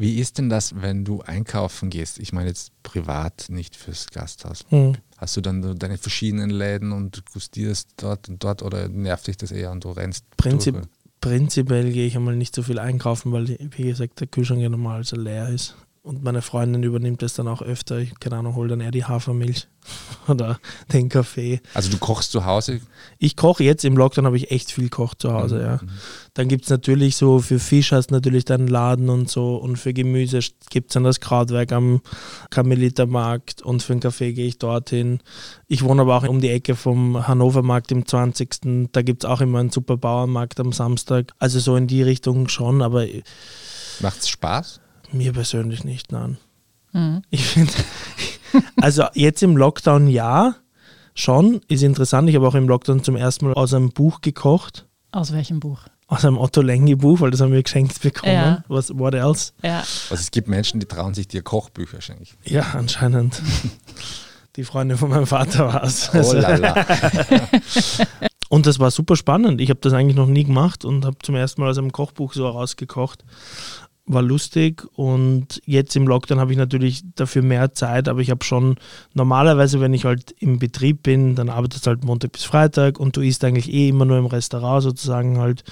Wie 0.00 0.18
ist 0.18 0.38
denn 0.38 0.48
das, 0.48 0.80
wenn 0.80 1.04
du 1.04 1.20
einkaufen 1.20 1.90
gehst? 1.90 2.18
Ich 2.18 2.32
meine 2.32 2.48
jetzt 2.48 2.72
privat, 2.82 3.46
nicht 3.50 3.76
fürs 3.76 4.06
Gasthaus. 4.08 4.64
Hm. 4.70 4.96
Hast 5.18 5.36
du 5.36 5.42
dann 5.42 5.78
deine 5.78 5.98
verschiedenen 5.98 6.48
Läden 6.48 6.92
und 6.92 7.22
gustierst 7.30 7.90
dort 7.98 8.30
und 8.30 8.42
dort 8.42 8.62
oder 8.62 8.88
nervt 8.88 9.26
dich 9.26 9.36
das 9.36 9.52
eher 9.52 9.70
und 9.70 9.84
du 9.84 9.90
rennst? 9.90 10.24
Prinzip, 10.38 10.76
durch? 10.76 10.86
prinzipiell 11.20 11.92
gehe 11.92 12.06
ich 12.06 12.16
einmal 12.16 12.34
nicht 12.34 12.54
so 12.54 12.62
viel 12.62 12.78
einkaufen, 12.78 13.30
weil, 13.30 13.46
wie 13.48 13.82
gesagt, 13.82 14.20
der 14.20 14.26
Kühlschrank 14.26 14.62
ja 14.62 14.70
normal 14.70 15.04
so 15.04 15.16
leer 15.16 15.50
ist. 15.50 15.76
Und 16.02 16.22
meine 16.22 16.40
Freundin 16.40 16.82
übernimmt 16.82 17.20
das 17.20 17.34
dann 17.34 17.46
auch 17.46 17.60
öfter. 17.60 17.98
Ich, 17.98 18.18
keine 18.18 18.38
Ahnung, 18.38 18.54
hole 18.54 18.70
dann 18.70 18.80
eher 18.80 18.90
die 18.90 19.04
Hafermilch 19.04 19.68
oder 20.28 20.58
den 20.94 21.10
Kaffee. 21.10 21.60
Also 21.74 21.90
du 21.90 21.98
kochst 21.98 22.32
zu 22.32 22.46
Hause? 22.46 22.80
Ich 23.18 23.36
koche 23.36 23.64
jetzt, 23.64 23.84
im 23.84 23.98
Lockdown 23.98 24.24
habe 24.24 24.38
ich 24.38 24.50
echt 24.50 24.72
viel 24.72 24.84
gekocht 24.84 25.20
zu 25.20 25.34
Hause, 25.34 25.56
mhm. 25.56 25.62
ja. 25.62 25.80
Dann 26.32 26.48
gibt 26.48 26.64
es 26.64 26.70
natürlich 26.70 27.16
so, 27.16 27.40
für 27.40 27.58
Fisch 27.58 27.92
hast 27.92 28.06
du 28.06 28.14
natürlich 28.14 28.46
deinen 28.46 28.66
Laden 28.66 29.10
und 29.10 29.28
so 29.28 29.56
und 29.56 29.76
für 29.76 29.92
Gemüse 29.92 30.40
gibt 30.70 30.90
es 30.90 30.94
dann 30.94 31.04
das 31.04 31.20
Krautwerk 31.20 31.70
am 31.72 32.00
Karmelitermarkt 32.48 33.60
und 33.60 33.82
für 33.82 33.92
den 33.92 34.00
Kaffee 34.00 34.32
gehe 34.32 34.46
ich 34.46 34.58
dorthin. 34.58 35.20
Ich 35.66 35.84
wohne 35.84 36.00
aber 36.00 36.16
auch 36.16 36.26
um 36.26 36.40
die 36.40 36.48
Ecke 36.48 36.76
vom 36.76 37.28
Hannovermarkt 37.28 37.92
im 37.92 38.06
20. 38.06 38.88
Da 38.90 39.02
gibt 39.02 39.24
es 39.24 39.28
auch 39.28 39.42
immer 39.42 39.58
einen 39.58 39.70
super 39.70 39.98
Bauernmarkt 39.98 40.60
am 40.60 40.72
Samstag. 40.72 41.34
Also 41.38 41.58
so 41.58 41.76
in 41.76 41.88
die 41.88 42.02
Richtung 42.02 42.48
schon, 42.48 42.80
aber... 42.80 43.04
Macht 44.00 44.20
es 44.20 44.30
Spaß? 44.30 44.80
Mir 45.12 45.32
persönlich 45.32 45.84
nicht, 45.84 46.12
nein. 46.12 46.38
Mhm. 46.92 47.22
Ich 47.30 47.44
finde, 47.46 47.72
also 48.80 49.04
jetzt 49.14 49.42
im 49.42 49.56
Lockdown 49.56 50.08
ja, 50.08 50.56
schon, 51.14 51.60
ist 51.68 51.82
interessant. 51.82 52.28
Ich 52.28 52.36
habe 52.36 52.46
auch 52.46 52.54
im 52.54 52.68
Lockdown 52.68 53.02
zum 53.04 53.16
ersten 53.16 53.46
Mal 53.46 53.54
aus 53.54 53.74
einem 53.74 53.90
Buch 53.90 54.20
gekocht. 54.20 54.86
Aus 55.12 55.32
welchem 55.32 55.60
Buch? 55.60 55.80
Aus 56.06 56.24
einem 56.24 56.38
Otto 56.38 56.60
Lengi 56.60 56.96
Buch, 56.96 57.20
weil 57.20 57.30
das 57.30 57.40
haben 57.40 57.52
wir 57.52 57.62
geschenkt 57.62 58.00
bekommen. 58.02 58.32
Ja. 58.32 58.64
Was, 58.68 58.96
what 58.96 59.14
else? 59.14 59.52
Ja. 59.62 59.78
Also 59.78 60.14
es 60.14 60.30
gibt 60.30 60.48
Menschen, 60.48 60.80
die 60.80 60.86
trauen 60.86 61.14
sich 61.14 61.28
dir 61.28 61.42
Kochbücher 61.42 62.00
schenken. 62.00 62.26
Ja, 62.44 62.66
anscheinend. 62.72 63.40
die 64.56 64.64
Freundin 64.64 64.98
von 64.98 65.10
meinem 65.10 65.26
Vater 65.26 65.66
war 65.66 65.84
es. 65.84 66.10
Oh 66.12 66.32
lala. 66.32 66.84
und 68.48 68.66
das 68.66 68.80
war 68.80 68.90
super 68.90 69.14
spannend. 69.14 69.60
Ich 69.60 69.70
habe 69.70 69.78
das 69.80 69.92
eigentlich 69.92 70.16
noch 70.16 70.26
nie 70.26 70.44
gemacht 70.44 70.84
und 70.84 71.04
habe 71.04 71.18
zum 71.22 71.36
ersten 71.36 71.60
Mal 71.60 71.70
aus 71.70 71.78
einem 71.78 71.92
Kochbuch 71.92 72.34
so 72.34 72.48
rausgekocht 72.48 73.24
war 74.12 74.22
lustig 74.22 74.84
und 74.94 75.62
jetzt 75.64 75.94
im 75.94 76.06
Lockdown 76.06 76.40
habe 76.40 76.52
ich 76.52 76.58
natürlich 76.58 77.02
dafür 77.14 77.42
mehr 77.42 77.72
Zeit, 77.72 78.08
aber 78.08 78.20
ich 78.20 78.30
habe 78.30 78.44
schon 78.44 78.76
normalerweise, 79.14 79.80
wenn 79.80 79.94
ich 79.94 80.04
halt 80.04 80.34
im 80.38 80.58
Betrieb 80.58 81.02
bin, 81.02 81.34
dann 81.34 81.48
arbeitest 81.48 81.86
du 81.86 81.90
halt 81.90 82.04
Montag 82.04 82.32
bis 82.32 82.44
Freitag 82.44 82.98
und 82.98 83.16
du 83.16 83.20
isst 83.20 83.44
eigentlich 83.44 83.72
eh 83.72 83.88
immer 83.88 84.04
nur 84.04 84.18
im 84.18 84.26
Restaurant 84.26 84.82
sozusagen 84.82 85.38
halt. 85.38 85.62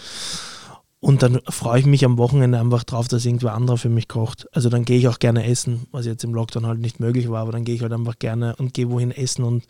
Und 1.01 1.23
dann 1.23 1.41
freue 1.49 1.79
ich 1.81 1.87
mich 1.87 2.05
am 2.05 2.19
Wochenende 2.19 2.59
einfach 2.59 2.83
drauf, 2.83 3.07
dass 3.07 3.25
irgendwer 3.25 3.55
anderer 3.55 3.77
für 3.77 3.89
mich 3.89 4.09
kocht. 4.09 4.47
Also 4.53 4.69
dann 4.69 4.85
gehe 4.85 4.99
ich 4.99 5.07
auch 5.07 5.21
gerne 5.21 5.47
essen, 5.47 5.87
was 5.93 6.07
jetzt 6.07 6.25
im 6.25 6.35
Lockdown 6.35 6.67
halt 6.67 6.81
nicht 6.81 6.99
möglich 6.99 7.29
war, 7.29 7.43
aber 7.43 7.53
dann 7.53 7.65
gehe 7.65 7.75
ich 7.75 7.83
halt 7.83 7.93
einfach 7.93 8.19
gerne 8.19 8.57
und 8.57 8.75
gehe 8.75 8.91
wohin 8.91 9.13
essen 9.13 9.45
und 9.45 9.65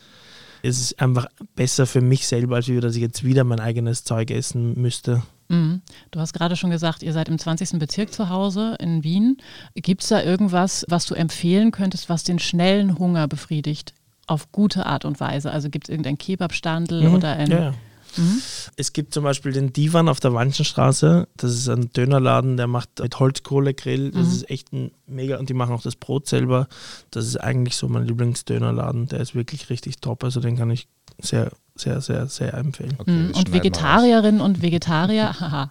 es 0.62 0.80
ist 0.80 1.00
einfach 1.00 1.26
besser 1.54 1.86
für 1.86 2.00
mich 2.00 2.26
selber, 2.26 2.56
als 2.56 2.66
dass 2.66 2.96
ich 2.96 3.02
jetzt 3.02 3.24
wieder 3.24 3.44
mein 3.44 3.60
eigenes 3.60 4.04
Zeug 4.04 4.30
essen 4.30 4.80
müsste. 4.80 5.22
Mhm. 5.48 5.82
Du 6.10 6.20
hast 6.20 6.32
gerade 6.32 6.56
schon 6.56 6.70
gesagt, 6.70 7.02
ihr 7.02 7.12
seid 7.12 7.28
im 7.28 7.38
20. 7.38 7.78
Bezirk 7.78 8.12
zu 8.12 8.28
Hause 8.28 8.76
in 8.80 9.02
Wien. 9.02 9.38
Gibt 9.74 10.02
es 10.02 10.08
da 10.08 10.22
irgendwas, 10.22 10.84
was 10.88 11.06
du 11.06 11.14
empfehlen 11.14 11.70
könntest, 11.70 12.08
was 12.08 12.24
den 12.24 12.38
schnellen 12.38 12.98
Hunger 12.98 13.28
befriedigt? 13.28 13.94
Auf 14.26 14.52
gute 14.52 14.84
Art 14.86 15.04
und 15.04 15.20
Weise. 15.20 15.50
Also 15.50 15.70
gibt 15.70 15.88
es 15.88 15.90
irgendein 15.90 16.18
Kebabstandel 16.18 17.08
mhm. 17.08 17.14
oder 17.14 17.32
ein. 17.32 17.50
Ja, 17.50 17.60
ja. 17.60 17.74
Mhm. 18.16 18.40
Es 18.76 18.92
gibt 18.92 19.14
zum 19.14 19.24
Beispiel 19.24 19.52
den 19.52 19.72
Divan 19.72 20.08
auf 20.08 20.20
der 20.20 20.34
Wanschenstraße. 20.34 21.28
Das 21.36 21.52
ist 21.52 21.68
ein 21.68 21.90
Dönerladen, 21.92 22.56
der 22.56 22.66
macht 22.66 23.00
mit 23.00 23.18
Holzkohlegrill. 23.18 24.10
Das 24.10 24.26
mhm. 24.26 24.32
ist 24.32 24.50
echt 24.50 24.72
ein 24.72 24.90
mega. 25.06 25.38
Und 25.38 25.48
die 25.48 25.54
machen 25.54 25.74
auch 25.74 25.82
das 25.82 25.96
Brot 25.96 26.26
selber. 26.26 26.68
Das 27.10 27.26
ist 27.26 27.36
eigentlich 27.36 27.76
so 27.76 27.88
mein 27.88 28.06
Lieblingsdönerladen. 28.06 29.08
Der 29.08 29.20
ist 29.20 29.34
wirklich 29.34 29.70
richtig 29.70 30.00
top. 30.00 30.24
Also 30.24 30.40
den 30.40 30.56
kann 30.56 30.70
ich 30.70 30.88
sehr 31.20 31.50
sehr, 31.80 32.00
sehr, 32.00 32.26
sehr 32.26 32.54
empfehlen. 32.54 32.94
Okay, 32.98 33.10
mhm. 33.10 33.30
und 33.34 33.52
Vegetarierinnen 33.52 34.40
und 34.40 34.62
Vegetarier, 34.62 35.34
haha. 35.40 35.70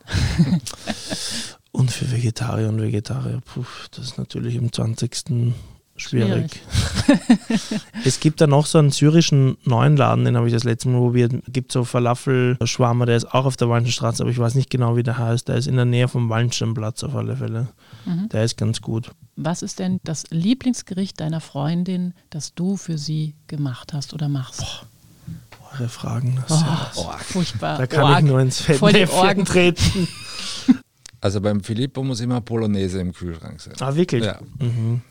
und 1.72 1.92
für 1.92 2.12
Vegetarier 2.12 2.70
und 2.70 2.82
Vegetarier, 2.82 3.42
puh, 3.44 3.66
das 3.92 4.06
ist 4.06 4.18
natürlich 4.18 4.56
im 4.56 4.72
20. 4.72 5.54
Schwierig. 5.98 6.62
es 8.06 8.20
gibt 8.20 8.40
da 8.40 8.48
noch 8.48 8.68
so 8.68 8.78
einen 8.78 8.92
syrischen 8.92 9.58
neuen 9.64 9.98
Laden, 9.98 10.26
den 10.26 10.38
habe 10.38 10.48
ich 10.48 10.54
das 10.54 10.64
letzte 10.64 10.90
Mal 10.90 11.00
probiert. 11.00 11.34
Es 11.34 11.54
gibt 11.54 11.72
so 11.72 11.84
Falafel-Schwarmer, 11.84 13.08
der 13.08 13.18
ist 13.18 13.26
auch 13.26 13.46
auf 13.46 13.58
der 13.58 13.68
Wallenstraße, 13.68 14.22
aber 14.22 14.30
ich 14.30 14.38
weiß 14.38 14.56
nicht 14.56 14.70
genau, 14.70 14.96
wie 14.96 15.04
der 15.04 15.18
heißt. 15.18 15.48
Der 15.48 15.56
ist 15.56 15.68
in 15.68 15.76
der 15.76 15.86
Nähe 15.86 16.08
vom 16.08 16.30
Wallensteinplatz 16.30 17.04
auf 17.04 17.16
alle 17.16 17.36
Fälle. 17.36 17.70
Mhm. 18.06 18.30
Der 18.30 18.44
ist 18.44 18.58
ganz 18.58 18.82
gut. 18.82 19.12
Was 19.36 19.64
ist 19.64 19.80
denn 19.80 20.00
das 20.04 20.26
Lieblingsgericht 20.30 21.20
deiner 21.20 21.42
Freundin, 21.42 22.14
das 22.30 22.54
du 22.54 22.78
für 22.78 22.98
sie 22.98 23.36
gemacht 23.48 23.94
hast 23.94 24.14
oder 24.14 24.30
machst? 24.30 24.60
Boah, 24.60 25.80
eure 25.80 25.90
Fragen. 25.90 26.44
Das 26.48 26.62
oh, 26.62 27.02
ja, 27.02 27.18
furchtbar. 27.20 27.78
Da 27.80 27.88
kann 27.88 28.04
Org. 28.04 28.20
ich 28.20 28.26
nur 28.26 28.40
ins 28.40 28.62
Fettnäpfchen 28.62 29.46
treten. 29.46 30.08
Also 31.20 31.42
beim 31.42 31.64
Filippo 31.64 32.04
muss 32.04 32.20
immer 32.20 32.42
Polonaise 32.42 33.02
im 33.02 33.12
Kühlschrank 33.12 33.60
sein. 33.60 33.74
Ah, 33.80 33.96
wirklich? 33.96 34.24
Ja. 34.24 34.40
Mhm. 34.60 35.02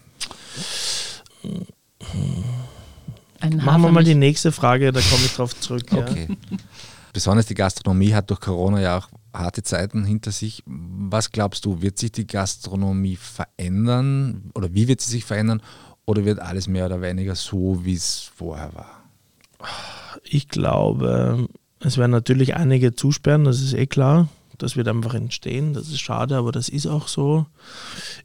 Machen 3.50 3.82
wir 3.82 3.92
mal 3.92 4.04
die 4.04 4.14
nächste 4.14 4.52
Frage, 4.52 4.92
da 4.92 5.00
komme 5.00 5.24
ich 5.24 5.34
drauf 5.34 5.58
zurück. 5.58 5.86
Okay. 5.90 6.26
Ja. 6.28 6.56
Besonders 7.12 7.46
die 7.46 7.54
Gastronomie 7.54 8.14
hat 8.14 8.28
durch 8.30 8.40
Corona 8.40 8.80
ja 8.80 8.98
auch 8.98 9.08
harte 9.32 9.62
Zeiten 9.62 10.04
hinter 10.04 10.32
sich. 10.32 10.62
Was 10.66 11.32
glaubst 11.32 11.64
du, 11.64 11.80
wird 11.80 11.98
sich 11.98 12.12
die 12.12 12.26
Gastronomie 12.26 13.16
verändern 13.16 14.50
oder 14.54 14.72
wie 14.74 14.88
wird 14.88 15.00
sie 15.00 15.10
sich 15.10 15.24
verändern 15.24 15.62
oder 16.04 16.24
wird 16.24 16.40
alles 16.40 16.68
mehr 16.68 16.86
oder 16.86 17.00
weniger 17.00 17.34
so, 17.34 17.84
wie 17.84 17.94
es 17.94 18.30
vorher 18.36 18.74
war? 18.74 19.02
Ich 20.24 20.48
glaube, 20.48 21.48
es 21.80 21.96
werden 21.98 22.10
natürlich 22.10 22.56
einige 22.56 22.94
zusperren, 22.94 23.44
das 23.44 23.60
ist 23.60 23.74
eh 23.74 23.86
klar. 23.86 24.28
Das 24.58 24.76
wird 24.76 24.88
einfach 24.88 25.14
entstehen. 25.14 25.74
Das 25.74 25.88
ist 25.88 26.00
schade, 26.00 26.36
aber 26.36 26.50
das 26.50 26.70
ist 26.70 26.86
auch 26.86 27.08
so. 27.08 27.44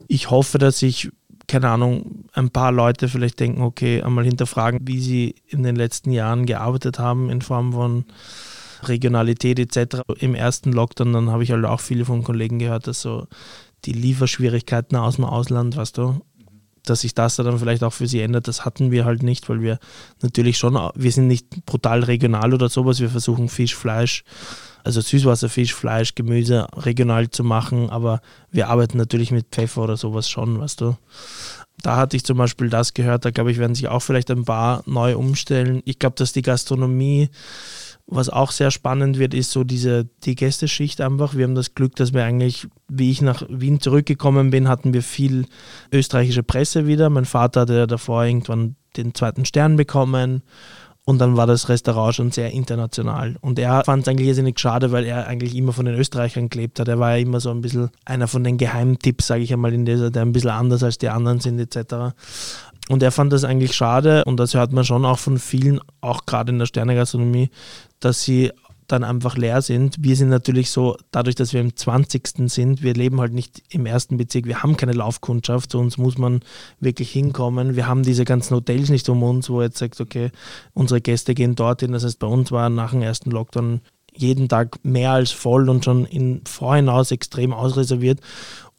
Ich 0.07 0.29
hoffe, 0.29 0.59
dass 0.59 0.79
sich 0.79 1.09
keine 1.51 1.67
Ahnung, 1.67 2.23
ein 2.31 2.49
paar 2.49 2.71
Leute 2.71 3.09
vielleicht 3.09 3.41
denken, 3.41 3.61
okay, 3.61 4.01
einmal 4.01 4.23
hinterfragen, 4.23 4.79
wie 4.83 5.01
sie 5.01 5.35
in 5.47 5.63
den 5.63 5.75
letzten 5.75 6.11
Jahren 6.11 6.45
gearbeitet 6.45 6.97
haben 6.97 7.29
in 7.29 7.41
Form 7.41 7.73
von 7.73 8.05
Regionalität 8.83 9.59
etc. 9.59 10.01
Im 10.19 10.33
ersten 10.33 10.71
Lockdown, 10.71 11.11
dann 11.11 11.29
habe 11.29 11.43
ich 11.43 11.51
halt 11.51 11.65
auch 11.65 11.81
viele 11.81 12.05
von 12.05 12.23
Kollegen 12.23 12.57
gehört, 12.57 12.87
dass 12.87 13.01
so 13.01 13.27
die 13.83 13.91
Lieferschwierigkeiten 13.91 14.95
aus 14.95 15.17
dem 15.17 15.25
Ausland, 15.25 15.75
weißt 15.75 15.97
du, 15.97 16.21
dass 16.85 17.01
sich 17.01 17.13
das 17.13 17.35
dann 17.35 17.59
vielleicht 17.59 17.83
auch 17.83 17.93
für 17.93 18.07
sie 18.07 18.21
ändert, 18.21 18.47
das 18.47 18.65
hatten 18.65 18.91
wir 18.91 19.05
halt 19.05 19.23
nicht, 19.23 19.49
weil 19.49 19.61
wir 19.61 19.79
natürlich 20.21 20.57
schon, 20.57 20.73
wir 20.95 21.11
sind 21.11 21.27
nicht 21.27 21.65
brutal 21.65 22.03
regional 22.03 22.53
oder 22.53 22.69
sowas, 22.69 22.99
wir 22.99 23.09
versuchen 23.09 23.49
Fisch, 23.49 23.75
Fleisch, 23.75 24.23
also 24.83 25.01
Süßwasserfisch, 25.01 25.73
Fleisch, 25.73 26.15
Gemüse 26.15 26.67
regional 26.75 27.29
zu 27.29 27.43
machen, 27.43 27.89
aber 27.89 28.21
wir 28.51 28.69
arbeiten 28.69 28.97
natürlich 28.97 29.31
mit 29.31 29.47
Pfeffer 29.51 29.83
oder 29.83 29.97
sowas 29.97 30.29
schon, 30.29 30.59
weißt 30.59 30.81
du. 30.81 30.97
Da 31.83 31.95
hatte 31.97 32.15
ich 32.15 32.23
zum 32.23 32.37
Beispiel 32.37 32.69
das 32.69 32.93
gehört, 32.93 33.25
da 33.25 33.31
glaube 33.31 33.51
ich, 33.51 33.57
werden 33.57 33.75
sich 33.75 33.87
auch 33.87 34.01
vielleicht 34.01 34.29
ein 34.29 34.45
paar 34.45 34.83
neu 34.85 35.15
umstellen. 35.15 35.81
Ich 35.85 35.97
glaube, 35.97 36.15
dass 36.15 36.31
die 36.31 36.43
Gastronomie, 36.43 37.29
was 38.11 38.29
auch 38.29 38.51
sehr 38.51 38.71
spannend 38.71 39.17
wird, 39.17 39.33
ist 39.33 39.51
so 39.51 39.63
diese 39.63 40.05
die 40.23 40.35
Gästeschicht 40.35 40.99
einfach. 41.01 41.33
Wir 41.33 41.45
haben 41.45 41.55
das 41.55 41.73
Glück, 41.73 41.95
dass 41.95 42.13
wir 42.13 42.23
eigentlich, 42.23 42.67
wie 42.89 43.09
ich 43.09 43.21
nach 43.21 43.43
Wien 43.49 43.79
zurückgekommen 43.79 44.51
bin, 44.51 44.67
hatten 44.67 44.93
wir 44.93 45.01
viel 45.01 45.45
österreichische 45.91 46.43
Presse 46.43 46.85
wieder. 46.85 47.09
Mein 47.09 47.25
Vater 47.25 47.61
hatte 47.61 47.75
ja 47.75 47.87
davor 47.87 48.25
irgendwann 48.25 48.75
den 48.97 49.15
zweiten 49.15 49.45
Stern 49.45 49.77
bekommen 49.77 50.43
und 51.03 51.19
dann 51.19 51.35
war 51.35 51.47
das 51.47 51.67
Restaurant 51.67 52.13
schon 52.13 52.31
sehr 52.31 52.51
international. 52.51 53.35
Und 53.41 53.57
er 53.57 53.83
fand 53.83 54.03
es 54.03 54.07
eigentlich 54.07 54.27
irrsinnig 54.27 54.59
schade, 54.59 54.91
weil 54.91 55.05
er 55.05 55.27
eigentlich 55.27 55.55
immer 55.55 55.73
von 55.73 55.85
den 55.85 55.95
Österreichern 55.95 56.49
gelebt 56.49 56.79
hat. 56.79 56.87
Er 56.87 56.99
war 56.99 57.15
ja 57.15 57.23
immer 57.23 57.39
so 57.39 57.49
ein 57.49 57.61
bisschen 57.61 57.89
einer 58.05 58.27
von 58.27 58.43
den 58.43 58.57
Geheimtipps, 58.57 59.27
sage 59.27 59.41
ich 59.41 59.51
einmal, 59.51 59.73
in 59.73 59.85
dieser, 59.85 60.11
der 60.11 60.21
ein 60.21 60.31
bisschen 60.31 60.51
anders 60.51 60.83
als 60.83 60.99
die 60.99 61.09
anderen 61.09 61.39
sind, 61.39 61.59
etc. 61.59 62.13
Und 62.89 63.03
er 63.03 63.11
fand 63.11 63.31
das 63.31 63.43
eigentlich 63.43 63.73
schade 63.73 64.25
und 64.25 64.37
das 64.37 64.53
hört 64.53 64.73
man 64.73 64.83
schon 64.83 65.05
auch 65.05 65.19
von 65.19 65.37
vielen, 65.37 65.79
auch 66.01 66.25
gerade 66.25 66.51
in 66.51 66.59
der 66.59 66.65
Sternegastronomie, 66.65 67.49
dass 67.99 68.23
sie 68.23 68.51
dann 68.91 69.03
einfach 69.03 69.37
leer 69.37 69.61
sind. 69.61 69.95
Wir 69.99 70.15
sind 70.15 70.29
natürlich 70.29 70.69
so, 70.69 70.97
dadurch, 71.11 71.35
dass 71.35 71.53
wir 71.53 71.61
im 71.61 71.75
20. 71.75 72.49
sind, 72.51 72.81
wir 72.81 72.93
leben 72.93 73.21
halt 73.21 73.33
nicht 73.33 73.63
im 73.69 73.85
ersten 73.85 74.17
Bezirk, 74.17 74.45
wir 74.45 74.63
haben 74.63 74.77
keine 74.77 74.93
Laufkundschaft, 74.93 75.71
zu 75.71 75.79
uns 75.79 75.97
muss 75.97 76.17
man 76.17 76.41
wirklich 76.79 77.11
hinkommen. 77.11 77.75
Wir 77.75 77.87
haben 77.87 78.03
diese 78.03 78.25
ganzen 78.25 78.55
Hotels 78.55 78.89
nicht 78.89 79.07
um 79.09 79.23
uns, 79.23 79.49
wo 79.49 79.61
jetzt 79.61 79.77
sagt, 79.77 80.01
okay, 80.01 80.31
unsere 80.73 81.01
Gäste 81.01 81.33
gehen 81.33 81.55
dorthin. 81.55 81.93
Das 81.93 82.03
heißt, 82.03 82.19
bei 82.19 82.27
uns 82.27 82.51
war 82.51 82.69
nach 82.69 82.91
dem 82.91 83.01
ersten 83.01 83.31
Lockdown 83.31 83.81
jeden 84.13 84.49
Tag 84.49 84.83
mehr 84.83 85.11
als 85.11 85.31
voll 85.31 85.69
und 85.69 85.85
schon 85.85 86.05
in 86.05 86.41
Vorhinaus 86.45 87.11
extrem 87.11 87.53
ausreserviert. 87.53 88.19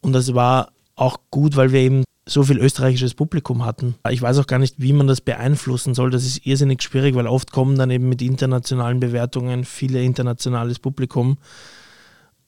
Und 0.01 0.13
das 0.13 0.35
war 0.35 0.71
auch 0.95 1.17
gut, 1.31 1.55
weil 1.55 1.71
wir 1.71 1.79
eben 1.79 2.03
so 2.25 2.43
viel 2.43 2.57
österreichisches 2.57 3.15
Publikum 3.15 3.65
hatten. 3.65 3.95
Ich 4.09 4.21
weiß 4.21 4.37
auch 4.37 4.47
gar 4.47 4.59
nicht, 4.59 4.75
wie 4.77 4.93
man 4.93 5.07
das 5.07 5.21
beeinflussen 5.21 5.93
soll. 5.93 6.09
Das 6.09 6.25
ist 6.25 6.45
irrsinnig 6.45 6.81
schwierig, 6.81 7.15
weil 7.15 7.27
oft 7.27 7.51
kommen 7.51 7.77
dann 7.77 7.91
eben 7.91 8.07
mit 8.07 8.21
internationalen 8.21 8.99
Bewertungen 8.99 9.65
viele 9.65 10.01
internationales 10.01 10.79
Publikum. 10.79 11.37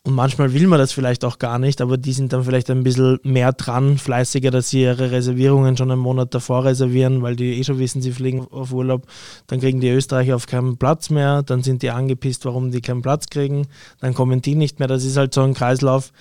Und 0.05 0.13
manchmal 0.13 0.53
will 0.53 0.67
man 0.67 0.77
das 0.77 0.91
vielleicht 0.91 1.25
auch 1.25 1.39
gar 1.39 1.57
nicht, 1.57 1.81
aber 1.81 1.97
die 1.97 2.13
sind 2.13 2.31
dann 2.31 2.43
vielleicht 2.43 2.69
ein 2.69 2.83
bisschen 2.83 3.17
mehr 3.23 3.53
dran, 3.53 3.97
fleißiger, 3.97 4.51
dass 4.51 4.69
sie 4.69 4.83
ihre 4.83 5.09
Reservierungen 5.09 5.75
schon 5.75 5.89
einen 5.89 5.99
Monat 5.99 6.31
davor 6.35 6.63
reservieren, 6.63 7.23
weil 7.23 7.35
die 7.35 7.59
eh 7.59 7.63
schon 7.63 7.79
wissen, 7.79 8.03
sie 8.03 8.11
fliegen 8.11 8.45
auf 8.51 8.71
Urlaub. 8.71 9.07
Dann 9.47 9.59
kriegen 9.59 9.81
die 9.81 9.89
Österreicher 9.89 10.35
auf 10.35 10.45
keinen 10.45 10.77
Platz 10.77 11.09
mehr, 11.09 11.41
dann 11.41 11.63
sind 11.63 11.81
die 11.81 11.89
angepisst, 11.89 12.45
warum 12.45 12.69
die 12.69 12.81
keinen 12.81 13.01
Platz 13.01 13.25
kriegen, 13.31 13.65
dann 13.99 14.13
kommen 14.13 14.43
die 14.43 14.53
nicht 14.53 14.77
mehr. 14.77 14.87
Das 14.87 15.03
ist 15.03 15.17
halt 15.17 15.33
so 15.33 15.41
ein 15.41 15.55
Kreislauf, 15.55 16.11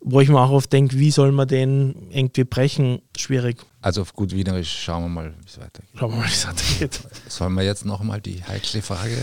wo 0.00 0.20
ich 0.20 0.28
mir 0.28 0.40
auch 0.40 0.50
oft 0.50 0.72
denke, 0.72 0.98
wie 0.98 1.12
soll 1.12 1.30
man 1.30 1.46
den 1.46 2.08
irgendwie 2.10 2.42
brechen? 2.42 3.02
Schwierig. 3.16 3.64
Also 3.82 4.02
auf 4.02 4.14
gut 4.14 4.32
Wienerisch 4.34 4.82
schauen 4.82 5.04
wir 5.04 5.10
mal, 5.10 5.34
wie 5.38 5.46
es 5.46 5.60
weitergeht. 5.60 5.90
Schauen 5.94 6.10
wir 6.10 6.16
mal, 6.16 6.26
wie 6.26 6.32
es 6.32 6.48
weitergeht. 6.48 7.00
Sollen 7.28 7.54
wir 7.54 7.62
jetzt 7.62 7.84
nochmal 7.84 8.20
die 8.20 8.42
heikle 8.42 8.82
Frage 8.82 9.16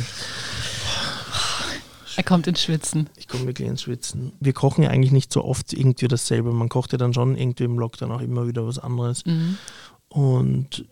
er 2.16 2.24
kommt 2.24 2.48
ins 2.48 2.62
Schwitzen. 2.62 3.10
Ich 3.18 3.28
komme 3.28 3.46
wirklich 3.46 3.68
ins 3.68 3.84
Schwitzen. 3.84 4.32
Wir 4.40 4.54
kochen 4.54 4.84
ja 4.84 4.90
eigentlich 4.90 5.12
nicht 5.12 5.32
so 5.32 5.44
oft 5.44 5.74
irgendwie 5.74 6.08
dasselbe. 6.08 6.52
Man 6.52 6.70
kocht 6.70 6.92
ja 6.92 6.98
dann 6.98 7.14
schon 7.14 7.38
irgendwie 7.38 7.64
im 7.64 7.78
Lockdown 7.78 8.12
auch 8.12 8.22
immer 8.22 8.48
wieder 8.48 8.66
was 8.66 8.80
anderes. 8.80 9.26
Mhm. 9.26 9.58
Und 10.10 10.86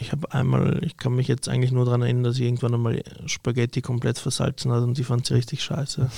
ich 0.00 0.12
habe 0.12 0.32
einmal, 0.32 0.80
ich 0.84 0.96
kann 0.96 1.14
mich 1.14 1.28
jetzt 1.28 1.48
eigentlich 1.48 1.72
nur 1.72 1.84
daran 1.84 2.02
erinnern, 2.02 2.24
dass 2.24 2.36
ich 2.36 2.42
irgendwann 2.42 2.74
einmal 2.74 3.02
Spaghetti 3.26 3.80
komplett 3.80 4.18
versalzen 4.18 4.70
hat 4.70 4.82
und 4.82 4.96
die 4.98 5.04
fand 5.04 5.26
sie 5.26 5.34
richtig 5.34 5.62
scheiße. 5.62 6.08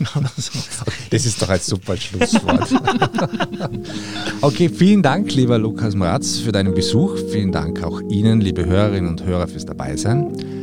das 1.10 1.26
ist 1.26 1.42
doch 1.42 1.48
ein 1.48 1.60
super 1.60 1.96
Schlusswort. 1.96 2.72
okay, 4.40 4.68
vielen 4.68 5.02
Dank, 5.02 5.32
lieber 5.34 5.58
Lukas 5.58 5.94
Mratz, 5.94 6.38
für 6.38 6.52
deinen 6.52 6.74
Besuch. 6.74 7.16
Vielen 7.30 7.52
Dank 7.52 7.82
auch 7.84 8.00
Ihnen, 8.00 8.40
liebe 8.40 8.64
Hörerinnen 8.64 9.10
und 9.10 9.24
Hörer, 9.24 9.46
fürs 9.46 9.66
Dabeisein. 9.66 10.57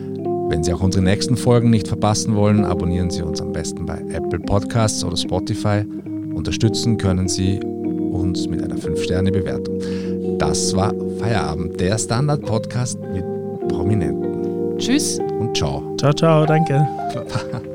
Wenn 0.48 0.64
Sie 0.64 0.72
auch 0.74 0.82
unsere 0.82 1.04
nächsten 1.04 1.38
Folgen 1.38 1.70
nicht 1.70 1.88
verpassen 1.88 2.36
wollen, 2.36 2.66
abonnieren 2.66 3.10
Sie 3.10 3.22
uns 3.22 3.42
am 3.42 3.52
besten 3.52 3.86
bei 3.86 4.00
Apple 4.14 4.40
Podcasts 4.40 5.04
oder 5.04 5.18
Spotify. 5.18 5.84
Unterstützen 6.34 6.98
können 6.98 7.28
Sie 7.28 7.60
uns 7.60 8.48
mit 8.48 8.62
einer 8.62 8.76
5-Sterne-Bewertung. 8.76 9.80
Das 10.38 10.76
war 10.76 10.94
Feierabend, 11.20 11.80
der 11.80 11.98
Standard-Podcast 11.98 13.00
mit 13.14 13.26
Prominenten. 13.70 14.78
Tschüss 14.78 15.20
und 15.40 15.56
ciao. 15.58 15.82
Ciao, 15.98 16.14
ciao, 16.14 16.46
danke. 16.46 16.86
Guten 17.14 17.70